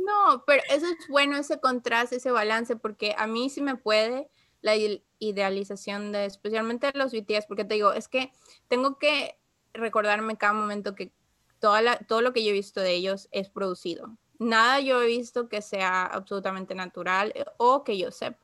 No, 0.06 0.44
pero 0.46 0.62
eso 0.70 0.86
es 0.86 1.08
bueno, 1.10 1.36
ese 1.38 1.60
contraste, 1.60 2.18
ese 2.18 2.32
balance, 2.32 2.76
porque 2.76 3.16
a 3.18 3.26
mí 3.26 3.50
sí 3.50 3.62
me 3.62 3.76
puede 3.76 4.30
la 4.62 4.76
idealización 5.20 6.12
de 6.12 6.26
especialmente 6.26 6.92
los 6.94 7.12
BTS, 7.12 7.46
porque 7.48 7.66
te 7.66 7.76
digo, 7.76 7.94
es 7.94 8.08
que 8.08 8.32
tengo 8.68 9.00
que 9.00 9.38
recordarme 9.74 10.38
cada 10.38 10.54
momento 10.54 10.96
que 10.96 11.12
toda 11.60 11.98
todo 12.00 12.22
lo 12.22 12.34
que 12.34 12.44
yo 12.44 12.52
he 12.52 12.54
visto 12.54 12.82
de 12.82 12.94
ellos 12.94 13.28
es 13.32 13.50
producido. 13.50 14.16
Nada 14.38 14.80
yo 14.80 15.02
he 15.02 15.08
visto 15.08 15.50
que 15.50 15.62
sea 15.62 16.06
absolutamente 16.06 16.76
natural 16.76 17.32
eh, 17.36 17.46
o 17.58 17.84
que 17.84 17.98
yo 17.98 18.12
sepa. 18.12 18.40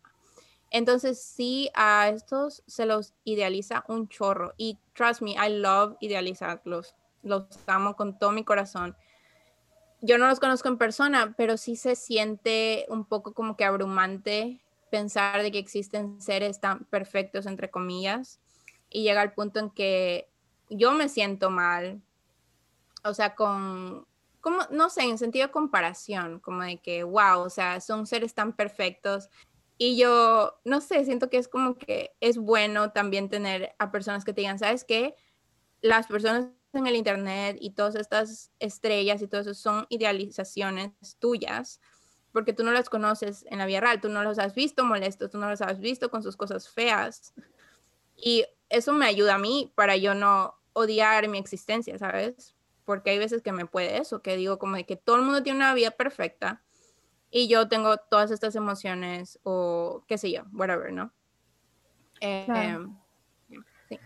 Entonces 0.72 1.22
sí, 1.22 1.70
a 1.74 2.10
estos 2.10 2.64
se 2.66 2.86
los 2.86 3.14
idealiza 3.24 3.84
un 3.88 4.08
chorro. 4.08 4.54
Y 4.58 4.80
trust 4.94 5.22
me, 5.22 5.32
I 5.32 5.50
love 5.50 5.98
idealizarlos. 6.00 6.96
Los 7.24 7.44
amo 7.68 7.96
con 7.96 8.18
todo 8.18 8.32
mi 8.32 8.44
corazón 8.44 8.96
yo 10.02 10.18
no 10.18 10.28
los 10.28 10.40
conozco 10.40 10.68
en 10.68 10.78
persona, 10.78 11.34
pero 11.38 11.58
sí 11.58 11.76
se 11.76 11.96
siente 11.96 12.86
un 12.90 13.06
poco 13.06 13.34
como 13.34 13.56
que 13.56 13.66
abrumante 13.66 14.60
pensar 14.90 15.42
de 15.42 15.52
que 15.52 15.60
existen 15.60 16.20
seres 16.20 16.60
tan 16.60 16.86
perfectos, 16.86 17.46
entre 17.46 17.70
comillas, 17.70 18.40
y 18.90 19.04
llega 19.04 19.22
al 19.22 19.34
punto 19.34 19.60
en 19.60 19.70
que 19.70 20.30
yo 20.70 20.92
me 20.92 21.08
siento 21.08 21.50
mal, 21.50 22.02
o 23.04 23.14
sea, 23.14 23.36
con, 23.36 24.06
como, 24.42 24.60
no 24.72 24.90
sé, 24.90 25.04
en 25.04 25.18
sentido 25.18 25.48
de 25.48 25.52
comparación, 25.52 26.40
como 26.40 26.64
de 26.64 26.78
que, 26.78 27.04
wow, 27.04 27.40
o 27.40 27.50
sea, 27.50 27.80
son 27.80 28.08
seres 28.08 28.34
tan 28.34 28.54
perfectos. 28.54 29.30
Y 29.78 29.98
yo, 29.98 30.60
no 30.66 30.82
sé, 30.82 31.06
siento 31.06 31.30
que 31.30 31.38
es 31.38 31.48
como 31.48 31.78
que 31.78 32.12
es 32.20 32.38
bueno 32.38 32.92
también 32.92 33.30
tener 33.30 33.74
a 33.80 33.92
personas 33.92 34.26
que 34.26 34.34
te 34.34 34.42
digan, 34.42 34.60
¿sabes 34.60 34.84
qué? 34.84 35.16
Las 35.82 36.08
personas 36.08 36.48
en 36.74 36.88
el 36.88 36.96
Internet 36.96 37.58
y 37.60 37.72
todas 37.72 37.96
estas 37.96 38.52
estrellas 38.60 39.22
y 39.22 39.28
todo 39.28 39.42
eso 39.42 39.54
son 39.54 39.86
idealizaciones 39.90 40.92
tuyas, 41.20 41.82
porque 42.32 42.54
tú 42.54 42.64
no 42.64 42.72
las 42.72 42.90
conoces 42.90 43.46
en 43.50 43.58
la 43.58 43.66
vida 43.66 43.82
real, 43.82 44.02
tú 44.02 44.10
no 44.10 44.24
los 44.24 44.40
has 44.40 44.56
visto 44.56 44.86
molestos, 44.86 45.32
tú 45.32 45.38
no 45.38 45.50
los 45.50 45.62
has 45.62 45.80
visto 45.80 46.10
con 46.10 46.24
sus 46.24 46.38
cosas 46.38 46.70
feas. 46.70 47.34
Y 48.16 48.46
eso 48.70 48.94
me 48.94 49.06
ayuda 49.06 49.36
a 49.36 49.40
mí 49.40 49.72
para 49.76 49.98
yo 49.98 50.16
no 50.16 50.56
odiar 50.74 51.28
mi 51.28 51.38
existencia, 51.38 51.98
¿sabes? 51.98 52.56
Porque 52.86 53.12
hay 53.12 53.20
veces 53.20 53.42
que 53.42 53.52
me 53.52 53.66
puede 53.66 53.98
eso, 53.98 54.22
que 54.22 54.38
digo 54.38 54.58
como 54.58 54.78
de 54.78 54.86
que 54.86 54.96
todo 54.96 55.18
el 55.18 55.24
mundo 55.24 55.44
tiene 55.44 55.58
una 55.58 55.74
vida 55.74 55.92
perfecta 55.92 56.62
y 57.30 57.48
yo 57.48 57.68
tengo 57.68 57.98
todas 57.98 58.32
estas 58.32 58.56
emociones 58.56 59.40
o 59.44 60.04
qué 60.08 60.18
sé 60.18 60.32
yo, 60.32 60.44
whatever, 60.54 60.92
¿no? 60.94 61.12
Eh, 62.22 62.78
sí. 63.90 64.00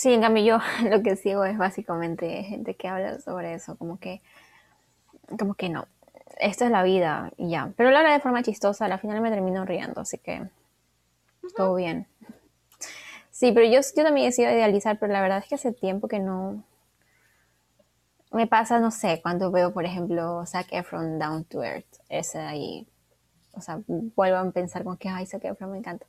Sí, 0.00 0.14
en 0.14 0.22
cambio 0.22 0.42
yo 0.42 0.58
lo 0.88 1.02
que 1.02 1.14
sigo 1.14 1.44
es 1.44 1.58
básicamente 1.58 2.42
gente 2.44 2.74
que 2.74 2.88
habla 2.88 3.20
sobre 3.20 3.52
eso, 3.52 3.76
como 3.76 3.98
que, 3.98 4.22
como 5.38 5.52
que 5.52 5.68
no, 5.68 5.88
esto 6.38 6.64
es 6.64 6.70
la 6.70 6.82
vida 6.82 7.32
y 7.36 7.50
ya. 7.50 7.74
Pero 7.76 7.90
lo 7.90 7.98
habla 7.98 8.14
de 8.14 8.20
forma 8.20 8.42
chistosa, 8.42 8.86
al 8.86 8.98
final 8.98 9.20
me 9.20 9.28
termino 9.28 9.66
riendo, 9.66 10.00
así 10.00 10.16
que 10.16 10.48
todo 11.54 11.74
bien. 11.74 12.06
Sí, 13.30 13.52
pero 13.52 13.66
yo, 13.66 13.80
yo 13.94 14.02
también 14.02 14.28
he 14.28 14.32
sido 14.32 14.50
idealizar, 14.50 14.98
pero 14.98 15.12
la 15.12 15.20
verdad 15.20 15.36
es 15.36 15.46
que 15.46 15.56
hace 15.56 15.70
tiempo 15.70 16.08
que 16.08 16.18
no... 16.18 16.64
Me 18.32 18.46
pasa, 18.46 18.80
no 18.80 18.90
sé, 18.92 19.20
cuando 19.20 19.50
veo, 19.50 19.74
por 19.74 19.84
ejemplo, 19.84 20.46
Zac 20.46 20.68
Efron 20.70 21.18
Down 21.18 21.44
to 21.44 21.62
Earth, 21.62 21.98
ese 22.08 22.38
de 22.38 22.46
ahí, 22.46 22.88
o 23.52 23.60
sea, 23.60 23.80
vuelvo 23.86 24.38
a 24.38 24.50
pensar 24.50 24.82
como 24.82 24.96
que, 24.96 25.10
ay, 25.10 25.26
Zac 25.26 25.44
Efron 25.44 25.72
me 25.72 25.76
encanta. 25.76 26.06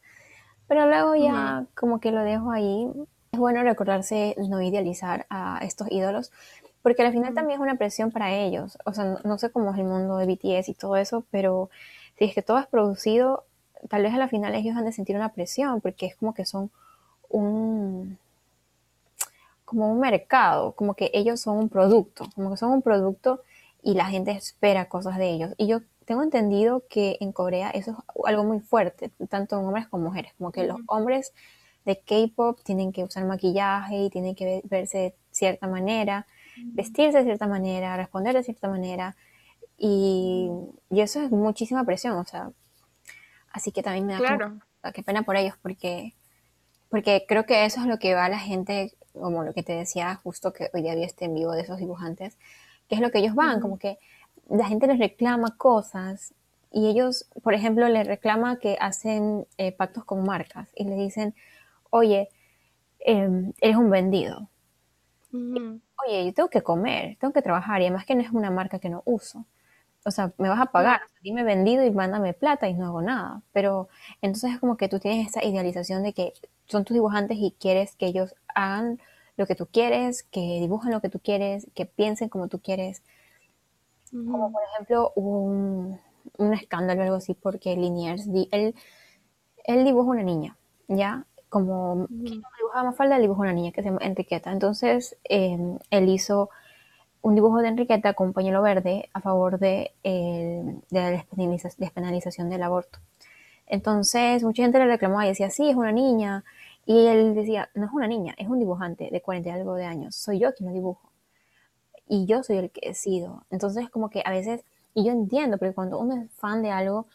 Pero 0.69 0.87
luego 0.87 1.13
ya 1.15 1.65
como 1.75 1.99
que 1.99 2.13
lo 2.13 2.23
dejo 2.23 2.51
ahí 2.51 2.87
es 3.32 3.39
bueno 3.39 3.63
recordarse 3.63 4.36
no 4.38 4.61
idealizar 4.61 5.25
a 5.29 5.59
estos 5.63 5.89
ídolos, 5.89 6.32
porque 6.82 7.01
al 7.03 7.13
final 7.13 7.34
también 7.34 7.59
es 7.59 7.63
una 7.63 7.75
presión 7.77 8.11
para 8.11 8.34
ellos. 8.34 8.77
O 8.86 8.93
sea, 8.93 9.19
no, 9.23 9.38
sé 9.38 9.51
cómo 9.51 9.71
es 9.71 9.77
el 9.77 9.86
mundo 9.86 10.17
de 10.17 10.25
BTS 10.25 10.67
y 10.67 10.73
todo 10.73 10.97
eso, 10.97 11.23
pero 11.32 11.69
si 12.17 12.25
es 12.25 12.36
que 12.36 12.41
todo 12.41 12.59
es 12.59 12.67
producido, 12.67 13.45
tal 13.89 14.03
vez 14.03 14.13
a 14.13 14.17
la 14.17 14.27
final 14.27 14.53
ellos 14.53 14.75
han 14.75 14.84
de 14.84 14.91
sentir 14.91 15.15
una 15.15 15.29
presión, 15.29 15.79
porque 15.79 16.07
es 16.07 16.15
como 16.17 16.34
que 16.34 16.45
son 16.45 16.71
un 17.29 18.17
como 19.63 19.89
un 19.89 20.01
mercado, 20.01 20.73
como 20.73 20.95
que 20.95 21.09
ellos 21.13 21.39
son 21.39 21.57
un 21.57 21.69
producto, 21.69 22.25
como 22.36 22.51
que 22.51 22.57
son 22.57 22.71
un 22.71 22.82
producto 22.82 23.41
y 23.82 23.93
la 23.93 24.05
gente 24.07 24.32
espera 24.32 24.89
cosas 24.89 25.17
de 25.17 25.29
ellos. 25.29 25.53
Y 25.55 25.67
yo 25.67 25.79
tengo 26.03 26.23
entendido 26.23 26.84
que 26.89 27.15
en 27.21 27.32
Corea 27.32 27.69
eso 27.69 27.91
es 27.91 27.97
algo 28.25 28.43
muy 28.43 28.59
fuerte, 28.59 29.11
tanto 29.29 29.57
en 29.57 29.65
hombres 29.65 29.88
como 29.88 30.03
mujeres, 30.03 30.34
como 30.38 30.51
que 30.51 30.65
los 30.65 30.77
hombres 30.88 31.32
de 31.86 31.99
K-pop 31.99 32.59
tienen 32.63 32.91
que 32.91 33.03
usar 33.03 33.25
maquillaje 33.25 34.05
y 34.05 34.09
tienen 34.09 34.36
que 34.36 34.61
verse 34.65 34.97
de 34.97 35.15
cierta 35.32 35.67
manera, 35.67 36.27
vestirse 36.57 37.19
de 37.19 37.23
cierta 37.23 37.47
manera, 37.47 37.97
responder 37.97 38.36
de 38.36 38.43
cierta 38.43 38.69
manera. 38.69 39.15
Y, 39.77 40.49
eso 40.89 41.21
es 41.21 41.32
muchísima 41.32 41.84
presión, 41.84 42.17
o 42.17 42.25
sea. 42.25 42.51
Así 43.51 43.71
que 43.71 43.84
también 43.84 44.05
me 44.05 44.13
da 44.13 44.19
claro. 44.19 44.59
qué 44.93 45.03
pena 45.03 45.23
por 45.23 45.36
ellos, 45.36 45.55
porque, 45.61 46.13
porque 46.89 47.25
creo 47.27 47.45
que 47.45 47.65
eso 47.65 47.82
es 47.82 47.88
lo 47.88 47.97
que 47.97 48.13
va 48.13 48.25
a 48.25 48.29
la 48.29 48.39
gente, 48.39 48.93
como 49.13 49.43
lo 49.43 49.53
que 49.53 49.63
te 49.63 49.73
decía 49.73 50.15
justo 50.15 50.53
que 50.53 50.69
hoy 50.73 50.84
día 50.84 50.95
vi 50.95 51.03
este 51.03 51.25
en 51.25 51.34
vivo 51.34 51.51
de 51.51 51.61
esos 51.61 51.77
dibujantes, 51.79 52.38
que 52.88 52.95
es 52.95 53.01
lo 53.01 53.11
que 53.11 53.19
ellos 53.19 53.36
van, 53.36 53.59
como 53.59 53.77
que 53.77 53.97
la 54.49 54.65
gente 54.65 54.88
les 54.88 54.99
reclama 54.99 55.57
cosas 55.57 56.34
y 56.71 56.88
ellos, 56.88 57.25
por 57.43 57.53
ejemplo, 57.53 57.88
les 57.89 58.07
reclama 58.07 58.57
que 58.57 58.77
hacen 58.79 59.45
eh, 59.57 59.71
pactos 59.73 60.05
con 60.05 60.23
marcas 60.23 60.69
y 60.75 60.86
le 60.86 60.95
dicen, 60.95 61.36
oye, 61.91 62.29
em, 62.99 63.53
eres 63.61 63.77
un 63.77 63.91
vendido. 63.91 64.49
Oye, 66.07 66.25
yo 66.25 66.33
tengo 66.33 66.49
que 66.49 66.61
comer, 66.63 67.17
tengo 67.19 67.33
que 67.33 67.41
trabajar 67.41 67.81
y 67.81 67.85
además 67.85 68.05
que 68.05 68.15
no 68.15 68.21
es 68.21 68.31
una 68.31 68.49
marca 68.51 68.79
que 68.79 68.89
no 68.89 69.03
uso. 69.05 69.45
O 70.05 70.11
sea, 70.11 70.33
me 70.37 70.49
vas 70.49 70.59
a 70.61 70.67
pagar, 70.71 71.01
dime 71.23 71.43
vendido 71.43 71.85
y 71.85 71.91
mándame 71.91 72.33
plata 72.33 72.69
y 72.69 72.73
no 72.75 72.87
hago 72.87 73.01
nada. 73.01 73.43
Pero 73.53 73.89
entonces 74.21 74.53
es 74.53 74.59
como 74.59 74.77
que 74.77 74.89
tú 74.89 74.99
tienes 74.99 75.29
esa 75.29 75.45
idealización 75.45 76.03
de 76.03 76.13
que 76.13 76.33
son 76.67 76.85
tus 76.85 76.95
dibujantes 76.95 77.37
y 77.39 77.55
quieres 77.59 77.95
que 77.97 78.07
ellos 78.07 78.35
hagan 78.55 78.99
lo 79.37 79.47
que 79.47 79.55
tú 79.55 79.67
quieres, 79.67 80.23
que 80.23 80.41
dibujen 80.61 80.91
lo 80.93 81.01
que 81.01 81.09
tú 81.09 81.19
quieres, 81.19 81.67
que 81.75 81.85
piensen 81.87 82.29
como 82.29 82.47
tú 82.49 82.61
quieres. 82.61 83.03
Como 84.25 84.51
por 84.51 84.61
ejemplo 84.63 85.11
un, 85.15 85.99
un 86.37 86.53
escándalo 86.53 87.01
o 87.01 87.03
algo 87.03 87.15
así 87.17 87.33
porque 87.33 87.75
Liniers, 87.75 88.27
él, 88.51 88.75
él 89.65 89.85
dibuja 89.85 90.09
una 90.11 90.23
niña, 90.23 90.57
¿ya? 90.87 91.25
Como 91.51 92.07
¿quién 92.07 92.41
dibujaba 92.57 92.85
más 92.85 92.95
falda, 92.95 93.17
él 93.17 93.23
dibujó 93.23 93.41
una 93.41 93.51
niña 93.51 93.73
que 93.73 93.83
se 93.83 93.89
llama 93.89 93.99
Enriqueta. 94.03 94.53
Entonces, 94.53 95.17
em, 95.25 95.77
él 95.89 96.07
hizo 96.07 96.49
un 97.21 97.35
dibujo 97.35 97.59
de 97.61 97.67
Enriqueta 97.67 98.13
con 98.13 98.27
un 98.27 98.33
pañuelo 98.33 98.61
verde 98.61 99.09
a 99.13 99.19
favor 99.19 99.59
de, 99.59 99.91
la 100.91 101.11
despenalización 101.11 102.49
del 102.49 102.63
aborto. 102.63 102.99
Entonces, 103.67 104.43
mucha 104.43 104.63
gente 104.63 104.79
le 104.79 104.85
reclamaba 104.85 105.25
y 105.25 105.29
decía, 105.29 105.49
sí, 105.49 105.69
es 105.69 105.75
una 105.75 105.91
niña. 105.91 106.45
Y 106.85 107.07
él 107.07 107.35
decía, 107.35 107.69
no 107.75 107.85
es 107.85 107.91
una 107.91 108.07
niña, 108.07 108.33
es 108.37 108.47
un 108.47 108.59
dibujante 108.59 109.09
de 109.11 109.21
40 109.21 109.49
y 109.49 109.51
algo 109.51 109.75
de 109.75 109.85
años. 109.85 110.15
Soy 110.15 110.39
yo 110.39 110.53
quien 110.53 110.69
lo 110.69 110.73
dibujo. 110.73 111.11
Y 112.07 112.25
yo 112.27 112.43
soy 112.43 112.57
el 112.59 112.71
que 112.71 112.87
decido. 112.87 113.43
Entonces, 113.49 113.89
como 113.89 114.09
que 114.09 114.23
a 114.25 114.31
veces, 114.31 114.63
y 114.93 115.03
yo 115.03 115.11
entiendo, 115.11 115.57
porque 115.57 115.73
cuando 115.73 115.99
uno 115.99 116.15
es 116.15 116.31
fan 116.31 116.61
de 116.61 116.71
algo, 116.71 117.07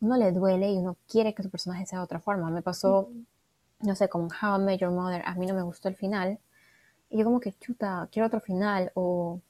uno 0.00 0.16
le 0.16 0.30
duele 0.30 0.70
y 0.70 0.78
uno 0.78 0.96
quiere 1.08 1.34
que 1.34 1.42
su 1.42 1.50
personaje 1.50 1.84
sea 1.86 1.98
de 1.98 2.04
otra 2.04 2.20
forma. 2.20 2.48
Me 2.50 2.62
pasó 2.62 3.08
no 3.82 3.94
sé, 3.94 4.08
como 4.08 4.28
How 4.28 4.60
I 4.60 4.64
Met 4.64 4.80
Your 4.80 4.90
Mother, 4.90 5.22
a 5.26 5.34
mí 5.34 5.46
no 5.46 5.54
me 5.54 5.62
gustó 5.62 5.88
el 5.88 5.96
final. 5.96 6.38
Y 7.10 7.18
yo 7.18 7.24
como 7.24 7.40
que, 7.40 7.52
chuta, 7.52 8.08
quiero 8.10 8.26
otro 8.26 8.40
final. 8.40 8.90
O, 8.94 9.40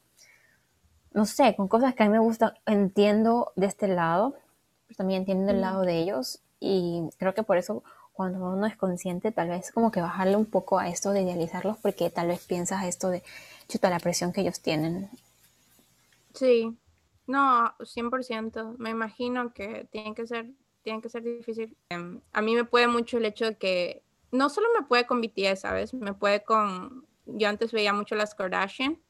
no 1.12 1.26
sé, 1.26 1.54
con 1.56 1.68
cosas 1.68 1.94
que 1.94 2.02
a 2.02 2.06
mí 2.06 2.12
me 2.12 2.18
gustan, 2.18 2.54
entiendo 2.66 3.52
de 3.56 3.66
este 3.66 3.88
lado, 3.88 4.34
pero 4.86 4.96
también 4.96 5.20
entiendo 5.20 5.46
del 5.46 5.60
lado 5.60 5.82
de 5.82 5.98
ellos. 5.98 6.40
Y 6.60 7.08
creo 7.18 7.34
que 7.34 7.42
por 7.42 7.56
eso 7.56 7.82
cuando 8.12 8.50
uno 8.50 8.66
es 8.66 8.76
consciente, 8.76 9.32
tal 9.32 9.48
vez 9.48 9.72
como 9.72 9.90
que 9.90 10.00
bajarle 10.00 10.36
un 10.36 10.46
poco 10.46 10.78
a 10.78 10.88
esto 10.88 11.12
de 11.12 11.22
idealizarlos, 11.22 11.78
porque 11.78 12.10
tal 12.10 12.28
vez 12.28 12.44
piensas 12.46 12.84
esto 12.84 13.10
de, 13.10 13.22
chuta, 13.68 13.90
la 13.90 14.00
presión 14.00 14.32
que 14.32 14.42
ellos 14.42 14.60
tienen. 14.60 15.08
Sí, 16.34 16.76
no, 17.26 17.74
100%. 17.78 18.76
Me 18.78 18.90
imagino 18.90 19.52
que 19.52 19.86
tiene 19.90 20.14
que 20.14 20.26
ser, 20.26 20.50
tiene 20.82 21.00
que 21.00 21.08
ser 21.08 21.22
difícil. 21.22 21.76
Em, 21.90 22.20
a 22.32 22.42
mí 22.42 22.54
me 22.54 22.64
puede 22.64 22.88
mucho 22.88 23.18
el 23.18 23.24
hecho 23.24 23.46
de 23.46 23.56
que 23.56 24.02
no 24.32 24.48
solo 24.48 24.68
me 24.74 24.86
puede 24.86 25.06
con 25.06 25.20
BTS, 25.20 25.60
¿sabes? 25.60 25.94
Me 25.94 26.14
puede 26.14 26.42
con, 26.42 27.06
yo 27.26 27.48
antes 27.48 27.70
veía 27.70 27.92
mucho 27.92 28.16
las 28.16 28.34
Kardashian, 28.34 29.00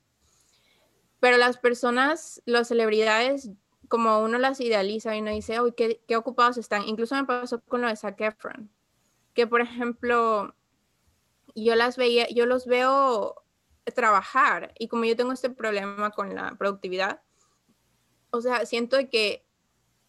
pero 1.21 1.37
las 1.37 1.57
personas, 1.57 2.43
las 2.45 2.69
celebridades, 2.69 3.51
como 3.89 4.21
uno 4.21 4.39
las 4.39 4.61
idealiza 4.61 5.15
y 5.15 5.21
uno 5.21 5.31
dice, 5.31 5.61
uy, 5.61 5.73
qué, 5.73 6.17
ocupados 6.17 6.59
están. 6.59 6.83
Incluso 6.89 7.15
me 7.15 7.25
pasó 7.25 7.61
con 7.63 7.81
lo 7.81 7.89
de 7.89 7.97
Zac 7.97 8.21
Efron, 8.21 8.71
que 9.33 9.47
por 9.47 9.61
ejemplo, 9.61 10.57
yo 11.55 11.77
las 11.77 11.97
veía, 11.97 12.29
yo 12.29 12.47
los 12.47 12.67
veo 12.67 13.45
trabajar 13.95 14.75
y 14.79 14.89
como 14.89 15.05
yo 15.05 15.17
tengo 15.17 15.33
este 15.33 15.51
problema 15.51 16.11
con 16.11 16.35
la 16.35 16.57
productividad, 16.57 17.23
o 18.31 18.41
sea, 18.41 18.67
siento 18.67 18.97
que, 19.09 19.45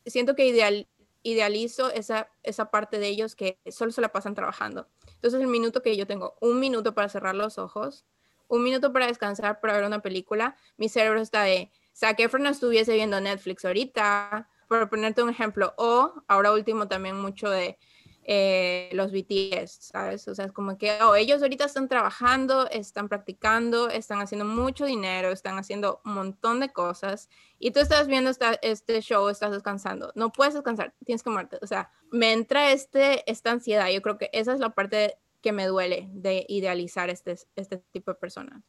siento 0.05 0.35
que 0.35 0.47
ideal, 0.47 0.87
idealizo 1.21 1.91
esa, 1.91 2.29
esa 2.41 2.71
parte 2.71 2.97
de 2.97 3.07
ellos 3.07 3.35
que 3.35 3.59
solo 3.69 3.91
se 3.91 4.01
la 4.01 4.11
pasan 4.11 4.33
trabajando. 4.33 4.87
Entonces 5.23 5.39
el 5.39 5.47
minuto 5.47 5.81
que 5.81 5.95
yo 5.95 6.05
tengo, 6.05 6.35
un 6.41 6.59
minuto 6.59 6.93
para 6.93 7.07
cerrar 7.07 7.33
los 7.33 7.57
ojos, 7.57 8.03
un 8.49 8.61
minuto 8.61 8.91
para 8.91 9.07
descansar, 9.07 9.61
para 9.61 9.71
ver 9.71 9.85
una 9.85 10.01
película, 10.01 10.57
mi 10.75 10.89
cerebro 10.89 11.21
está 11.21 11.43
de, 11.43 11.71
Zac 11.95 12.19
Efron 12.19 12.45
estuviese 12.45 12.93
viendo 12.93 13.21
Netflix 13.21 13.63
ahorita, 13.63 14.49
por 14.67 14.89
ponerte 14.89 15.23
un 15.23 15.29
ejemplo, 15.29 15.73
o 15.77 16.13
ahora 16.27 16.51
último 16.51 16.89
también 16.89 17.15
mucho 17.21 17.49
de 17.49 17.77
eh, 18.25 18.89
los 18.93 19.11
BTS, 19.11 19.71
¿sabes? 19.91 20.27
O 20.27 20.35
sea, 20.35 20.45
es 20.45 20.51
como 20.51 20.77
que 20.77 20.97
oh, 21.01 21.15
ellos 21.15 21.41
ahorita 21.41 21.65
están 21.65 21.89
trabajando, 21.89 22.69
están 22.69 23.09
practicando, 23.09 23.89
están 23.89 24.21
haciendo 24.21 24.45
mucho 24.45 24.85
dinero, 24.85 25.29
están 25.29 25.57
haciendo 25.57 26.01
un 26.05 26.13
montón 26.13 26.59
de 26.59 26.71
cosas 26.71 27.29
y 27.59 27.71
tú 27.71 27.79
estás 27.79 28.07
viendo 28.07 28.29
esta, 28.29 28.53
este 28.61 29.01
show, 29.01 29.27
estás 29.29 29.51
descansando. 29.51 30.11
No 30.15 30.31
puedes 30.31 30.53
descansar, 30.53 30.93
tienes 31.05 31.23
que 31.23 31.29
muerte. 31.29 31.57
O 31.61 31.67
sea, 31.67 31.91
me 32.11 32.31
entra 32.31 32.71
este, 32.71 33.29
esta 33.29 33.51
ansiedad. 33.51 33.89
Yo 33.89 34.01
creo 34.01 34.17
que 34.17 34.29
esa 34.31 34.53
es 34.53 34.59
la 34.59 34.69
parte 34.69 35.17
que 35.41 35.51
me 35.51 35.67
duele 35.67 36.09
de 36.13 36.45
idealizar 36.47 37.09
este, 37.09 37.35
este 37.55 37.77
tipo 37.91 38.11
de 38.11 38.15
personas. 38.15 38.63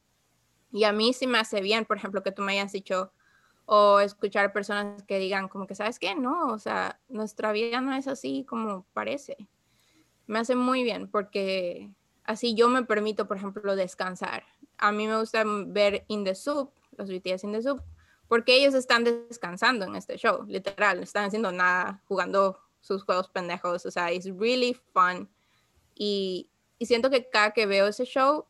Y 0.73 0.85
a 0.85 0.93
mí 0.93 1.13
sí 1.13 1.29
me 1.29 1.39
hace 1.39 1.61
bien, 1.61 1.85
por 1.85 1.97
ejemplo, 1.97 2.25
que 2.25 2.33
tú 2.33 2.43
me 2.43 2.53
hayas 2.53 2.73
dicho 2.73 3.13
o 3.67 4.01
escuchar 4.01 4.53
personas 4.53 5.03
que 5.05 5.19
digan 5.19 5.49
como 5.49 5.67
que, 5.67 5.75
¿sabes 5.75 5.99
qué? 5.99 6.15
No, 6.15 6.49
o 6.49 6.59
sea, 6.59 7.01
nuestra 7.09 7.53
vida 7.53 7.81
no 7.81 7.95
es 7.95 8.07
así 8.09 8.45
como 8.45 8.85
parece. 8.93 9.37
Me 10.27 10.39
hace 10.39 10.55
muy 10.55 10.83
bien 10.83 11.09
porque 11.09 11.91
así 12.25 12.55
yo 12.55 12.69
me 12.69 12.85
permito, 12.85 13.27
por 13.27 13.37
ejemplo, 13.37 13.77
descansar. 13.77 14.45
A 14.79 14.93
mí 14.93 15.07
me 15.07 15.19
gusta 15.19 15.45
ver 15.67 16.05
In 16.09 16.25
the 16.25 16.35
Soup, 16.35 16.73
los 16.97 17.09
BTS 17.09 17.45
In 17.45 17.53
the 17.53 17.63
Soup, 17.63 17.83
porque 18.29 18.57
ellos 18.57 18.75
están 18.75 19.05
descansando 19.05 19.85
en 19.87 19.97
este 19.97 20.17
show, 20.17 20.45
literal, 20.47 20.99
no 20.99 21.05
están 21.05 21.25
haciendo 21.25 21.53
nada, 21.53 22.03
jugando 22.07 22.59
sus 22.81 23.05
juegos 23.05 23.29
pendejos, 23.29 23.87
o 23.87 23.91
sea, 23.91 24.11
es 24.11 24.27
really 24.39 24.75
fun. 24.93 25.31
Y, 25.95 26.51
y 26.79 26.87
siento 26.87 27.11
que 27.11 27.29
cada 27.31 27.53
que 27.53 27.67
veo 27.67 27.87
ese 27.87 28.05
show, 28.05 28.47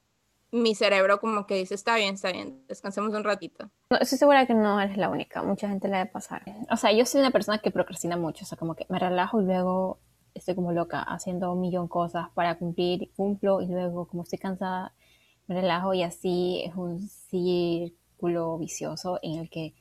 mi 0.55 0.75
cerebro 0.75 1.19
como 1.19 1.47
que 1.47 1.57
dice, 1.57 1.75
está 1.75 1.97
bien, 1.97 2.15
está 2.15 2.31
bien, 2.31 2.65
descansemos 2.69 3.13
un 3.13 3.25
ratito. 3.25 3.71
No, 3.91 3.99
estoy 3.99 4.19
segura 4.19 4.47
que 4.47 4.55
no 4.55 4.81
eres 4.81 4.97
la 4.97 5.09
única, 5.09 5.43
mucha 5.43 5.69
gente 5.69 5.89
le 5.89 5.97
debe 5.99 6.11
pasar. 6.11 6.43
O 6.71 6.77
sea, 6.77 6.93
yo 6.93 7.05
soy 7.05 7.21
una 7.21 7.33
persona 7.33 7.59
que 7.59 7.73
procrastina 7.73 8.17
mucho, 8.17 8.45
o 8.45 8.47
sea, 8.47 8.57
como 8.57 8.77
que 8.77 8.87
me 8.89 9.01
relajo 9.01 9.41
y 9.41 9.45
luego 9.45 9.99
estoy 10.33 10.55
como 10.55 10.73
loca 10.73 11.03
haciendo 11.03 11.53
un 11.53 11.61
millón 11.61 11.89
cosas 11.89 12.29
para 12.35 12.57
cumplir 12.57 13.11
cumplo 13.17 13.61
y 13.61 13.67
luego 13.67 14.07
como 14.07 14.23
estoy 14.23 14.39
cansada 14.39 14.93
me 15.47 15.55
relajo 15.57 15.93
y 15.95 16.03
así 16.03 16.63
es 16.65 16.75
un 16.75 17.01
círculo 17.01 18.57
vicioso 18.59 19.19
en 19.23 19.41
el 19.41 19.51
que 19.51 19.75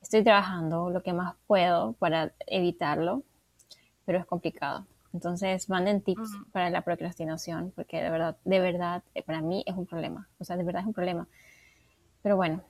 estoy 0.00 0.22
trabajando 0.24 0.90
lo 0.90 1.02
que 1.02 1.12
más 1.12 1.36
puedo 1.46 1.94
para 1.94 2.32
evitarlo, 2.46 3.22
pero 4.04 4.18
es 4.18 4.26
complicado. 4.26 4.86
Entonces, 5.16 5.70
manden 5.70 6.02
tips 6.02 6.28
para 6.52 6.68
la 6.68 6.82
procrastinación, 6.82 7.72
porque 7.74 8.02
de 8.02 8.10
verdad, 8.10 8.36
de 8.44 8.60
verdad, 8.60 9.02
eh, 9.14 9.22
para 9.22 9.40
mí 9.40 9.64
es 9.66 9.74
un 9.74 9.86
problema. 9.86 10.28
O 10.38 10.44
sea, 10.44 10.58
de 10.58 10.62
verdad 10.62 10.82
es 10.82 10.86
un 10.86 10.92
problema. 10.92 11.26
Pero 12.22 12.36
bueno, 12.36 12.62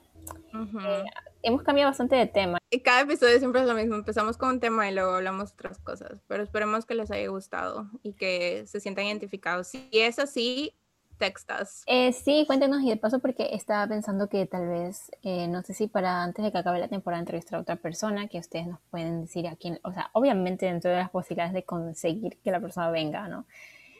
eh, 0.81 1.03
hemos 1.43 1.61
cambiado 1.63 1.89
bastante 1.89 2.15
de 2.15 2.25
tema. 2.25 2.57
Y 2.69 2.79
cada 2.79 3.01
episodio 3.01 3.37
siempre 3.37 3.59
es 3.59 3.67
lo 3.67 3.73
mismo. 3.73 3.95
Empezamos 3.95 4.37
con 4.37 4.47
un 4.47 4.59
tema 4.61 4.89
y 4.89 4.93
luego 4.93 5.15
hablamos 5.15 5.51
otras 5.51 5.77
cosas. 5.79 6.21
Pero 6.25 6.41
esperemos 6.41 6.85
que 6.85 6.95
les 6.95 7.11
haya 7.11 7.27
gustado 7.27 7.89
y 8.01 8.13
que 8.13 8.65
se 8.65 8.79
sientan 8.79 9.07
identificados. 9.07 9.67
Si 9.67 9.89
es 9.91 10.17
así, 10.17 10.73
textas. 11.17 11.83
Eh, 11.87 12.13
sí, 12.13 12.45
cuéntenos 12.47 12.81
y 12.81 12.89
de 12.89 12.97
paso 12.97 13.19
porque 13.19 13.49
estaba 13.53 13.87
pensando 13.87 14.29
que 14.29 14.45
tal 14.45 14.67
vez, 14.67 15.11
eh, 15.23 15.47
no 15.47 15.61
sé 15.63 15.73
si 15.73 15.87
para 15.87 16.23
antes 16.23 16.43
de 16.43 16.51
que 16.51 16.57
acabe 16.57 16.79
la 16.79 16.87
temporada 16.87 17.19
entrevistar 17.19 17.57
a 17.57 17.61
otra 17.61 17.75
persona, 17.75 18.27
que 18.27 18.39
ustedes 18.39 18.67
nos 18.67 18.79
pueden 18.91 19.21
decir 19.21 19.47
a 19.47 19.55
quién, 19.55 19.79
o 19.83 19.91
sea, 19.91 20.09
obviamente 20.13 20.65
dentro 20.65 20.91
de 20.91 20.97
las 20.97 21.09
posibilidades 21.09 21.53
de 21.53 21.63
conseguir 21.63 22.37
que 22.37 22.51
la 22.51 22.59
persona 22.59 22.89
venga, 22.89 23.27
¿no? 23.27 23.45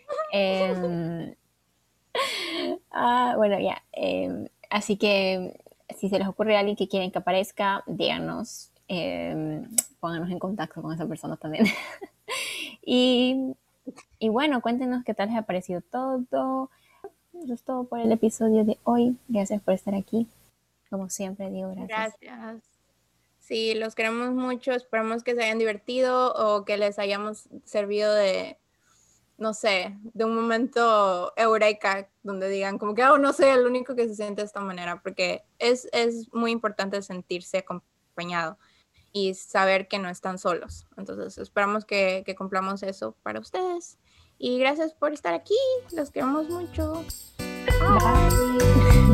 Em, 0.31 1.35
ah, 2.91 3.33
bueno, 3.35 3.59
ya. 3.59 3.83
Em, 3.91 4.47
así 4.69 4.97
que 4.97 5.59
si 5.97 6.09
se 6.09 6.19
les 6.19 6.27
ocurre 6.27 6.55
a 6.55 6.59
alguien 6.59 6.77
que 6.77 6.87
quieren 6.87 7.11
que 7.11 7.19
aparezca, 7.19 7.83
díganos, 7.87 8.71
em, 8.87 9.67
pónganos 9.99 10.29
en 10.31 10.39
contacto 10.39 10.81
con 10.81 10.93
esa 10.93 11.05
persona 11.07 11.37
también. 11.37 11.65
y, 12.85 13.53
y 14.19 14.29
bueno, 14.29 14.61
cuéntenos 14.61 15.03
qué 15.03 15.13
tal 15.13 15.29
les 15.29 15.37
ha 15.37 15.43
parecido 15.43 15.81
todo 15.81 16.69
eso 17.43 17.53
es 17.53 17.63
todo 17.63 17.83
por 17.85 17.99
el 17.99 18.11
episodio 18.11 18.63
de 18.63 18.77
hoy. 18.83 19.17
Gracias 19.27 19.61
por 19.61 19.73
estar 19.73 19.95
aquí. 19.95 20.27
Como 20.89 21.09
siempre 21.09 21.49
digo, 21.49 21.73
gracias. 21.73 22.15
Gracias. 22.21 22.63
Sí, 23.39 23.75
los 23.75 23.95
queremos 23.95 24.31
mucho. 24.31 24.73
Esperamos 24.73 25.23
que 25.23 25.35
se 25.35 25.43
hayan 25.43 25.59
divertido 25.59 26.33
o 26.33 26.65
que 26.65 26.77
les 26.77 26.99
hayamos 26.99 27.47
servido 27.63 28.13
de, 28.13 28.57
no 29.37 29.53
sé, 29.53 29.95
de 30.13 30.25
un 30.25 30.35
momento 30.35 31.31
eureka 31.37 32.09
donde 32.23 32.49
digan 32.49 32.77
como 32.77 32.93
que, 32.93 33.05
oh, 33.05 33.17
no 33.17 33.31
sé, 33.31 33.51
el 33.51 33.65
único 33.65 33.95
que 33.95 34.07
se 34.07 34.15
siente 34.15 34.41
de 34.41 34.47
esta 34.47 34.59
manera, 34.59 35.01
porque 35.01 35.43
es, 35.59 35.87
es 35.93 36.33
muy 36.33 36.51
importante 36.51 37.01
sentirse 37.01 37.59
acompañado 37.59 38.57
y 39.13 39.33
saber 39.33 39.87
que 39.87 39.99
no 39.99 40.09
están 40.09 40.37
solos. 40.37 40.85
Entonces, 40.97 41.37
esperamos 41.37 41.85
que, 41.85 42.23
que 42.25 42.35
cumplamos 42.35 42.83
eso 42.83 43.15
para 43.23 43.39
ustedes. 43.39 43.97
Y 44.39 44.59
gracias 44.59 44.93
por 44.93 45.13
estar 45.13 45.33
aquí. 45.33 45.55
Los 45.91 46.11
queremos 46.11 46.49
mucho. 46.49 47.03
Bye. 47.79 49.06